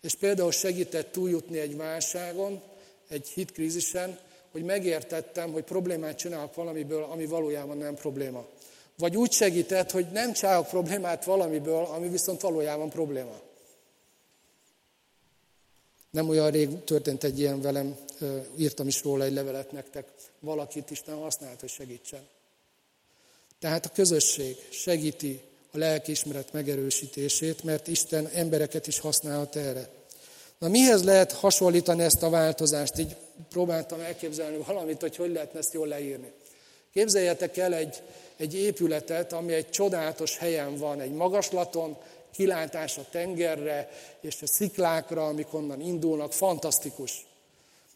És 0.02 0.16
például 0.16 0.52
segített 0.52 1.12
túljutni 1.12 1.60
egy 1.60 1.78
válságon, 1.78 2.62
egy 3.08 3.28
hitkrízisen, 3.28 4.20
hogy 4.52 4.64
megértettem, 4.64 5.52
hogy 5.52 5.64
problémát 5.64 6.18
csinálok 6.18 6.56
valamiből, 6.56 7.04
ami 7.04 7.26
valójában 7.26 7.78
nem 7.78 7.96
probléma. 7.96 8.46
Vagy 8.98 9.18
úgy 9.18 9.32
segített, 9.32 9.92
hogy 9.92 10.08
nem 10.12 10.34
csinálok 10.34 10.68
problémát 10.68 11.24
valamiből, 11.24 11.84
ami 11.84 12.10
viszont 12.10 12.42
valójában 12.42 12.90
probléma. 12.90 13.40
Nem 16.10 16.30
olyan 16.30 16.52
rég 16.52 16.84
történt 16.84 17.24
egy 17.24 17.40
ilyen 17.40 17.62
velem, 17.62 17.98
írtam 18.58 18.88
is 18.88 19.04
róla 19.04 19.24
egy 19.24 19.34
levelet 19.34 19.72
nektek. 19.72 20.08
Valakit 20.40 20.92
Isten 20.92 21.16
használt, 21.16 21.60
hogy 21.60 21.70
segítsen. 21.70 22.28
Tehát 23.60 23.86
a 23.86 23.90
közösség 23.90 24.58
segíti 24.70 25.42
a 25.72 25.78
lelkiismeret 25.78 26.54
megerősítését, 26.54 27.64
mert 27.64 27.88
Isten 27.88 28.28
embereket 28.28 28.88
is 28.88 29.00
használhat 29.00 29.56
erre. 29.56 29.90
Na 30.58 30.68
mihez 30.68 31.04
lehet 31.04 31.32
hasonlítani 31.32 32.04
ezt 32.04 32.24
a 32.24 32.30
változást? 32.30 32.98
Így 32.98 33.16
próbáltam 33.50 34.00
elképzelni 34.00 34.64
valamit, 34.66 35.02
hogy 35.02 35.16
hogy 35.16 35.32
lehetne 35.32 35.60
ezt 35.60 35.74
jól 35.74 35.88
leírni. 35.88 36.32
Képzeljetek 36.94 37.58
el 37.58 37.74
egy, 37.74 38.02
egy 38.38 38.56
épületet, 38.56 39.34
ami 39.34 39.54
egy 39.54 39.70
csodálatos 39.70 40.38
helyen 40.38 40.78
van, 40.78 41.02
egy 41.02 41.12
magaslaton, 41.12 41.98
kilátás 42.32 42.98
a 42.98 43.06
tengerre 43.12 43.90
és 44.22 44.42
a 44.42 44.48
sziklákra, 44.48 45.28
amik 45.28 45.54
onnan 45.54 45.82
indulnak, 45.82 46.34
fantasztikus. 46.34 47.26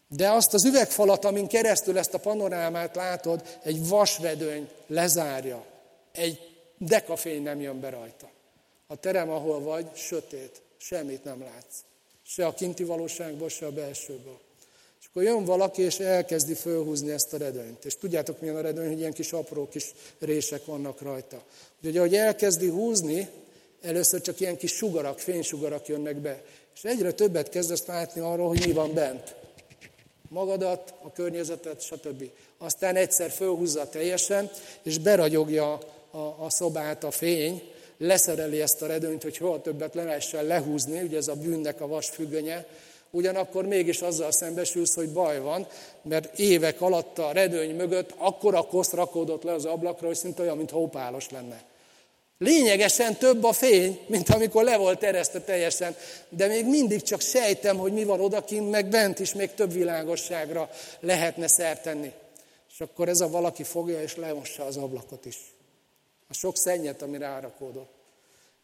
De 0.08 0.30
azt 0.30 0.54
az 0.54 0.64
üvegfalat, 0.64 1.24
amin 1.24 1.46
keresztül 1.46 1.98
ezt 1.98 2.14
a 2.14 2.18
panorámát 2.18 2.96
látod, 2.96 3.58
egy 3.62 3.88
vasredőny 3.88 4.68
lezárja. 4.86 5.64
Egy 6.12 6.38
dekafény 6.78 7.42
nem 7.42 7.60
jön 7.60 7.80
be 7.80 7.90
rajta. 7.90 8.30
A 8.86 8.96
terem, 8.96 9.30
ahol 9.30 9.60
vagy, 9.60 9.86
sötét, 9.94 10.62
semmit 10.76 11.24
nem 11.24 11.40
látsz. 11.40 11.76
Se 12.26 12.46
a 12.46 12.54
kinti 12.54 12.84
valóságból, 12.84 13.48
se 13.48 13.66
a 13.66 13.70
belsőből. 13.70 14.40
És 15.00 15.06
akkor 15.10 15.22
jön 15.22 15.44
valaki, 15.44 15.82
és 15.82 15.98
elkezdi 15.98 16.54
fölhúzni 16.54 17.10
ezt 17.10 17.32
a 17.32 17.36
redőnyt. 17.36 17.84
És 17.84 17.96
tudjátok, 17.96 18.40
milyen 18.40 18.56
a 18.56 18.60
redőny, 18.60 18.88
hogy 18.88 18.98
ilyen 18.98 19.12
kis 19.12 19.32
apró 19.32 19.68
kis 19.68 19.94
rések 20.18 20.64
vannak 20.64 21.00
rajta. 21.00 21.42
Úgyhogy 21.76 21.96
ahogy 21.96 22.14
elkezdi 22.14 22.68
húzni, 22.68 23.28
először 23.82 24.20
csak 24.20 24.40
ilyen 24.40 24.56
kis 24.56 24.72
sugarak, 24.72 25.18
fénysugarak 25.18 25.86
jönnek 25.86 26.16
be. 26.16 26.42
És 26.74 26.84
egyre 26.84 27.12
többet 27.12 27.48
kezdesz 27.48 27.86
látni 27.86 28.20
arról, 28.20 28.48
hogy 28.48 28.66
mi 28.66 28.72
van 28.72 28.94
bent. 28.94 29.34
Magadat, 30.34 30.94
a 31.02 31.12
környezetet, 31.12 31.82
stb. 31.82 32.30
Aztán 32.58 32.96
egyszer 32.96 33.30
fölhúzza 33.30 33.88
teljesen, 33.88 34.50
és 34.82 34.98
beragyogja 34.98 35.72
a, 36.10 36.18
a 36.18 36.46
szobát 36.50 37.04
a 37.04 37.10
fény, 37.10 37.62
leszereli 37.98 38.60
ezt 38.60 38.82
a 38.82 38.86
redőnyt, 38.86 39.22
hogy 39.22 39.36
hol 39.36 39.62
többet 39.62 39.94
le 39.94 40.04
lehessen 40.04 40.44
lehúzni, 40.44 41.00
ugye 41.00 41.16
ez 41.16 41.28
a 41.28 41.34
bűnnek 41.34 41.80
a 41.80 41.86
vasfüggönye, 41.86 42.66
ugyanakkor 43.10 43.66
mégis 43.66 44.00
azzal 44.00 44.30
szembesülsz, 44.30 44.94
hogy 44.94 45.08
baj 45.08 45.40
van, 45.40 45.66
mert 46.02 46.38
évek 46.38 46.80
alatt 46.80 47.18
a 47.18 47.32
redőny 47.32 47.74
mögött 47.74 48.14
akkora 48.16 48.62
kosz 48.62 48.92
rakódott 48.92 49.42
le 49.42 49.52
az 49.52 49.64
ablakra, 49.64 50.06
hogy 50.06 50.16
szinte 50.16 50.42
olyan, 50.42 50.56
mint 50.56 50.70
hópálos 50.70 51.30
lenne. 51.30 51.62
Lényegesen 52.38 53.16
több 53.16 53.44
a 53.44 53.52
fény, 53.52 54.00
mint 54.06 54.28
amikor 54.28 54.64
le 54.64 54.76
volt 54.76 55.02
eresztve 55.02 55.40
teljesen, 55.40 55.96
de 56.28 56.46
még 56.46 56.66
mindig 56.66 57.02
csak 57.02 57.20
sejtem, 57.20 57.76
hogy 57.76 57.92
mi 57.92 58.04
van 58.04 58.20
odakint, 58.20 58.70
meg 58.70 58.88
bent 58.88 59.18
is 59.18 59.34
még 59.34 59.54
több 59.54 59.72
világosságra 59.72 60.70
lehetne 61.00 61.46
szertenni. 61.46 62.12
És 62.72 62.80
akkor 62.80 63.08
ez 63.08 63.20
a 63.20 63.28
valaki 63.28 63.62
fogja 63.62 64.02
és 64.02 64.16
lemossa 64.16 64.64
az 64.64 64.76
ablakot 64.76 65.24
is. 65.24 65.36
A 66.28 66.34
sok 66.34 66.56
szennyet, 66.56 67.02
ami 67.02 67.18
rárakódott. 67.18 67.92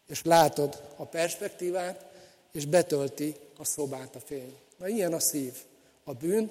És 0.08 0.22
látod 0.24 0.82
a 0.96 1.04
perspektívát, 1.04 2.04
és 2.52 2.64
betölti 2.64 3.34
a 3.56 3.64
szobát 3.64 4.14
a 4.14 4.20
fény. 4.20 4.54
Na 4.76 4.88
ilyen 4.88 5.12
a 5.12 5.20
szív. 5.20 5.52
A 6.04 6.12
bűn 6.12 6.50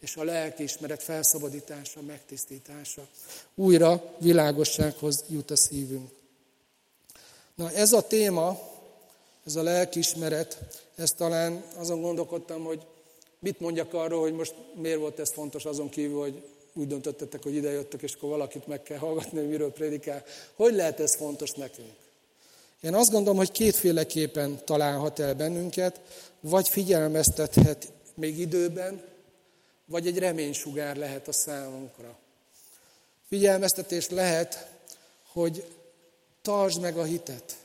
és 0.00 0.16
a 0.16 0.24
lelkiismeret 0.24 1.02
felszabadítása, 1.02 2.02
megtisztítása. 2.02 3.06
Újra 3.54 4.14
világossághoz 4.18 5.24
jut 5.28 5.50
a 5.50 5.56
szívünk. 5.56 6.15
Na 7.56 7.70
ez 7.72 7.92
a 7.92 8.06
téma, 8.06 8.58
ez 9.46 9.56
a 9.56 9.62
lelkiismeret, 9.62 10.58
ez 10.94 11.12
talán 11.12 11.64
azon 11.76 12.00
gondolkodtam, 12.00 12.64
hogy 12.64 12.86
mit 13.38 13.60
mondjak 13.60 13.94
arról, 13.94 14.20
hogy 14.20 14.32
most 14.32 14.54
miért 14.74 14.98
volt 14.98 15.18
ez 15.18 15.32
fontos 15.32 15.64
azon 15.64 15.88
kívül, 15.88 16.20
hogy 16.20 16.42
úgy 16.72 16.86
döntöttetek, 16.86 17.42
hogy 17.42 17.54
idejöttek, 17.54 18.02
és 18.02 18.14
akkor 18.14 18.28
valakit 18.28 18.66
meg 18.66 18.82
kell 18.82 18.98
hallgatni, 18.98 19.38
hogy 19.38 19.48
miről 19.48 19.72
prédikál. 19.72 20.24
Hogy 20.54 20.74
lehet 20.74 21.00
ez 21.00 21.16
fontos 21.16 21.52
nekünk? 21.52 21.92
Én 22.80 22.94
azt 22.94 23.10
gondolom, 23.10 23.36
hogy 23.36 23.50
kétféleképpen 23.50 24.64
találhat 24.64 25.18
el 25.18 25.34
bennünket, 25.34 26.00
vagy 26.40 26.68
figyelmeztethet 26.68 27.92
még 28.14 28.38
időben, 28.38 29.02
vagy 29.84 30.06
egy 30.06 30.18
reménysugár 30.18 30.96
lehet 30.96 31.28
a 31.28 31.32
számunkra. 31.32 32.18
Figyelmeztetés 33.28 34.08
lehet, 34.08 34.68
hogy 35.32 35.64
tartsd 36.46 36.80
meg 36.80 36.98
a 36.98 37.04
hitet, 37.04 37.56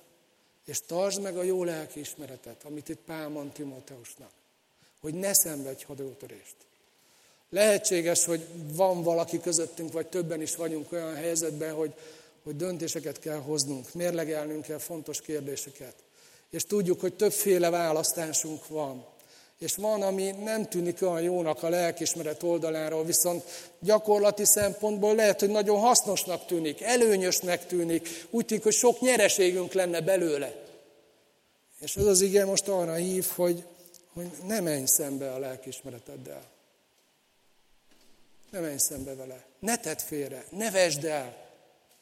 és 0.66 0.80
tartsd 0.86 1.22
meg 1.22 1.38
a 1.38 1.44
jó 1.44 1.64
lelkiismeretet, 1.64 2.64
amit 2.64 2.90
itt 2.90 3.00
Pál 3.06 3.30
mond 3.30 3.52
Timóteusnak, 3.52 4.32
hogy 5.00 5.14
ne 5.14 5.34
szenvedj 5.34 5.84
hadótörést. 5.84 6.56
Lehetséges, 7.50 8.26
hogy 8.26 8.48
van 8.74 9.04
valaki 9.04 9.40
közöttünk, 9.40 9.92
vagy 9.92 10.08
többen 10.08 10.42
is 10.42 10.56
vagyunk 10.56 10.92
olyan 10.92 11.16
helyzetben, 11.16 11.74
hogy, 11.74 11.94
hogy 12.44 12.56
döntéseket 12.56 13.20
kell 13.20 13.40
hoznunk, 13.40 13.94
mérlegelnünk 13.94 14.64
kell 14.64 14.78
fontos 14.78 15.22
kérdéseket. 15.22 15.96
És 16.50 16.64
tudjuk, 16.64 17.00
hogy 17.00 17.14
többféle 17.14 17.70
választásunk 17.70 18.68
van. 18.68 19.06
És 19.62 19.76
van, 19.76 20.02
ami 20.02 20.32
nem 20.32 20.66
tűnik 20.66 21.02
olyan 21.02 21.22
jónak 21.22 21.64
a 21.64 21.70
lelkismeret 21.70 22.44
oldaláról, 22.44 23.06
viszont 23.06 23.44
gyakorlati 23.80 24.46
szempontból 24.46 25.16
lehet, 25.16 25.40
hogy 25.40 25.50
nagyon 25.50 25.80
hasznosnak 25.80 26.46
tűnik, 26.46 26.82
előnyösnek 26.82 27.66
tűnik, 27.66 28.26
úgy 28.30 28.46
tűnik, 28.46 28.64
hogy 28.64 28.74
sok 28.74 29.00
nyereségünk 29.00 29.74
lenne 29.74 30.02
belőle. 30.02 30.56
És 31.80 31.96
ez 31.96 32.06
az 32.06 32.22
igen 32.22 32.48
most 32.48 32.68
arra 32.68 32.94
hív, 32.94 33.28
hogy, 33.36 33.64
hogy 34.14 34.32
ne 34.48 34.60
menj 34.60 34.86
szembe 34.86 35.34
a 35.34 35.40
lelkismereteddel. 35.40 36.44
Ne 38.50 38.60
menj 38.60 38.78
szembe 38.78 39.16
vele. 39.16 39.46
Ne 39.60 39.78
tedd 39.78 39.98
félre, 39.98 40.46
ne 40.50 40.72
vesd 40.72 41.06
el. 41.06 41.51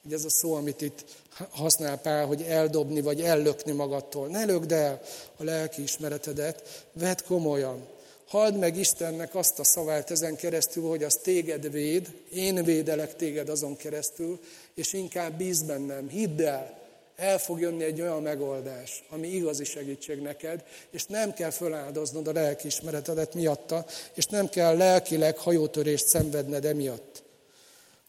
Ugye 0.06 0.16
ez 0.16 0.26
a 0.26 0.30
szó, 0.30 0.54
amit 0.54 0.82
itt 0.82 1.06
használ 1.50 1.97
Pál, 1.97 2.26
hogy 2.26 2.41
eldobni 2.41 3.02
vagy 3.02 3.22
ellökni 3.22 3.72
magadtól. 3.72 4.28
Ne 4.28 4.45
lökd 4.45 4.72
el 4.72 5.02
a 5.38 5.43
lelki 5.43 5.82
ismeretedet, 5.82 6.88
vedd 6.93 7.18
komolyan. 7.28 7.88
Halld 8.28 8.58
meg 8.58 8.78
Istennek 8.78 9.36
azt 9.36 9.60
a 9.60 9.64
szavát 9.64 10.12
ezen 10.12 10.36
keresztül, 10.36 10.88
hogy 10.88 11.04
az 11.04 11.16
téged 11.16 11.72
véd, 11.72 12.14
én 12.34 12.64
védelek 12.64 13.16
téged 13.16 13.50
azon 13.50 13.76
keresztül, 13.76 14.39
és 14.76 14.93
inkább 14.93 15.38
bíz 15.38 15.62
bennem, 15.62 16.10
hidd 16.10 16.41
el, 16.41 16.80
el 17.16 17.38
fog 17.38 17.60
jönni 17.60 17.84
egy 17.84 18.02
olyan 18.02 18.22
megoldás, 18.22 19.04
ami 19.10 19.28
igazi 19.28 19.64
segítség 19.64 20.22
neked, 20.22 20.64
és 20.89 21.06
nem 21.06 21.34
kell 21.34 21.50
föláldoznod 21.50 22.28
a 22.28 22.32
lelkiismeretedet 22.32 23.34
miatta, 23.34 23.86
és 24.14 24.26
nem 24.26 24.50
kell 24.50 24.78
lelkileg 24.78 25.38
hajótörést 25.38 26.08
szenvedned 26.08 26.66
emiatt. 26.66 27.24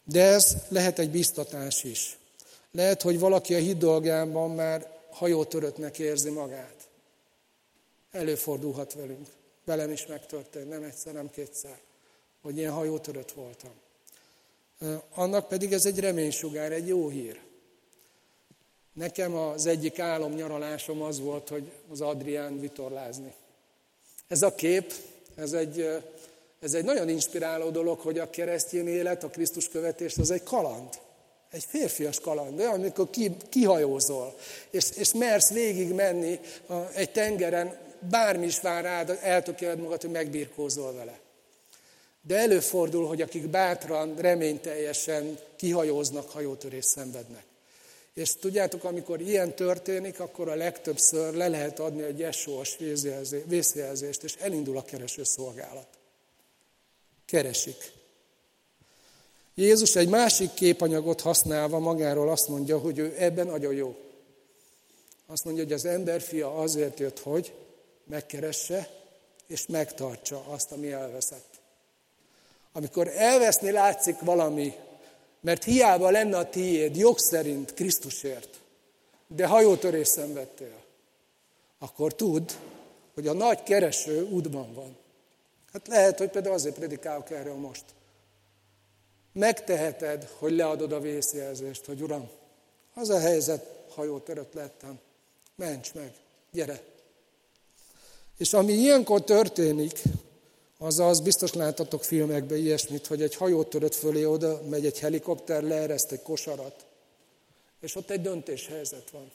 De 0.03 0.23
ez 0.23 0.55
lehet 0.67 0.99
egy 0.99 1.09
biztatás 1.09 1.83
is. 1.83 2.17
Lehet, 2.71 3.01
hogy 3.01 3.19
valaki 3.19 3.55
a 3.55 3.57
hit 3.57 3.77
dolgában 3.77 4.51
már 4.51 4.99
hajótöröttnek 5.09 5.99
érzi 5.99 6.29
magát. 6.29 6.75
Előfordulhat 8.11 8.93
velünk. 8.93 9.27
Velem 9.63 9.91
is 9.91 10.05
megtörtént, 10.05 10.69
nem 10.69 10.83
egyszer, 10.83 11.13
nem 11.13 11.29
kétszer, 11.29 11.79
hogy 12.41 12.57
ilyen 12.57 12.71
hajótörött 12.71 13.31
voltam. 13.31 13.71
Annak 15.13 15.47
pedig 15.47 15.73
ez 15.73 15.85
egy 15.85 15.99
reménysugár, 15.99 16.71
egy 16.71 16.87
jó 16.87 17.09
hír. 17.09 17.39
Nekem 18.93 19.35
az 19.35 19.65
egyik 19.65 19.99
álom 19.99 20.33
nyaralásom 20.33 21.01
az 21.01 21.19
volt, 21.19 21.49
hogy 21.49 21.71
az 21.91 22.01
Adrián 22.01 22.59
vitorlázni. 22.59 23.33
Ez 24.27 24.41
a 24.41 24.55
kép, 24.55 24.93
ez 25.35 25.53
egy, 25.53 26.03
ez 26.61 26.73
egy 26.73 26.83
nagyon 26.83 27.09
inspiráló 27.09 27.69
dolog, 27.69 27.99
hogy 27.99 28.19
a 28.19 28.29
keresztény 28.29 28.87
élet, 28.87 29.23
a 29.23 29.29
Krisztus 29.29 29.69
követés, 29.69 30.17
az 30.17 30.31
egy 30.31 30.43
kaland. 30.43 30.89
Egy 31.51 31.63
férfias 31.63 32.19
kaland, 32.19 32.59
olyan, 32.59 32.73
amikor 32.73 33.09
ki, 33.09 33.31
kihajózol, 33.49 34.35
és, 34.69 34.85
és 34.95 35.13
mersz 35.13 35.51
végig 35.51 35.93
menni 35.93 36.39
a, 36.67 36.73
egy 36.93 37.11
tengeren, 37.11 37.77
bármi 38.09 38.45
is 38.45 38.59
vár 38.59 38.83
rád, 38.83 39.19
eltökéled 39.21 39.79
magad, 39.79 40.01
hogy 40.01 40.09
megbirkózol 40.09 40.93
vele. 40.93 41.19
De 42.21 42.37
előfordul, 42.37 43.07
hogy 43.07 43.21
akik 43.21 43.47
bátran, 43.47 44.15
reményteljesen 44.15 45.37
kihajóznak, 45.55 46.29
hajótörés 46.29 46.85
szenvednek. 46.85 47.43
És 48.13 48.35
tudjátok, 48.35 48.83
amikor 48.83 49.21
ilyen 49.21 49.55
történik, 49.55 50.19
akkor 50.19 50.49
a 50.49 50.55
legtöbbször 50.55 51.33
le 51.33 51.47
lehet 51.47 51.79
adni 51.79 52.03
egy 52.03 52.33
SOS 52.33 52.77
vészjelzést, 53.45 54.23
és 54.23 54.35
elindul 54.39 54.77
a 54.77 54.83
kereső 54.83 55.23
szolgálat. 55.23 55.90
Keresik. 57.31 57.91
Jézus 59.55 59.95
egy 59.95 60.09
másik 60.09 60.53
képanyagot 60.53 61.21
használva 61.21 61.79
magáról 61.79 62.29
azt 62.29 62.47
mondja, 62.47 62.79
hogy 62.79 62.97
ő 62.97 63.15
ebben 63.17 63.47
nagyon 63.47 63.73
jó. 63.73 63.95
Azt 65.25 65.43
mondja, 65.43 65.63
hogy 65.63 65.73
az 65.73 65.85
emberfia 65.85 66.55
azért 66.55 66.99
jött, 66.99 67.19
hogy 67.19 67.53
megkeresse 68.03 68.89
és 69.47 69.65
megtartsa 69.67 70.43
azt, 70.47 70.71
ami 70.71 70.91
elveszett. 70.91 71.59
Amikor 72.71 73.07
elveszni 73.07 73.71
látszik 73.71 74.19
valami, 74.19 74.73
mert 75.39 75.63
hiába 75.63 76.09
lenne 76.09 76.37
a 76.37 76.49
tiéd 76.49 76.95
jog 76.95 77.19
szerint 77.19 77.73
Krisztusért, 77.73 78.59
de 79.27 79.45
hajótörés 79.47 80.07
szenvedtél, 80.07 80.83
akkor 81.79 82.15
tudd, 82.15 82.51
hogy 83.13 83.27
a 83.27 83.33
nagy 83.33 83.63
kereső 83.63 84.27
útban 84.31 84.73
van. 84.73 85.00
Hát 85.73 85.87
lehet, 85.87 86.17
hogy 86.17 86.29
például 86.29 86.55
azért 86.55 86.75
predikálok 86.75 87.29
erről 87.29 87.55
most. 87.55 87.83
Megteheted, 89.33 90.29
hogy 90.37 90.51
leadod 90.51 90.91
a 90.91 90.99
vészjelzést, 90.99 91.85
hogy 91.85 92.01
Uram, 92.01 92.29
az 92.93 93.09
a 93.09 93.19
helyzet, 93.19 93.65
hajótörött 93.89 94.53
lettem, 94.53 94.99
ments 95.55 95.93
meg, 95.93 96.13
gyere. 96.51 96.81
És 98.37 98.53
ami 98.53 98.73
ilyenkor 98.73 99.23
történik, 99.23 100.01
Azaz 100.83 101.19
biztos 101.19 101.53
láttatok 101.53 102.03
filmekben 102.03 102.57
ilyesmit, 102.57 103.07
hogy 103.07 103.21
egy 103.21 103.35
hajó 103.35 103.63
törött 103.63 103.95
fölé 103.95 104.23
oda, 104.23 104.61
megy 104.69 104.85
egy 104.85 104.99
helikopter, 104.99 105.63
leereszt 105.63 106.11
egy 106.11 106.21
kosarat, 106.21 106.85
és 107.79 107.95
ott 107.95 108.09
egy 108.09 108.21
döntéshelyzet 108.21 109.09
van. 109.09 109.31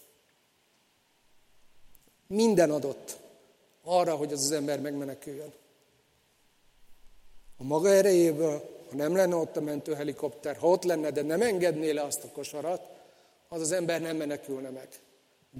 Minden 2.27 2.71
adott 2.71 3.17
arra, 3.83 4.15
hogy 4.15 4.33
az 4.33 4.45
az 4.45 4.51
ember 4.51 4.81
megmeneküljön. 4.81 5.53
A 7.59 7.65
maga 7.65 7.89
erejéből, 7.89 8.77
ha 8.91 8.97
nem 8.97 9.17
lenne 9.17 9.35
ott 9.35 9.57
a 9.57 9.61
mentőhelikopter, 9.61 10.57
ha 10.57 10.69
ott 10.69 10.85
lenne, 10.85 11.11
de 11.11 11.23
nem 11.23 11.43
engedné 11.43 11.91
le 11.91 12.03
azt 12.03 12.25
a 12.25 12.29
kosarat, 12.33 12.81
az 13.49 13.61
az 13.61 13.73
ember 13.73 14.01
nem 14.01 14.17
menekülne 14.17 14.69
meg. 14.71 14.89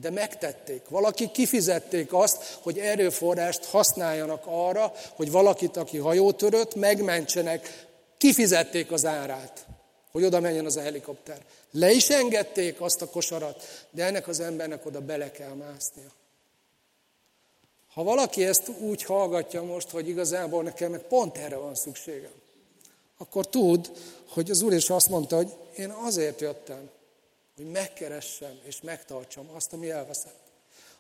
De 0.01 0.11
megtették. 0.11 0.89
Valaki 0.89 1.31
kifizették 1.31 2.13
azt, 2.13 2.59
hogy 2.63 2.79
erőforrást 2.79 3.65
használjanak 3.65 4.43
arra, 4.47 4.93
hogy 5.15 5.31
valakit, 5.31 5.77
aki 5.77 5.99
hajótörött, 5.99 6.75
megmentsenek. 6.75 7.87
Kifizették 8.17 8.93
az 8.93 9.05
árát, 9.05 9.67
hogy 10.13 10.25
oda 10.25 10.41
menjen 10.41 10.65
az 10.65 10.77
a 10.77 10.81
helikopter. 10.81 11.39
Le 11.71 11.91
is 11.91 12.11
engedték 12.11 12.81
azt 12.81 13.03
a 13.03 13.09
kosarat, 13.09 13.63
de 13.91 14.05
ennek 14.05 14.29
az 14.29 14.41
embernek 14.41 14.87
oda 14.87 15.01
bele 15.01 15.31
kell 15.31 15.55
másznia. 15.55 16.11
Ha 17.97 18.03
valaki 18.03 18.45
ezt 18.45 18.69
úgy 18.69 19.03
hallgatja 19.03 19.63
most, 19.63 19.91
hogy 19.91 20.09
igazából 20.09 20.63
nekem 20.63 20.91
meg 20.91 21.01
pont 21.01 21.37
erre 21.37 21.57
van 21.57 21.75
szükségem, 21.75 22.33
akkor 23.19 23.49
tud, 23.49 23.91
hogy 24.29 24.51
az 24.51 24.63
Úr 24.63 24.73
is 24.73 24.91
azt 24.91 25.09
mondta, 25.09 25.37
hogy 25.37 25.53
én 25.77 25.91
azért 25.91 26.41
jöttem, 26.41 26.91
hogy 27.57 27.71
megkeressem 27.71 28.59
és 28.63 28.81
megtartsam 28.81 29.49
azt, 29.55 29.73
ami 29.73 29.91
elveszett. 29.91 30.41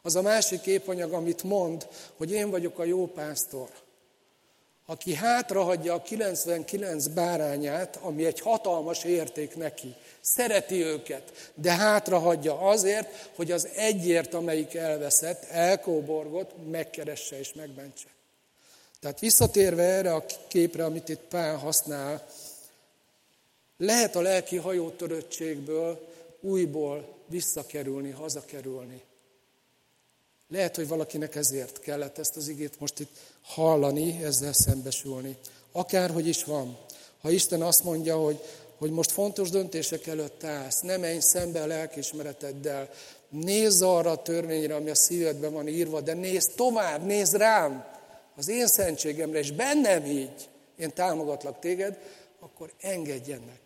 Az 0.02 0.16
a 0.16 0.22
másik 0.22 0.60
képanyag, 0.60 1.12
amit 1.12 1.42
mond, 1.42 1.88
hogy 2.16 2.30
én 2.30 2.50
vagyok 2.50 2.78
a 2.78 2.84
jó 2.84 3.06
pásztor, 3.06 3.68
aki 4.86 5.14
hátrahagyja 5.14 5.94
a 5.94 6.02
99 6.02 7.06
bárányát, 7.06 7.96
ami 7.96 8.24
egy 8.24 8.40
hatalmas 8.40 9.04
érték 9.04 9.56
neki. 9.56 9.94
Szereti 10.20 10.82
őket, 10.82 11.52
de 11.54 11.72
hátrahagyja 11.72 12.60
azért, 12.60 13.30
hogy 13.34 13.50
az 13.50 13.68
egyért, 13.74 14.34
amelyik 14.34 14.74
elveszett, 14.74 15.44
elkóborgott, 15.44 16.50
megkeresse 16.70 17.38
és 17.38 17.52
megmentse. 17.52 18.06
Tehát 19.00 19.20
visszatérve 19.20 19.82
erre 19.82 20.14
a 20.14 20.24
képre, 20.48 20.84
amit 20.84 21.08
itt 21.08 21.20
Pál 21.28 21.56
használ, 21.56 22.26
lehet 23.76 24.16
a 24.16 24.20
lelki 24.20 24.56
hajótöröttségből 24.56 26.08
újból 26.40 27.14
visszakerülni, 27.26 28.10
hazakerülni. 28.10 29.02
Lehet, 30.48 30.76
hogy 30.76 30.88
valakinek 30.88 31.34
ezért 31.34 31.80
kellett 31.80 32.18
ezt 32.18 32.36
az 32.36 32.48
igét 32.48 32.80
most 32.80 33.00
itt 33.00 33.16
hallani, 33.46 34.24
ezzel 34.24 34.52
szembesülni. 34.52 35.36
Akárhogy 35.72 36.26
is 36.26 36.44
van. 36.44 36.78
Ha 37.20 37.30
Isten 37.30 37.62
azt 37.62 37.84
mondja, 37.84 38.16
hogy, 38.16 38.40
hogy 38.78 38.90
most 38.90 39.10
fontos 39.10 39.50
döntések 39.50 40.06
előtt 40.06 40.44
állsz, 40.44 40.80
ne 40.80 40.96
menj 40.96 41.18
szembe 41.18 41.62
a 41.62 41.66
lelkismereteddel, 41.66 42.90
nézz 43.28 43.82
arra 43.82 44.10
a 44.10 44.22
törvényre, 44.22 44.74
ami 44.74 44.90
a 44.90 44.94
szívedben 44.94 45.52
van 45.52 45.68
írva, 45.68 46.00
de 46.00 46.14
nézz 46.14 46.46
tovább, 46.54 47.04
nézz 47.04 47.34
rám, 47.34 47.84
az 48.36 48.48
én 48.48 48.66
szentségemre, 48.66 49.38
és 49.38 49.50
bennem 49.50 50.04
így, 50.04 50.48
én 50.76 50.92
támogatlak 50.92 51.58
téged, 51.58 51.98
akkor 52.40 52.72
engedj 52.80 53.32
ennek. 53.32 53.60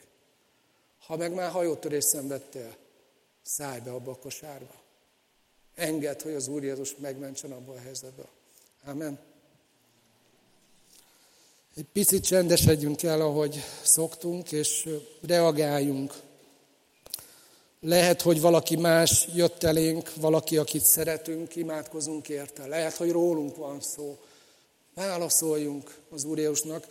Ha 1.06 1.16
meg 1.16 1.34
már 1.34 1.50
hajótörés 1.50 2.04
szenvedtél, 2.04 2.76
szállj 3.42 3.80
be 3.80 3.90
abba 3.90 4.10
a 4.10 4.18
kosárba. 4.18 4.74
Engedd, 5.74 6.22
hogy 6.22 6.34
az 6.34 6.48
Úr 6.48 6.62
Jézus 6.62 6.96
megmentsen 6.96 7.52
abba 7.52 7.72
a 7.72 7.80
helyzetből. 7.80 8.28
Amen. 8.84 9.29
Egy 11.76 11.86
picit 11.92 12.24
csendesedjünk 12.24 13.02
el, 13.02 13.20
ahogy 13.20 13.62
szoktunk, 13.82 14.52
és 14.52 14.88
reagáljunk. 15.26 16.14
Lehet, 17.80 18.22
hogy 18.22 18.40
valaki 18.40 18.76
más 18.76 19.28
jött 19.34 19.62
elénk, 19.62 20.12
valaki, 20.14 20.56
akit 20.56 20.84
szeretünk, 20.84 21.56
imádkozunk 21.56 22.28
érte. 22.28 22.66
Lehet, 22.66 22.94
hogy 22.94 23.10
rólunk 23.10 23.56
van 23.56 23.80
szó. 23.80 24.18
Válaszoljunk 24.94 25.98
az 26.10 26.24
Úr 26.24 26.38
Jézusnak, 26.38 26.86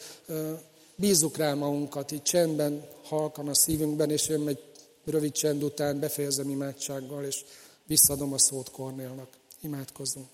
bízzuk 0.96 1.38
rá 1.38 1.54
magunkat, 1.54 2.12
így 2.12 2.22
csendben, 2.22 2.88
halkan 3.04 3.48
a 3.48 3.54
szívünkben, 3.54 4.12
és 4.12 4.28
én 4.28 4.48
egy 4.48 4.64
rövid 5.06 5.32
csend 5.32 5.64
után 5.64 6.00
befejezem 6.00 6.50
imádsággal, 6.50 7.24
és 7.24 7.44
visszadom 7.86 8.34
a 8.34 8.38
szót 8.38 8.72
Kornélnak. 8.72 9.30
Imádkozzunk. 9.62 10.28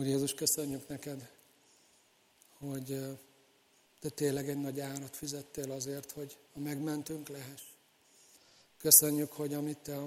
Úr 0.00 0.06
Jézus, 0.06 0.34
köszönjük 0.34 0.88
neked, 0.88 1.30
hogy 2.58 3.00
te 3.98 4.08
tényleg 4.08 4.48
egy 4.48 4.60
nagy 4.60 4.80
árat 4.80 5.16
fizettél 5.16 5.70
azért, 5.70 6.10
hogy 6.10 6.36
a 6.54 6.58
megmentünk 6.58 7.28
lehess. 7.28 7.62
Köszönjük, 8.78 9.32
hogy 9.32 9.54
amit 9.54 9.78
te 9.78 9.96
a, 9.96 10.04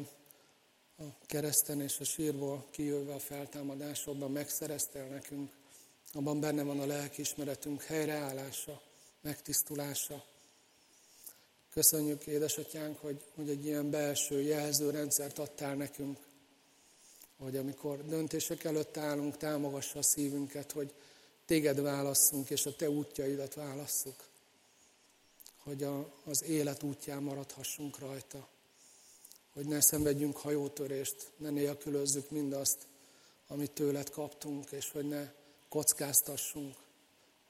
a 0.98 1.04
kereszten 1.26 1.82
és 1.82 2.00
a 2.00 2.04
sírból 2.04 2.66
kijöve 2.72 3.14
a 3.14 3.20
feltámadásodban 3.20 4.32
megszereztél 4.32 5.06
nekünk, 5.06 5.52
abban 6.14 6.40
benne 6.40 6.64
van 6.64 6.80
a 6.80 6.86
lelkiismeretünk 6.86 7.84
helyreállása, 7.84 8.82
megtisztulása. 9.22 10.26
Köszönjük, 11.74 12.28
édesatyánk, 12.28 12.98
hogy, 13.00 13.24
hogy 13.36 13.50
egy 13.50 13.66
ilyen 13.66 13.90
belső 13.90 14.42
jelzőrendszert 14.42 15.40
adtál 15.40 15.76
nekünk, 15.76 16.20
hogy 17.38 17.58
amikor 17.58 18.06
döntések 18.06 18.64
előtt 18.64 18.98
állunk, 18.98 19.38
támogassa 19.38 20.00
a 20.00 20.04
szívünket, 20.04 20.72
hogy 20.72 20.94
téged 21.46 21.82
válasszunk, 21.82 22.50
és 22.50 22.66
a 22.66 22.76
te 22.76 22.90
útjaidat 22.90 23.54
válasszuk. 23.54 24.28
Hogy 25.58 25.84
a, 25.84 26.14
az 26.24 26.44
élet 26.44 26.84
útján 26.84 27.24
maradhassunk 27.24 28.00
rajta. 28.00 28.48
Hogy 29.54 29.66
ne 29.66 29.82
szenvedjünk 29.82 30.38
hajótörést, 30.38 31.32
ne 31.38 31.50
nélkülözzük 31.50 32.30
mindazt, 32.30 32.88
amit 33.48 33.72
tőled 33.72 34.10
kaptunk, 34.10 34.72
és 34.72 34.92
hogy 34.92 35.08
ne 35.08 35.32
kockáztassunk 35.70 36.76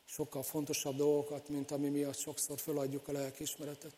sokkal 0.06 0.44
fontosabb 0.44 0.96
dolgokat, 0.96 1.50
mint 1.50 1.72
ami 1.72 1.90
miatt 1.90 2.18
sokszor 2.18 2.60
föladjuk 2.60 3.08
a 3.08 3.12
lelkismeretet. 3.12 3.94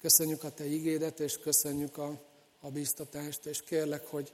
Köszönjük 0.00 0.44
a 0.44 0.50
Te 0.50 0.66
igédet, 0.66 1.20
és 1.20 1.38
köszönjük 1.38 1.98
a 1.98 2.20
a 2.64 2.70
bíztatást, 2.70 3.46
és 3.46 3.62
kérlek, 3.62 4.06
hogy 4.06 4.32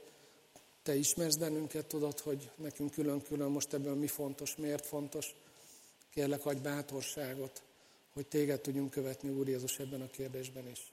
te 0.83 0.95
ismersz 0.95 1.35
bennünket, 1.35 1.85
tudod, 1.85 2.19
hogy 2.19 2.49
nekünk 2.55 2.91
külön-külön 2.91 3.51
most 3.51 3.73
ebből 3.73 3.95
mi 3.95 4.07
fontos, 4.07 4.55
miért 4.55 4.85
fontos. 4.85 5.35
Kérlek, 6.13 6.45
adj 6.45 6.59
bátorságot, 6.59 7.61
hogy 8.13 8.25
téged 8.25 8.61
tudjunk 8.61 8.91
követni, 8.91 9.29
Úr 9.29 9.47
Jézus, 9.47 9.79
ebben 9.79 10.01
a 10.01 10.07
kérdésben 10.07 10.69
is. 10.69 10.91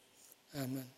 Amen. 0.55 0.98